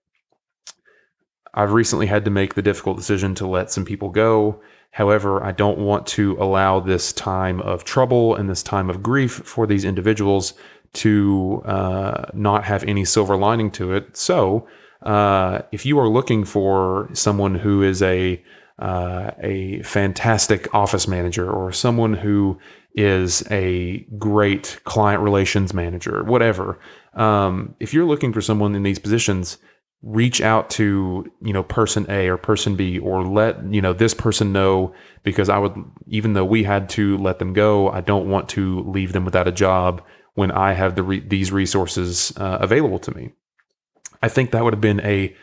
I've 1.55 1.73
recently 1.73 2.07
had 2.07 2.25
to 2.27 2.31
make 2.31 2.55
the 2.55 2.63
difficult 2.63 2.97
decision 2.97 3.35
to 3.37 3.47
let 3.47 3.73
some 3.73 3.85
people 3.85 4.11
go. 4.11 4.61
However, 4.99 5.45
I 5.45 5.53
don't 5.53 5.79
want 5.79 6.09
to 6.09 6.37
allow 6.41 6.81
this 6.81 7.13
time 7.13 7.61
of 7.61 7.85
trouble 7.85 8.35
and 8.35 8.51
this 8.51 8.65
time 8.65 8.91
of 8.91 9.01
grief 9.01 9.31
for 9.45 9.65
these 9.65 9.85
individuals 9.85 10.55
to 10.95 11.63
uh, 11.67 12.25
not 12.35 12.65
have 12.65 12.83
any 12.83 13.05
silver 13.05 13.37
lining 13.37 13.71
to 13.79 13.93
it. 13.93 14.17
So, 14.17 14.67
uh, 15.03 15.61
if 15.71 15.87
you 15.87 16.01
are 16.01 16.09
looking 16.09 16.45
for 16.45 17.11
someone 17.13 17.55
who 17.55 17.81
is 17.81 18.03
a 18.03 18.43
uh, 18.81 19.31
a 19.41 19.83
fantastic 19.83 20.75
office 20.75 21.07
manager 21.07 21.49
or 21.49 21.71
someone 21.71 22.15
who 22.15 22.59
is 22.97 23.45
a 23.53 23.99
great 24.19 24.81
client 24.83 25.23
relations 25.23 25.73
manager, 25.73 26.25
whatever, 26.25 26.77
um, 27.15 27.77
if 27.79 27.95
you're 27.95 28.05
looking 28.05 28.33
for 28.33 28.41
someone 28.41 28.75
in 28.75 28.83
these 28.83 28.99
positions, 28.99 29.59
reach 30.03 30.41
out 30.41 30.71
to 30.71 31.31
you 31.43 31.53
know 31.53 31.63
person 31.63 32.07
A 32.09 32.29
or 32.29 32.37
person 32.37 32.77
B 32.77 32.99
or 32.99 33.25
let 33.25 33.73
you 33.73 33.83
know 33.83 33.93
this 33.93 34.15
person 34.15 34.53
know 34.53 34.95
because 35.25 35.49
I 35.49 35.59
would 35.59 35.75
even 36.07 36.35
though 36.35 36.45
we 36.45 36.65
had 36.65 36.89
to 36.91 37.19
let 37.19 37.39
them 37.39 37.53
go, 37.53 37.91
I 37.91 38.01
don't 38.01 38.29
want 38.29 38.49
to 38.51 38.81
leave 38.83 39.13
them 39.13 39.25
without 39.25 39.49
a 39.49 39.53
job 39.53 40.03
when 40.35 40.51
I 40.53 40.73
have 40.73 40.95
the 40.95 41.03
re- 41.03 41.27
these 41.27 41.51
resources 41.51 42.33
uh, 42.37 42.59
available 42.61 43.01
to 43.01 43.15
me. 43.15 43.33
I 44.23 44.29
think 44.29 44.53
that 44.53 44.63
would 44.63 44.73
have 44.73 44.81
been 44.81 45.01
a 45.01 45.35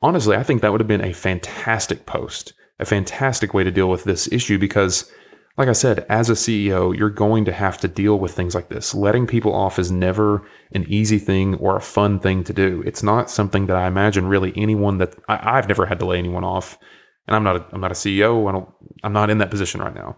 honestly, 0.00 0.36
I 0.36 0.42
think 0.42 0.62
that 0.62 0.72
would 0.72 0.80
have 0.80 0.88
been 0.88 1.04
a 1.04 1.12
fantastic 1.12 2.06
post, 2.06 2.52
a 2.78 2.84
fantastic 2.84 3.54
way 3.54 3.64
to 3.64 3.70
deal 3.70 3.88
with 3.88 4.04
this 4.04 4.30
issue 4.32 4.58
because 4.58 5.10
like 5.58 5.68
I 5.68 5.72
said, 5.72 6.06
as 6.08 6.30
a 6.30 6.34
CEO, 6.34 6.96
you're 6.96 7.10
going 7.10 7.44
to 7.44 7.52
have 7.52 7.78
to 7.78 7.88
deal 7.88 8.18
with 8.18 8.32
things 8.32 8.54
like 8.54 8.70
this. 8.70 8.94
Letting 8.94 9.26
people 9.26 9.54
off 9.54 9.78
is 9.78 9.90
never 9.90 10.46
an 10.72 10.86
easy 10.88 11.18
thing 11.18 11.56
or 11.56 11.76
a 11.76 11.80
fun 11.82 12.18
thing 12.18 12.42
to 12.44 12.52
do. 12.54 12.82
It's 12.86 13.02
not 13.02 13.30
something 13.30 13.66
that 13.66 13.76
I 13.76 13.86
imagine 13.86 14.26
really 14.26 14.52
anyone 14.56 14.98
that 14.98 15.14
I, 15.28 15.56
have 15.56 15.68
never 15.68 15.84
had 15.84 15.98
to 15.98 16.06
lay 16.06 16.18
anyone 16.18 16.44
off, 16.44 16.78
and 17.26 17.36
I'm 17.36 17.44
not 17.44 17.56
a, 17.56 17.66
I'm 17.72 17.80
not 17.80 17.92
a 17.92 17.94
CEO. 17.94 18.48
I 18.48 18.52
don't 18.52 18.68
I'm 19.04 19.12
not 19.12 19.28
in 19.28 19.38
that 19.38 19.50
position 19.50 19.82
right 19.82 19.94
now. 19.94 20.16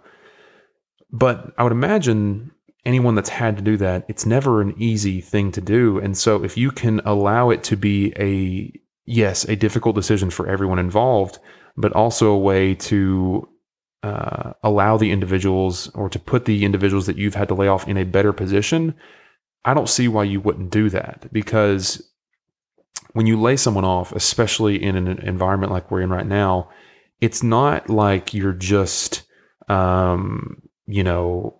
But 1.10 1.52
I 1.58 1.64
would 1.64 1.72
imagine 1.72 2.52
anyone 2.84 3.14
that's 3.14 3.28
had 3.28 3.56
to 3.56 3.62
do 3.62 3.76
that, 3.78 4.04
it's 4.08 4.26
never 4.26 4.60
an 4.60 4.74
easy 4.78 5.20
thing 5.20 5.50
to 5.52 5.60
do. 5.60 5.98
And 5.98 6.16
so 6.16 6.44
if 6.44 6.56
you 6.56 6.70
can 6.70 7.00
allow 7.04 7.50
it 7.50 7.64
to 7.64 7.76
be 7.76 8.12
a 8.18 8.72
yes, 9.06 9.44
a 9.44 9.56
difficult 9.56 9.96
decision 9.96 10.30
for 10.30 10.46
everyone 10.46 10.78
involved, 10.78 11.38
but 11.76 11.92
also 11.92 12.30
a 12.30 12.38
way 12.38 12.74
to 12.74 13.48
uh, 14.04 14.52
allow 14.62 14.98
the 14.98 15.10
individuals 15.10 15.88
or 15.94 16.10
to 16.10 16.18
put 16.18 16.44
the 16.44 16.66
individuals 16.66 17.06
that 17.06 17.16
you've 17.16 17.34
had 17.34 17.48
to 17.48 17.54
lay 17.54 17.68
off 17.68 17.88
in 17.88 17.96
a 17.96 18.04
better 18.04 18.34
position, 18.34 18.94
I 19.64 19.72
don't 19.72 19.88
see 19.88 20.08
why 20.08 20.24
you 20.24 20.42
wouldn't 20.42 20.70
do 20.70 20.90
that. 20.90 21.32
Because 21.32 22.06
when 23.14 23.26
you 23.26 23.40
lay 23.40 23.56
someone 23.56 23.86
off, 23.86 24.12
especially 24.12 24.82
in 24.82 24.96
an 24.96 25.08
environment 25.20 25.72
like 25.72 25.90
we're 25.90 26.02
in 26.02 26.10
right 26.10 26.26
now, 26.26 26.68
it's 27.22 27.42
not 27.42 27.88
like 27.88 28.34
you're 28.34 28.52
just, 28.52 29.22
um, 29.68 30.60
you 30.86 31.02
know, 31.02 31.58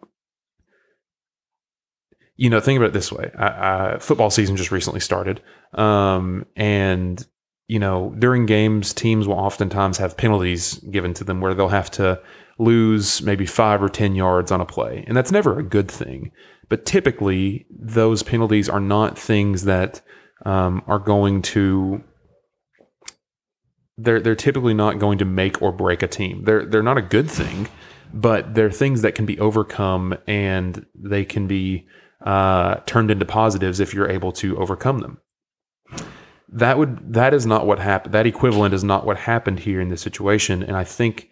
you 2.37 2.51
know, 2.51 2.61
think 2.61 2.77
about 2.77 2.91
it 2.91 2.93
this 2.93 3.11
way: 3.11 3.31
I, 3.39 3.47
I, 3.95 3.99
football 4.01 4.29
season 4.29 4.57
just 4.57 4.73
recently 4.73 5.01
started, 5.01 5.41
um, 5.73 6.45
and 6.57 7.25
you 7.67 7.79
know, 7.79 8.15
during 8.19 8.47
games, 8.47 8.93
teams 8.93 9.27
will 9.27 9.39
oftentimes 9.39 9.99
have 9.99 10.17
penalties 10.17 10.75
given 10.91 11.15
to 11.15 11.25
them 11.25 11.41
where 11.41 11.55
they'll 11.55 11.69
have 11.69 11.91
to 11.93 12.21
lose 12.59 13.23
maybe 13.23 13.47
five 13.47 13.83
or 13.83 13.89
10 13.89 14.15
yards 14.15 14.53
on 14.53 14.61
a 14.61 14.67
play. 14.67 15.05
And 15.07 15.17
that's 15.17 15.33
never 15.33 15.59
a 15.59 15.63
good 15.63 15.91
thing. 15.91 16.31
But 16.69 16.85
typically, 16.85 17.67
those 17.71 18.23
penalties 18.23 18.69
are 18.69 18.81
not 18.81 19.19
things 19.19 19.65
that 19.65 20.03
um, 20.45 20.83
are 20.87 20.99
going 20.99 21.43
to. 21.43 22.03
They're, 23.97 24.21
they're 24.21 24.35
typically 24.35 24.75
not 24.75 24.99
going 24.99 25.19
to 25.19 25.25
make 25.25 25.63
or 25.63 25.71
break 25.71 26.03
a 26.03 26.09
team. 26.09 26.43
They're, 26.45 26.67
they're 26.67 26.83
not 26.83 26.99
a 26.99 27.03
good 27.03 27.31
thing, 27.31 27.69
but 28.13 28.55
they're 28.55 28.71
things 28.71 29.03
that 29.03 29.15
can 29.15 29.25
be 29.25 29.39
overcome 29.39 30.19
and 30.27 30.85
they 30.97 31.25
can 31.25 31.47
be 31.47 31.87
uh, 32.27 32.77
turned 32.87 33.13
into 33.13 33.25
positives 33.25 33.79
if 33.79 33.95
you're 33.95 34.11
able 34.11 34.33
to 34.33 34.59
overcome 34.59 34.99
them 34.99 35.21
that 36.55 36.79
would 36.79 37.13
that 37.13 37.35
is 37.35 37.47
not 37.47 37.67
what 37.67 37.81
happened. 37.81 38.15
That 38.15 38.27
equivalent 38.27 38.75
is 38.75 38.85
not 38.85 39.05
what 39.05 39.17
happened 39.17 39.61
here 39.61 39.81
in 39.81 39.89
this 39.89 40.01
situation, 40.01 40.63
and 40.63 40.77
I 40.77 40.85
think 40.85 41.29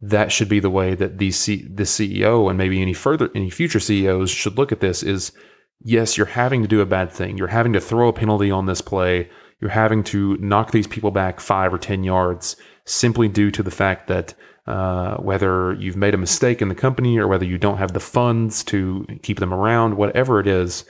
that 0.00 0.30
should 0.30 0.48
be 0.48 0.60
the 0.60 0.70
way 0.70 0.94
that 0.94 1.18
the 1.18 1.32
C, 1.32 1.66
the 1.68 1.82
CEO 1.82 2.48
and 2.48 2.56
maybe 2.56 2.80
any 2.80 2.94
further 2.94 3.30
any 3.34 3.50
future 3.50 3.80
CEOs 3.80 4.30
should 4.30 4.56
look 4.56 4.70
at 4.70 4.80
this. 4.80 5.02
Is 5.02 5.32
yes, 5.80 6.16
you're 6.16 6.26
having 6.26 6.62
to 6.62 6.68
do 6.68 6.80
a 6.80 6.86
bad 6.86 7.10
thing. 7.10 7.36
You're 7.36 7.48
having 7.48 7.72
to 7.72 7.80
throw 7.80 8.08
a 8.08 8.12
penalty 8.12 8.50
on 8.50 8.66
this 8.66 8.80
play. 8.80 9.28
You're 9.60 9.70
having 9.70 10.04
to 10.04 10.36
knock 10.36 10.70
these 10.70 10.86
people 10.86 11.10
back 11.10 11.40
five 11.40 11.74
or 11.74 11.78
ten 11.78 12.04
yards 12.04 12.56
simply 12.84 13.28
due 13.28 13.50
to 13.50 13.62
the 13.62 13.72
fact 13.72 14.06
that 14.06 14.34
uh, 14.68 15.16
whether 15.16 15.74
you've 15.74 15.96
made 15.96 16.14
a 16.14 16.18
mistake 16.18 16.62
in 16.62 16.68
the 16.68 16.74
company 16.76 17.18
or 17.18 17.26
whether 17.26 17.44
you 17.44 17.58
don't 17.58 17.78
have 17.78 17.92
the 17.92 18.00
funds 18.00 18.62
to 18.64 19.04
keep 19.22 19.40
them 19.40 19.52
around, 19.52 19.96
whatever 19.96 20.38
it 20.38 20.46
is, 20.46 20.84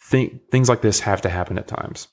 things 0.00 0.68
like 0.68 0.82
this 0.82 1.00
have 1.00 1.22
to 1.22 1.28
happen 1.28 1.58
at 1.58 1.68
times. 1.68 2.08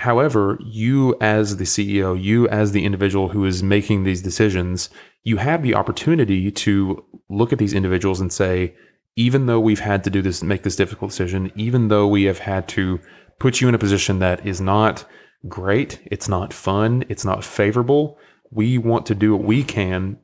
However, 0.00 0.58
you 0.64 1.14
as 1.20 1.58
the 1.58 1.64
CEO, 1.64 2.18
you 2.18 2.48
as 2.48 2.72
the 2.72 2.86
individual 2.86 3.28
who 3.28 3.44
is 3.44 3.62
making 3.62 4.04
these 4.04 4.22
decisions, 4.22 4.88
you 5.24 5.36
have 5.36 5.62
the 5.62 5.74
opportunity 5.74 6.50
to 6.50 7.04
look 7.28 7.52
at 7.52 7.58
these 7.58 7.74
individuals 7.74 8.18
and 8.18 8.32
say, 8.32 8.74
even 9.16 9.44
though 9.44 9.60
we've 9.60 9.80
had 9.80 10.02
to 10.04 10.08
do 10.08 10.22
this, 10.22 10.42
make 10.42 10.62
this 10.62 10.74
difficult 10.74 11.10
decision, 11.10 11.52
even 11.54 11.88
though 11.88 12.06
we 12.06 12.24
have 12.24 12.38
had 12.38 12.66
to 12.68 12.98
put 13.38 13.60
you 13.60 13.68
in 13.68 13.74
a 13.74 13.78
position 13.78 14.20
that 14.20 14.46
is 14.46 14.58
not 14.58 15.04
great, 15.48 16.00
it's 16.06 16.30
not 16.30 16.54
fun, 16.54 17.04
it's 17.10 17.26
not 17.26 17.44
favorable, 17.44 18.16
we 18.50 18.78
want 18.78 19.04
to 19.04 19.14
do 19.14 19.36
what 19.36 19.44
we 19.44 19.62
can 19.62 20.16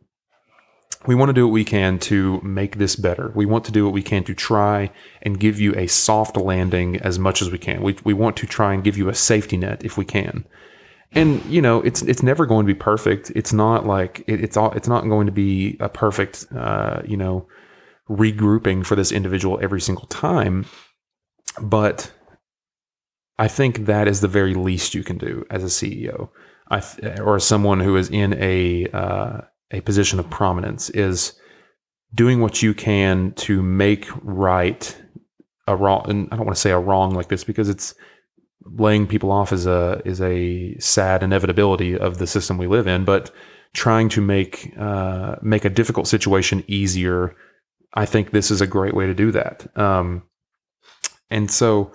we 1.07 1.15
want 1.15 1.29
to 1.29 1.33
do 1.33 1.47
what 1.47 1.53
we 1.53 1.65
can 1.65 1.99
to 2.01 2.41
make 2.43 2.79
this 2.79 2.97
better. 2.97 3.33
We 3.35 3.47
want 3.47 3.65
to 3.67 3.73
do 3.73 3.85
what 3.85 3.93
we 3.93 4.03
can 4.03 4.25
to 4.25 4.35
try 4.35 4.91
and 5.23 5.39
give 5.39 5.61
you 5.61 5.75
a 5.75 5.87
soft 5.87 6.37
landing 6.37 6.97
as 6.97 7.19
much 7.19 7.43
as 7.43 7.51
we 7.51 7.59
can. 7.59 7.83
We, 7.83 7.97
we 8.05 8.15
want 8.15 8.37
to 8.39 8.47
try 8.47 8.75
and 8.75 8.83
give 8.83 8.97
you 8.97 9.09
a 9.09 9.15
safety 9.15 9.57
net 9.57 9.85
if 9.85 9.97
we 9.97 10.05
can. 10.05 10.45
And 11.13 11.45
you 11.47 11.63
know, 11.63 11.81
it's 11.83 12.03
it's 12.03 12.23
never 12.23 12.47
going 12.47 12.67
to 12.67 12.75
be 12.75 12.79
perfect. 12.79 13.31
It's 13.37 13.53
not 13.53 13.87
like 13.87 14.25
it, 14.27 14.43
it's 14.43 14.57
all. 14.57 14.73
It's 14.73 14.89
not 14.89 15.05
going 15.05 15.27
to 15.27 15.33
be 15.33 15.77
a 15.79 15.89
perfect, 15.89 16.47
uh, 16.55 17.03
you 17.07 17.17
know, 17.17 17.47
regrouping 18.11 18.85
for 18.85 18.97
this 18.97 19.13
individual 19.13 19.59
every 19.63 19.81
single 19.81 20.07
time. 20.07 20.67
But 21.61 22.13
I 23.39 23.47
think 23.49 23.87
that 23.87 24.09
is 24.09 24.21
the 24.21 24.29
very 24.29 24.55
least 24.55 24.95
you 24.95 25.05
can 25.05 25.17
do 25.17 25.47
as 25.49 25.63
a 25.63 25.69
CEO, 25.69 26.29
I, 26.71 26.83
or 27.21 27.39
someone 27.39 27.79
who 27.79 27.97
is 27.97 28.11
in 28.11 28.35
a 28.35 28.89
uh, 28.93 29.41
a 29.71 29.81
position 29.81 30.19
of 30.19 30.29
prominence 30.31 30.91
is 30.91 31.33
doing 32.15 32.41
what 32.41 32.63
you 32.63 32.73
can 32.73 33.33
to 33.33 33.63
make 33.63 34.07
right 34.23 34.97
a 35.67 35.75
wrong 35.75 36.05
and 36.09 36.29
I 36.31 36.37
don't 36.37 36.47
want 36.47 36.57
to 36.57 36.61
say 36.61 36.71
a 36.71 36.79
wrong 36.79 37.15
like 37.15 37.29
this 37.29 37.43
because 37.43 37.69
it's 37.69 37.95
laying 38.75 39.07
people 39.07 39.31
off 39.31 39.53
is 39.53 39.67
a 39.67 40.03
is 40.05 40.21
a 40.21 40.77
sad 40.79 41.23
inevitability 41.23 41.97
of 41.97 42.19
the 42.19 42.27
system 42.27 42.59
we 42.59 42.67
live 42.67 42.87
in, 42.87 43.05
but 43.05 43.31
trying 43.75 44.09
to 44.11 44.21
make 44.21 44.73
uh, 44.79 45.37
make 45.43 45.65
a 45.65 45.71
difficult 45.71 46.09
situation 46.09 46.65
easier, 46.67 47.35
I 47.95 48.07
think 48.07 48.31
this 48.31 48.51
is 48.51 48.61
a 48.61 48.67
great 48.67 48.95
way 48.95 49.07
to 49.07 49.15
do 49.15 49.31
that. 49.33 49.67
Um, 49.79 50.23
and 51.31 51.51
so 51.51 51.93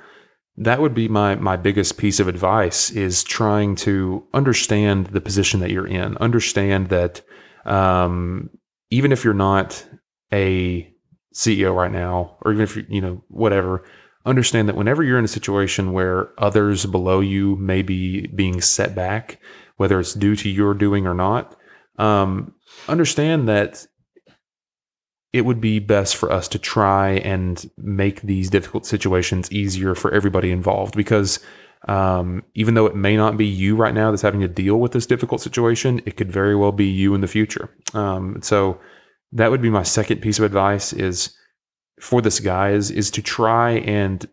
that 0.58 0.82
would 0.82 0.94
be 0.94 1.08
my 1.08 1.36
my 1.36 1.58
biggest 1.58 1.98
piece 1.98 2.20
of 2.20 2.28
advice 2.28 2.92
is 2.92 3.24
trying 3.24 3.76
to 3.78 4.26
understand 4.34 5.08
the 5.08 5.22
position 5.22 5.60
that 5.62 5.72
you're 5.72 5.88
in, 5.88 6.18
understand 6.18 6.90
that 6.90 7.22
um, 7.66 8.50
even 8.90 9.12
if 9.12 9.24
you're 9.24 9.34
not 9.34 9.86
a 10.34 10.92
CEO 11.34 11.76
right 11.76 11.92
now, 11.92 12.38
or 12.42 12.52
even 12.52 12.64
if 12.64 12.76
you 12.76 12.86
you 12.90 13.02
know 13.02 13.24
whatever, 13.28 13.84
understand 14.26 14.68
that 14.68 14.76
whenever 14.76 15.04
you're 15.04 15.20
in 15.20 15.26
a 15.26 15.30
situation 15.30 15.94
where 15.94 16.30
others 16.38 16.86
below 16.86 17.20
you 17.20 17.56
may 17.58 17.82
be 17.82 18.28
being 18.28 18.62
set 18.62 18.96
back, 18.96 19.40
whether 19.78 20.00
it's 20.00 20.14
due 20.14 20.36
to 20.36 20.50
your 20.50 20.74
doing 20.74 21.08
or 21.08 21.14
not, 21.14 21.56
um, 21.98 22.54
understand 22.88 23.48
that 23.48 23.86
it 25.34 25.46
would 25.46 25.62
be 25.62 25.80
best 25.80 26.18
for 26.18 26.32
us 26.32 26.48
to 26.50 26.60
try 26.60 27.12
and 27.12 27.70
make 27.78 28.22
these 28.22 28.50
difficult 28.50 28.86
situations 28.86 29.52
easier 29.52 29.96
for 29.96 30.12
everybody 30.12 30.52
involved. 30.52 30.96
Because 30.96 31.40
Um, 31.88 32.44
even 32.54 32.76
though 32.76 32.86
it 32.86 32.96
may 32.96 33.18
not 33.18 33.38
be 33.38 33.46
you 33.46 33.76
right 33.76 33.94
now 33.94 34.12
that's 34.12 34.22
having 34.22 34.42
to 34.42 34.48
deal 34.48 34.80
with 34.80 34.92
this 34.92 35.08
difficult 35.08 35.42
situation, 35.42 36.02
it 36.06 36.16
could 36.16 36.32
very 36.32 36.56
well 36.56 36.72
be 36.72 36.86
you 36.86 37.16
in 37.16 37.22
the 37.22 37.28
future. 37.28 37.70
Um, 37.94 38.40
so 38.42 38.80
that 39.32 39.50
would 39.50 39.62
be 39.62 39.70
my 39.70 39.84
second 39.84 40.22
piece 40.22 40.38
of 40.38 40.46
advice 40.46 40.94
is 40.94 41.36
for 42.00 42.22
this 42.22 42.40
guy 42.40 42.72
is, 42.72 42.92
is 42.92 43.10
to 43.12 43.22
try 43.22 43.72
and 43.72 44.28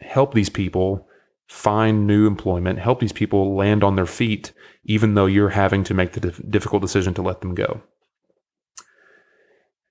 help 0.00 0.34
these 0.34 0.48
people 0.48 1.08
find 1.48 2.06
new 2.06 2.26
employment, 2.26 2.78
help 2.78 3.00
these 3.00 3.12
people 3.12 3.54
land 3.54 3.84
on 3.84 3.94
their 3.94 4.06
feet, 4.06 4.52
even 4.84 5.14
though 5.14 5.26
you're 5.26 5.48
having 5.48 5.84
to 5.84 5.94
make 5.94 6.12
the 6.12 6.20
dif- 6.20 6.50
difficult 6.50 6.82
decision 6.82 7.14
to 7.14 7.22
let 7.22 7.40
them 7.40 7.54
go. 7.54 7.80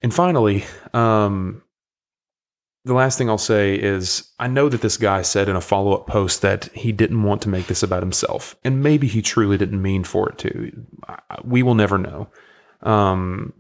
And 0.01 0.13
finally, 0.13 0.65
um, 0.93 1.63
the 2.85 2.93
last 2.93 3.17
thing 3.17 3.29
I'll 3.29 3.39
say 3.39 3.75
is 3.75 4.31
I 4.39 4.47
know 4.47 4.69
that 4.69 4.81
this 4.81 4.95
guy 4.95 5.23
said 5.23 5.49
in 5.49 5.55
a 5.55 5.61
follow 5.61 5.93
up 5.93 6.05
post 6.05 6.43
that 6.43 6.65
he 6.73 6.91
didn't 6.91 7.23
want 7.23 7.41
to 7.41 7.49
make 7.49 7.65
this 7.65 7.81
about 7.81 8.03
himself. 8.03 8.55
And 8.63 8.83
maybe 8.83 9.07
he 9.07 9.23
truly 9.23 9.57
didn't 9.57 9.81
mean 9.81 10.03
for 10.03 10.29
it 10.29 10.37
to. 10.39 10.71
We 11.43 11.63
will 11.63 11.73
never 11.73 11.97
know. 11.97 12.29
Um, 12.83 13.53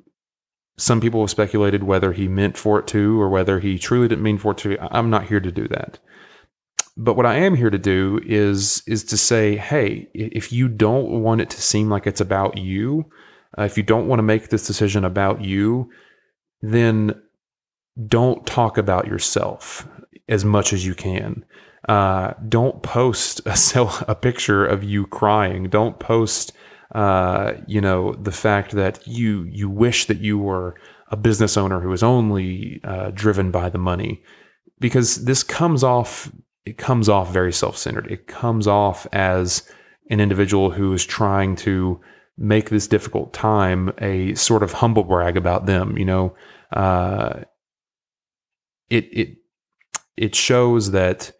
some 0.77 1.01
people 1.01 1.21
have 1.21 1.31
speculated 1.31 1.83
whether 1.83 2.13
he 2.13 2.27
meant 2.27 2.55
for 2.55 2.77
it 2.77 2.85
to 2.87 3.19
or 3.19 3.29
whether 3.29 3.59
he 3.59 3.79
truly 3.79 4.07
didn't 4.07 4.23
mean 4.23 4.37
for 4.37 4.51
it 4.51 4.59
to. 4.59 4.77
I'm 4.95 5.09
not 5.09 5.25
here 5.25 5.39
to 5.39 5.51
do 5.51 5.67
that. 5.69 5.97
But 6.95 7.15
what 7.15 7.25
I 7.25 7.35
am 7.37 7.55
here 7.55 7.71
to 7.71 7.79
do 7.79 8.21
is 8.23 8.83
is 8.85 9.03
to 9.05 9.17
say, 9.17 9.57
hey, 9.57 10.07
if 10.13 10.53
you 10.53 10.67
don't 10.67 11.23
want 11.23 11.41
it 11.41 11.49
to 11.49 11.61
seem 11.61 11.89
like 11.89 12.05
it's 12.05 12.21
about 12.21 12.57
you, 12.57 13.09
uh, 13.57 13.63
if 13.63 13.75
you 13.75 13.83
don't 13.83 14.07
want 14.07 14.19
to 14.19 14.23
make 14.23 14.49
this 14.49 14.67
decision 14.67 15.03
about 15.03 15.43
you, 15.43 15.89
then 16.61 17.21
don't 18.07 18.45
talk 18.45 18.77
about 18.77 19.07
yourself 19.07 19.87
as 20.27 20.43
much 20.43 20.73
as 20.73 20.85
you 20.85 20.95
can. 20.95 21.45
Uh, 21.87 22.33
don't 22.49 22.81
post 22.83 23.41
a, 23.45 23.55
a 24.07 24.15
picture 24.15 24.65
of 24.65 24.83
you 24.83 25.05
crying. 25.07 25.69
Don't 25.69 25.99
post, 25.99 26.51
uh, 26.93 27.53
you 27.67 27.79
know, 27.79 28.13
the 28.13 28.31
fact 28.31 28.71
that 28.71 29.05
you 29.07 29.43
you 29.43 29.69
wish 29.69 30.05
that 30.05 30.19
you 30.19 30.37
were 30.37 30.75
a 31.09 31.17
business 31.17 31.57
owner 31.57 31.79
who 31.79 31.91
is 31.93 32.01
only 32.01 32.81
uh, 32.83 33.11
driven 33.11 33.51
by 33.51 33.69
the 33.69 33.77
money, 33.77 34.23
because 34.79 35.25
this 35.25 35.43
comes 35.43 35.83
off. 35.83 36.31
It 36.65 36.79
comes 36.79 37.07
off 37.07 37.31
very 37.31 37.53
self-centered. 37.53 38.11
It 38.11 38.25
comes 38.25 38.65
off 38.65 39.05
as 39.13 39.61
an 40.09 40.19
individual 40.19 40.71
who 40.71 40.93
is 40.93 41.05
trying 41.05 41.55
to 41.57 42.01
make 42.39 42.71
this 42.71 42.87
difficult 42.87 43.33
time 43.33 43.93
a 43.99 44.33
sort 44.33 44.63
of 44.63 44.73
humble 44.73 45.03
brag 45.03 45.37
about 45.37 45.67
them. 45.67 45.95
You 45.95 46.05
know, 46.05 46.35
uh, 46.73 47.43
it 48.89 49.05
it 49.11 49.37
it 50.17 50.35
shows 50.35 50.91
that 50.91 51.31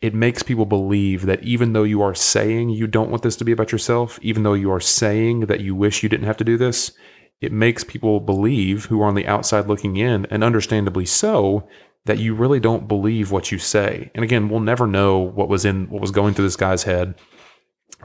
it 0.00 0.14
makes 0.14 0.42
people 0.42 0.66
believe 0.66 1.26
that 1.26 1.42
even 1.42 1.72
though 1.72 1.82
you 1.82 2.02
are 2.02 2.14
saying 2.14 2.70
you 2.70 2.86
don't 2.86 3.10
want 3.10 3.22
this 3.22 3.36
to 3.36 3.44
be 3.44 3.52
about 3.52 3.72
yourself, 3.72 4.18
even 4.22 4.44
though 4.44 4.54
you 4.54 4.70
are 4.70 4.80
saying 4.80 5.40
that 5.40 5.60
you 5.60 5.74
wish 5.74 6.02
you 6.02 6.08
didn't 6.08 6.26
have 6.26 6.36
to 6.36 6.44
do 6.44 6.56
this, 6.56 6.92
it 7.40 7.52
makes 7.52 7.82
people 7.82 8.20
believe 8.20 8.84
who 8.86 9.02
are 9.02 9.06
on 9.06 9.14
the 9.14 9.26
outside 9.26 9.66
looking 9.66 9.96
in, 9.96 10.26
and 10.26 10.44
understandably 10.44 11.04
so, 11.04 11.68
that 12.04 12.18
you 12.18 12.34
really 12.34 12.60
don't 12.60 12.88
believe 12.88 13.30
what 13.30 13.52
you 13.52 13.58
say. 13.58 14.10
And 14.14 14.24
again, 14.24 14.48
we'll 14.48 14.60
never 14.60 14.86
know 14.86 15.18
what 15.18 15.48
was 15.48 15.64
in 15.64 15.88
what 15.90 16.00
was 16.00 16.10
going 16.10 16.32
through 16.32 16.46
this 16.46 16.56
guy's 16.56 16.82
head. 16.82 17.14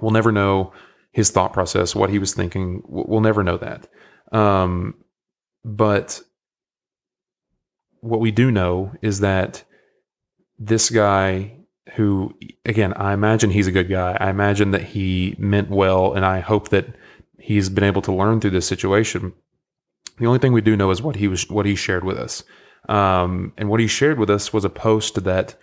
We'll 0.02 0.12
never 0.12 0.32
know 0.32 0.74
his 1.12 1.30
thought 1.30 1.54
process, 1.54 1.96
what 1.96 2.10
he 2.10 2.20
was 2.20 2.34
thinking. 2.34 2.82
We'll 2.86 3.22
never 3.22 3.44
know 3.44 3.58
that. 3.58 3.88
Um, 4.38 4.96
but 5.64 6.22
what 8.04 8.20
we 8.20 8.32
do 8.32 8.51
know 8.51 8.91
is 9.01 9.22
that 9.22 9.64
this 10.60 10.89
guy 10.89 11.58
who 11.95 12.34
again 12.66 12.93
i 12.93 13.14
imagine 13.14 13.49
he's 13.49 13.68
a 13.68 13.72
good 13.72 13.89
guy. 13.89 14.18
I 14.20 14.30
imagine 14.30 14.72
that 14.72 14.84
he 14.84 15.36
meant 15.38 15.70
well 15.70 16.14
and 16.14 16.26
i 16.26 16.39
hope 16.39 16.70
that 16.70 16.88
he's 17.39 17.70
been 17.70 17.84
able 17.84 18.01
to 18.04 18.14
learn 18.14 18.39
through 18.39 18.51
this 18.51 18.68
situation. 18.68 19.34
The 20.18 20.26
only 20.26 20.39
thing 20.39 20.54
we 20.54 20.62
do 20.62 20.78
know 20.78 20.91
is 20.91 21.01
what 21.01 21.18
he 21.18 21.28
was 21.28 21.49
what 21.49 21.66
he 21.66 21.76
shared 21.76 22.04
with 22.04 22.18
us. 22.18 22.43
Um, 22.88 23.54
and 23.58 23.70
what 23.70 23.80
he 23.80 23.88
shared 23.88 24.20
with 24.20 24.30
us 24.30 24.54
was 24.54 24.66
a 24.66 24.70
post 24.70 25.24
that 25.24 25.56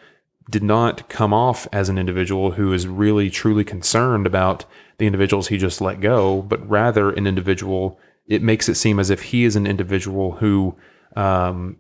did 0.51 0.63
not 0.63 1.09
come 1.09 1.33
off 1.33 1.67
as 1.73 1.89
an 1.89 1.99
individual 1.99 2.53
who 2.53 2.73
is 2.73 2.87
really 2.87 3.31
truly 3.31 3.65
concerned 3.65 4.27
about 4.27 4.65
the 4.99 5.07
individuals 5.07 5.49
he 5.49 5.57
just 5.57 5.81
let 5.81 6.01
go 6.01 6.43
but 6.43 6.69
rather 6.69 7.11
an 7.11 7.27
individual 7.27 7.99
it 8.27 8.43
makes 8.43 8.69
it 8.69 8.75
seem 8.75 8.99
as 8.99 9.11
if 9.11 9.23
he 9.23 9.45
is 9.45 9.57
an 9.57 9.67
individual 9.67 10.33
who 10.33 10.75
um, 11.17 11.77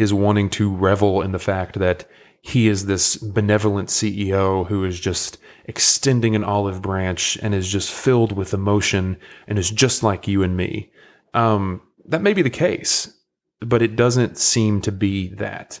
is 0.00 0.14
wanting 0.14 0.48
to 0.48 0.74
revel 0.74 1.20
in 1.20 1.32
the 1.32 1.38
fact 1.38 1.78
that 1.78 2.08
he 2.40 2.68
is 2.68 2.86
this 2.86 3.18
benevolent 3.18 3.90
CEO 3.90 4.66
who 4.66 4.82
is 4.82 4.98
just 4.98 5.36
extending 5.66 6.34
an 6.34 6.42
olive 6.42 6.80
branch 6.80 7.36
and 7.42 7.54
is 7.54 7.68
just 7.68 7.92
filled 7.92 8.32
with 8.32 8.54
emotion 8.54 9.18
and 9.46 9.58
is 9.58 9.70
just 9.70 10.02
like 10.02 10.26
you 10.26 10.42
and 10.42 10.56
me. 10.56 10.90
Um, 11.34 11.82
that 12.06 12.22
may 12.22 12.32
be 12.32 12.40
the 12.40 12.48
case, 12.48 13.14
but 13.60 13.82
it 13.82 13.94
doesn't 13.94 14.38
seem 14.38 14.80
to 14.80 14.90
be 14.90 15.28
that. 15.34 15.80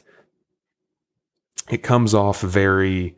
It 1.70 1.82
comes 1.82 2.12
off 2.12 2.42
very. 2.42 3.16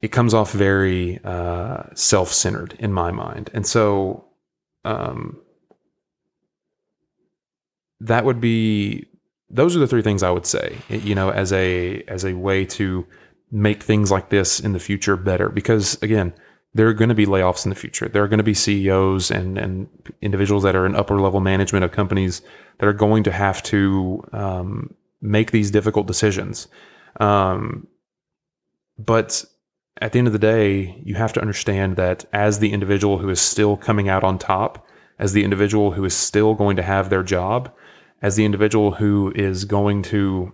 It 0.00 0.12
comes 0.12 0.34
off 0.34 0.52
very 0.52 1.18
uh, 1.24 1.82
self-centered 1.94 2.76
in 2.78 2.92
my 2.92 3.10
mind, 3.10 3.50
and 3.52 3.66
so 3.66 4.26
um, 4.84 5.40
that 7.98 8.24
would 8.24 8.40
be 8.40 9.08
those 9.50 9.74
are 9.74 9.78
the 9.78 9.86
three 9.86 10.02
things 10.02 10.22
I 10.22 10.30
would 10.30 10.46
say, 10.46 10.78
you 10.88 11.14
know, 11.14 11.30
as 11.30 11.52
a 11.52 12.02
as 12.08 12.24
a 12.24 12.34
way 12.34 12.64
to 12.66 13.06
make 13.50 13.82
things 13.82 14.10
like 14.10 14.28
this 14.28 14.60
in 14.60 14.72
the 14.72 14.78
future 14.78 15.16
better. 15.16 15.48
Because 15.48 16.00
again, 16.02 16.34
there 16.74 16.86
are 16.88 16.94
going 16.94 17.08
to 17.08 17.14
be 17.14 17.26
layoffs 17.26 17.64
in 17.64 17.70
the 17.70 17.76
future. 17.76 18.08
There 18.08 18.22
are 18.22 18.28
going 18.28 18.38
to 18.38 18.44
be 18.44 18.54
CEOs 18.54 19.30
and 19.30 19.58
and 19.58 19.88
individuals 20.20 20.62
that 20.64 20.76
are 20.76 20.86
in 20.86 20.94
upper 20.94 21.20
level 21.20 21.40
management 21.40 21.84
of 21.84 21.92
companies 21.92 22.42
that 22.78 22.86
are 22.86 22.92
going 22.92 23.24
to 23.24 23.32
have 23.32 23.62
to 23.64 24.22
um, 24.32 24.94
make 25.20 25.50
these 25.50 25.70
difficult 25.70 26.06
decisions. 26.06 26.68
Um, 27.20 27.86
but 28.98 29.44
at 30.00 30.12
the 30.12 30.18
end 30.18 30.28
of 30.28 30.32
the 30.32 30.38
day, 30.38 31.00
you 31.04 31.14
have 31.14 31.32
to 31.32 31.40
understand 31.40 31.96
that 31.96 32.24
as 32.32 32.58
the 32.58 32.72
individual 32.72 33.18
who 33.18 33.28
is 33.30 33.40
still 33.40 33.76
coming 33.76 34.08
out 34.08 34.24
on 34.24 34.38
top, 34.38 34.86
as 35.18 35.32
the 35.32 35.42
individual 35.42 35.92
who 35.92 36.04
is 36.04 36.14
still 36.14 36.54
going 36.54 36.76
to 36.76 36.82
have 36.82 37.10
their 37.10 37.22
job, 37.22 37.72
as 38.22 38.36
the 38.36 38.44
individual 38.44 38.92
who 38.92 39.32
is 39.34 39.64
going 39.64 40.02
to 40.02 40.52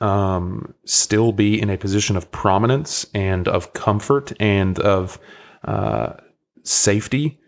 um, 0.00 0.74
still 0.84 1.32
be 1.32 1.60
in 1.60 1.70
a 1.70 1.78
position 1.78 2.16
of 2.16 2.30
prominence 2.30 3.06
and 3.14 3.48
of 3.48 3.72
comfort 3.72 4.32
and 4.40 4.78
of 4.78 5.18
uh, 5.64 6.12
safety, 6.62 7.40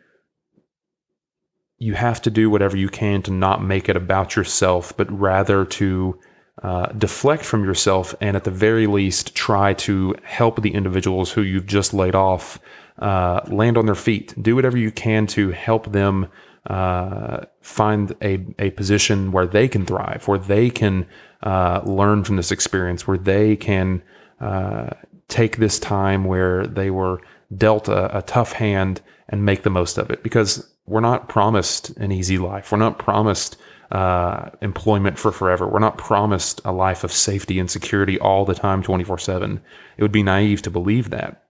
you 1.79 1.95
have 1.95 2.21
to 2.23 2.31
do 2.31 2.51
whatever 2.51 2.77
you 2.77 2.89
can 2.89 3.23
to 3.23 3.31
not 3.31 3.63
make 3.63 3.89
it 3.89 3.97
about 3.97 4.37
yourself, 4.37 4.95
but 4.97 5.11
rather 5.11 5.65
to 5.65 6.19
uh, 6.63 6.87
deflect 6.93 7.45
from 7.45 7.65
yourself 7.65 8.15
and 8.21 8.37
at 8.37 8.45
the 8.45 8.51
very 8.51 8.87
least 8.87 9.35
try 9.35 9.73
to 9.73 10.15
help 10.23 10.61
the 10.61 10.75
individuals 10.75 11.33
who 11.33 11.43
you've 11.43 11.67
just 11.67 11.95
laid 11.95 12.15
off 12.15 12.59
uh, 12.99 13.41
land 13.49 13.79
on 13.79 13.87
their 13.87 13.95
feet. 13.95 14.35
Do 14.41 14.55
whatever 14.55 14.77
you 14.77 14.91
can 14.91 15.27
to 15.29 15.51
help 15.51 15.93
them 15.93 16.29
uh, 16.67 17.45
find 17.63 18.15
a, 18.23 18.45
a 18.59 18.71
position 18.71 19.33
where 19.33 19.47
they 19.47 19.67
can 19.67 19.87
thrive, 19.87 20.29
where 20.29 20.39
they 20.39 20.69
can 20.69 21.07
uh, 21.43 21.81
learn 21.85 22.23
from 22.23 22.37
this 22.37 22.53
experience, 22.53 23.07
where 23.07 23.19
they 23.19 23.57
can 23.57 24.03
uh, 24.41 24.91
take 25.29 25.57
this 25.57 25.79
time 25.79 26.25
where 26.25 26.67
they 26.67 26.91
were 26.91 27.21
dealt 27.57 27.89
a, 27.89 28.19
a, 28.19 28.23
tough 28.23 28.53
hand 28.53 29.01
and 29.29 29.45
make 29.45 29.63
the 29.63 29.71
most 29.71 29.97
of 29.97 30.11
it. 30.11 30.23
Because 30.23 30.71
we're 30.87 31.01
not 31.01 31.29
promised 31.29 31.91
an 31.97 32.13
easy 32.13 32.37
life. 32.37 32.73
We're 32.73 32.79
not 32.79 32.99
promised 32.99 33.57
uh, 33.91 34.51
employment 34.61 35.19
for 35.19 35.33
forever. 35.33 35.67
We're 35.67 35.79
not 35.79 35.99
promised 35.99 36.61
a 36.65 36.73
life 36.73 37.05
of 37.05 37.13
safety 37.13 37.59
and 37.59 37.71
security 37.71 38.19
all 38.19 38.45
the 38.45 38.55
time, 38.55 38.83
24 38.83 39.19
7. 39.19 39.61
It 39.97 40.03
would 40.03 40.13
be 40.13 40.23
naive 40.23 40.63
to 40.63 40.71
believe 40.71 41.11
that. 41.11 41.45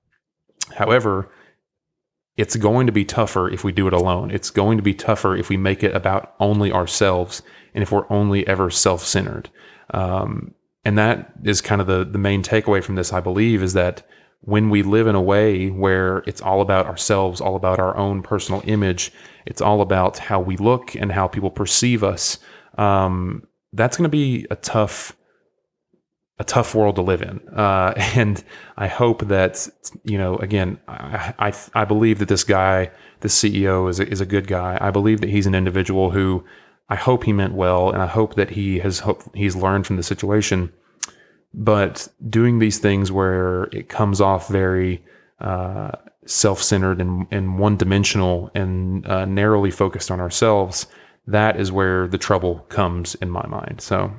However, 0.74 1.30
it's 2.40 2.56
going 2.56 2.86
to 2.86 2.92
be 2.92 3.04
tougher 3.04 3.50
if 3.50 3.64
we 3.64 3.70
do 3.70 3.86
it 3.86 3.92
alone. 3.92 4.30
It's 4.30 4.48
going 4.48 4.78
to 4.78 4.82
be 4.82 4.94
tougher 4.94 5.36
if 5.36 5.50
we 5.50 5.58
make 5.58 5.84
it 5.84 5.94
about 5.94 6.34
only 6.40 6.72
ourselves 6.72 7.42
and 7.74 7.82
if 7.82 7.92
we're 7.92 8.10
only 8.10 8.46
ever 8.48 8.70
self 8.70 9.04
centered. 9.04 9.50
Um, 9.92 10.54
and 10.82 10.96
that 10.96 11.34
is 11.44 11.60
kind 11.60 11.82
of 11.82 11.86
the, 11.86 12.02
the 12.02 12.16
main 12.16 12.42
takeaway 12.42 12.82
from 12.82 12.94
this, 12.94 13.12
I 13.12 13.20
believe, 13.20 13.62
is 13.62 13.74
that 13.74 14.08
when 14.40 14.70
we 14.70 14.82
live 14.82 15.06
in 15.06 15.14
a 15.14 15.20
way 15.20 15.68
where 15.68 16.24
it's 16.26 16.40
all 16.40 16.62
about 16.62 16.86
ourselves, 16.86 17.42
all 17.42 17.56
about 17.56 17.78
our 17.78 17.94
own 17.98 18.22
personal 18.22 18.62
image, 18.64 19.12
it's 19.44 19.60
all 19.60 19.82
about 19.82 20.16
how 20.16 20.40
we 20.40 20.56
look 20.56 20.94
and 20.94 21.12
how 21.12 21.28
people 21.28 21.50
perceive 21.50 22.02
us, 22.02 22.38
um, 22.78 23.46
that's 23.74 23.98
going 23.98 24.04
to 24.04 24.08
be 24.08 24.46
a 24.50 24.56
tough 24.56 25.14
a 26.40 26.44
tough 26.44 26.74
world 26.74 26.96
to 26.96 27.02
live 27.02 27.22
in. 27.22 27.38
Uh, 27.54 27.92
and 28.16 28.42
I 28.76 28.88
hope 28.88 29.28
that, 29.28 29.68
you 30.04 30.18
know, 30.18 30.36
again, 30.38 30.80
I, 30.88 31.34
I, 31.38 31.52
I, 31.74 31.84
believe 31.84 32.18
that 32.18 32.28
this 32.28 32.44
guy, 32.44 32.90
this 33.20 33.38
CEO 33.38 33.88
is 33.88 34.00
a, 34.00 34.08
is 34.08 34.22
a 34.22 34.26
good 34.26 34.46
guy. 34.48 34.78
I 34.80 34.90
believe 34.90 35.20
that 35.20 35.28
he's 35.28 35.46
an 35.46 35.54
individual 35.54 36.10
who 36.10 36.42
I 36.88 36.96
hope 36.96 37.24
he 37.24 37.32
meant 37.34 37.54
well. 37.54 37.90
And 37.90 38.02
I 38.02 38.06
hope 38.06 38.34
that 38.34 38.50
he 38.50 38.78
has, 38.78 39.02
he's 39.34 39.54
learned 39.54 39.86
from 39.86 39.96
the 39.96 40.02
situation. 40.02 40.72
but 41.52 42.08
doing 42.28 42.58
these 42.58 42.78
things 42.78 43.12
where 43.12 43.64
it 43.64 43.88
comes 43.88 44.20
off 44.20 44.48
very 44.48 45.04
uh, 45.40 45.90
self-centered 46.26 47.00
and, 47.00 47.26
and 47.30 47.58
one-dimensional 47.58 48.50
and 48.54 49.06
uh, 49.06 49.24
narrowly 49.24 49.70
focused 49.70 50.10
on 50.10 50.20
ourselves 50.20 50.86
that 51.26 51.58
is 51.58 51.72
where 51.72 52.06
the 52.08 52.18
trouble 52.18 52.60
comes 52.68 53.14
in 53.16 53.30
my 53.30 53.44
mind 53.46 53.80
so 53.80 54.12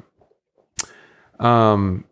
um 1.39 2.03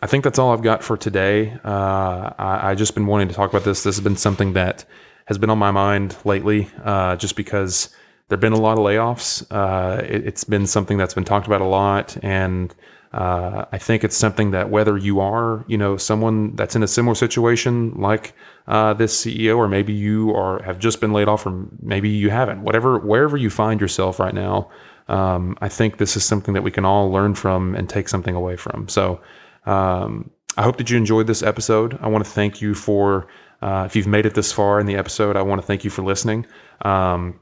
I 0.00 0.06
think 0.06 0.24
that's 0.24 0.38
all 0.38 0.52
I've 0.52 0.62
got 0.62 0.84
for 0.84 0.96
today. 0.96 1.58
Uh, 1.64 2.30
I, 2.38 2.70
I 2.70 2.74
just 2.74 2.94
been 2.94 3.06
wanting 3.06 3.28
to 3.28 3.34
talk 3.34 3.50
about 3.50 3.64
this. 3.64 3.82
This 3.82 3.96
has 3.96 4.02
been 4.02 4.16
something 4.16 4.52
that 4.52 4.84
has 5.26 5.38
been 5.38 5.50
on 5.50 5.58
my 5.58 5.70
mind 5.70 6.16
lately, 6.24 6.70
uh, 6.84 7.16
just 7.16 7.36
because 7.36 7.88
there've 8.28 8.40
been 8.40 8.52
a 8.52 8.60
lot 8.60 8.78
of 8.78 8.84
layoffs. 8.84 9.44
Uh, 9.50 10.02
it, 10.02 10.24
has 10.24 10.44
been 10.44 10.66
something 10.66 10.98
that's 10.98 11.14
been 11.14 11.24
talked 11.24 11.46
about 11.46 11.60
a 11.60 11.66
lot, 11.66 12.16
and 12.22 12.74
uh, 13.12 13.64
I 13.72 13.78
think 13.78 14.04
it's 14.04 14.16
something 14.16 14.52
that 14.52 14.70
whether 14.70 14.96
you 14.96 15.18
are, 15.18 15.64
you 15.66 15.76
know, 15.76 15.96
someone 15.96 16.54
that's 16.54 16.76
in 16.76 16.82
a 16.82 16.88
similar 16.88 17.16
situation 17.16 17.92
like 18.00 18.34
uh, 18.68 18.94
this 18.94 19.24
CEO, 19.24 19.56
or 19.56 19.66
maybe 19.66 19.92
you 19.92 20.32
are 20.34 20.62
have 20.62 20.78
just 20.78 21.00
been 21.00 21.12
laid 21.12 21.26
off, 21.26 21.44
or 21.44 21.66
maybe 21.82 22.08
you 22.08 22.30
haven't. 22.30 22.62
Whatever, 22.62 23.00
wherever 23.00 23.36
you 23.36 23.50
find 23.50 23.80
yourself 23.80 24.20
right 24.20 24.34
now, 24.34 24.70
um, 25.08 25.58
I 25.60 25.68
think 25.68 25.98
this 25.98 26.16
is 26.16 26.24
something 26.24 26.54
that 26.54 26.62
we 26.62 26.70
can 26.70 26.84
all 26.84 27.10
learn 27.10 27.34
from 27.34 27.74
and 27.74 27.88
take 27.88 28.08
something 28.08 28.36
away 28.36 28.54
from. 28.54 28.88
So. 28.88 29.20
Um, 29.68 30.30
I 30.56 30.62
hope 30.62 30.78
that 30.78 30.90
you 30.90 30.96
enjoyed 30.96 31.26
this 31.26 31.42
episode. 31.42 31.98
I 32.00 32.08
want 32.08 32.24
to 32.24 32.30
thank 32.30 32.60
you 32.60 32.74
for, 32.74 33.28
uh, 33.62 33.84
if 33.86 33.94
you've 33.94 34.06
made 34.06 34.26
it 34.26 34.34
this 34.34 34.50
far 34.52 34.80
in 34.80 34.86
the 34.86 34.96
episode, 34.96 35.36
I 35.36 35.42
want 35.42 35.60
to 35.60 35.66
thank 35.66 35.84
you 35.84 35.90
for 35.90 36.02
listening. 36.02 36.46
Um, 36.82 37.38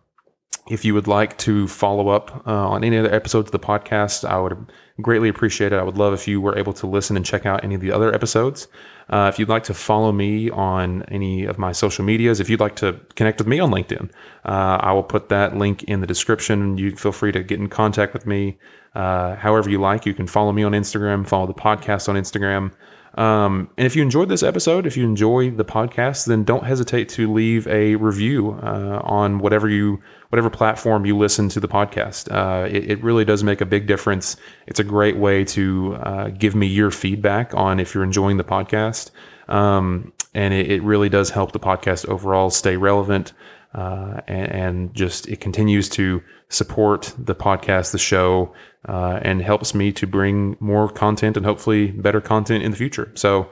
if 0.68 0.84
you 0.84 0.94
would 0.94 1.06
like 1.06 1.38
to 1.38 1.68
follow 1.68 2.08
up 2.08 2.42
uh, 2.46 2.68
on 2.68 2.82
any 2.82 2.98
other 2.98 3.14
episodes 3.14 3.48
of 3.48 3.52
the 3.52 3.58
podcast, 3.60 4.28
I 4.28 4.38
would 4.38 4.66
greatly 5.00 5.28
appreciate 5.28 5.72
it. 5.72 5.78
I 5.78 5.82
would 5.82 5.96
love 5.96 6.12
if 6.12 6.26
you 6.26 6.40
were 6.40 6.58
able 6.58 6.72
to 6.74 6.86
listen 6.86 7.16
and 7.16 7.24
check 7.24 7.46
out 7.46 7.62
any 7.62 7.76
of 7.76 7.80
the 7.80 7.92
other 7.92 8.12
episodes. 8.12 8.66
Uh, 9.08 9.30
if 9.32 9.38
you'd 9.38 9.48
like 9.48 9.64
to 9.64 9.74
follow 9.74 10.10
me 10.10 10.50
on 10.50 11.02
any 11.04 11.44
of 11.44 11.58
my 11.58 11.72
social 11.72 12.04
medias, 12.04 12.40
if 12.40 12.50
you'd 12.50 12.60
like 12.60 12.76
to 12.76 13.00
connect 13.14 13.38
with 13.38 13.46
me 13.46 13.60
on 13.60 13.70
LinkedIn, 13.70 14.10
uh, 14.44 14.78
I 14.80 14.92
will 14.92 15.04
put 15.04 15.28
that 15.28 15.56
link 15.56 15.84
in 15.84 16.00
the 16.00 16.06
description. 16.06 16.76
You 16.76 16.96
feel 16.96 17.12
free 17.12 17.32
to 17.32 17.42
get 17.42 17.60
in 17.60 17.68
contact 17.68 18.12
with 18.12 18.26
me 18.26 18.58
uh, 18.96 19.36
however 19.36 19.70
you 19.70 19.80
like. 19.80 20.06
You 20.06 20.14
can 20.14 20.26
follow 20.26 20.50
me 20.52 20.64
on 20.64 20.72
Instagram, 20.72 21.26
follow 21.26 21.46
the 21.46 21.54
podcast 21.54 22.08
on 22.08 22.16
Instagram. 22.16 22.72
Um, 23.16 23.70
and 23.78 23.86
if 23.86 23.96
you 23.96 24.02
enjoyed 24.02 24.28
this 24.28 24.42
episode, 24.42 24.86
if 24.86 24.96
you 24.96 25.04
enjoy 25.04 25.50
the 25.50 25.64
podcast, 25.64 26.26
then 26.26 26.44
don't 26.44 26.64
hesitate 26.64 27.08
to 27.10 27.32
leave 27.32 27.66
a 27.66 27.96
review 27.96 28.52
uh, 28.62 29.00
on 29.04 29.38
whatever 29.38 29.68
you 29.68 30.00
whatever 30.28 30.50
platform 30.50 31.06
you 31.06 31.16
listen 31.16 31.48
to 31.48 31.60
the 31.60 31.68
podcast. 31.68 32.30
Uh, 32.30 32.66
it, 32.66 32.90
it, 32.90 33.02
really 33.02 33.24
does 33.24 33.44
make 33.44 33.60
a 33.60 33.66
big 33.66 33.86
difference. 33.86 34.36
It's 34.66 34.80
a 34.80 34.84
great 34.84 35.16
way 35.16 35.44
to 35.44 35.94
uh, 35.94 36.28
give 36.28 36.54
me 36.54 36.66
your 36.66 36.90
feedback 36.90 37.54
on 37.54 37.80
if 37.80 37.94
you're 37.94 38.04
enjoying 38.04 38.36
the 38.36 38.44
podcast, 38.44 39.12
um, 39.48 40.12
and 40.34 40.52
it, 40.52 40.70
it, 40.70 40.82
really 40.82 41.08
does 41.08 41.30
help 41.30 41.52
the 41.52 41.60
podcast 41.60 42.06
overall 42.08 42.50
stay 42.50 42.76
relevant. 42.76 43.32
Uh, 43.74 44.20
and, 44.26 44.52
and, 44.52 44.94
just 44.94 45.28
it 45.28 45.38
continues 45.38 45.90
to 45.90 46.22
support 46.48 47.12
the 47.18 47.34
podcast, 47.34 47.92
the 47.92 47.98
show, 47.98 48.54
uh, 48.86 49.20
and 49.22 49.42
helps 49.42 49.74
me 49.74 49.92
to 49.92 50.06
bring 50.06 50.56
more 50.60 50.88
content 50.88 51.36
and 51.36 51.44
hopefully 51.44 51.90
better 51.90 52.20
content 52.20 52.62
in 52.62 52.70
the 52.70 52.76
future. 52.76 53.10
So, 53.14 53.50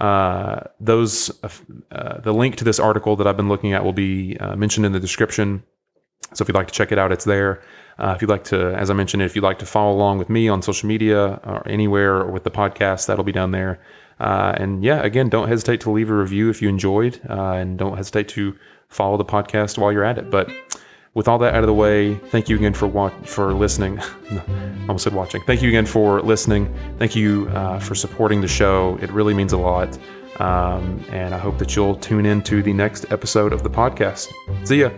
uh, 0.00 0.60
those 0.80 1.30
uh, 1.92 2.20
the 2.20 2.32
link 2.32 2.56
to 2.56 2.64
this 2.64 2.80
article 2.80 3.14
that 3.16 3.26
I've 3.26 3.36
been 3.36 3.48
looking 3.48 3.72
at 3.72 3.84
will 3.84 3.92
be 3.92 4.36
uh, 4.38 4.56
mentioned 4.56 4.86
in 4.86 4.92
the 4.92 5.00
description. 5.00 5.62
So 6.34 6.42
if 6.42 6.48
you'd 6.48 6.54
like 6.54 6.68
to 6.68 6.72
check 6.72 6.92
it 6.92 6.98
out, 6.98 7.12
it's 7.12 7.24
there. 7.24 7.62
Uh, 7.98 8.14
if 8.16 8.22
you'd 8.22 8.30
like 8.30 8.44
to, 8.44 8.74
as 8.74 8.88
I 8.88 8.94
mentioned, 8.94 9.22
if 9.22 9.36
you'd 9.36 9.44
like 9.44 9.58
to 9.58 9.66
follow 9.66 9.94
along 9.94 10.16
with 10.16 10.30
me 10.30 10.48
on 10.48 10.62
social 10.62 10.88
media 10.88 11.40
or 11.44 11.66
anywhere 11.68 12.16
or 12.16 12.30
with 12.30 12.44
the 12.44 12.50
podcast, 12.50 13.06
that'll 13.06 13.24
be 13.24 13.32
down 13.32 13.50
there. 13.50 13.82
Uh, 14.18 14.54
and 14.56 14.82
yeah, 14.82 15.02
again, 15.02 15.28
don't 15.28 15.48
hesitate 15.48 15.82
to 15.82 15.90
leave 15.90 16.08
a 16.08 16.14
review 16.14 16.48
if 16.48 16.62
you 16.62 16.68
enjoyed, 16.68 17.20
and 17.24 17.78
don't 17.78 17.96
hesitate 17.96 18.28
to 18.28 18.56
follow 18.88 19.16
the 19.16 19.24
podcast 19.24 19.76
while 19.76 19.92
you're 19.92 20.04
at 20.04 20.16
it. 20.16 20.30
But 20.30 20.50
with 21.14 21.28
all 21.28 21.38
that 21.38 21.54
out 21.54 21.62
of 21.62 21.66
the 21.66 21.74
way, 21.74 22.14
thank 22.30 22.48
you 22.48 22.56
again 22.56 22.74
for 22.74 23.10
for 23.24 23.52
listening. 23.52 23.98
I 24.30 24.44
almost 24.82 25.04
said 25.04 25.12
watching. 25.12 25.42
Thank 25.42 25.62
you 25.62 25.68
again 25.68 25.86
for 25.86 26.22
listening. 26.22 26.74
Thank 26.98 27.14
you 27.14 27.48
uh, 27.50 27.78
for 27.78 27.94
supporting 27.94 28.40
the 28.40 28.48
show. 28.48 28.98
It 29.02 29.10
really 29.10 29.34
means 29.34 29.52
a 29.52 29.58
lot. 29.58 29.98
Um, 30.40 31.04
and 31.10 31.34
I 31.34 31.38
hope 31.38 31.58
that 31.58 31.76
you'll 31.76 31.96
tune 31.96 32.24
in 32.24 32.42
to 32.44 32.62
the 32.62 32.72
next 32.72 33.12
episode 33.12 33.52
of 33.52 33.62
the 33.62 33.70
podcast. 33.70 34.32
See 34.66 34.80
ya. 34.80 34.90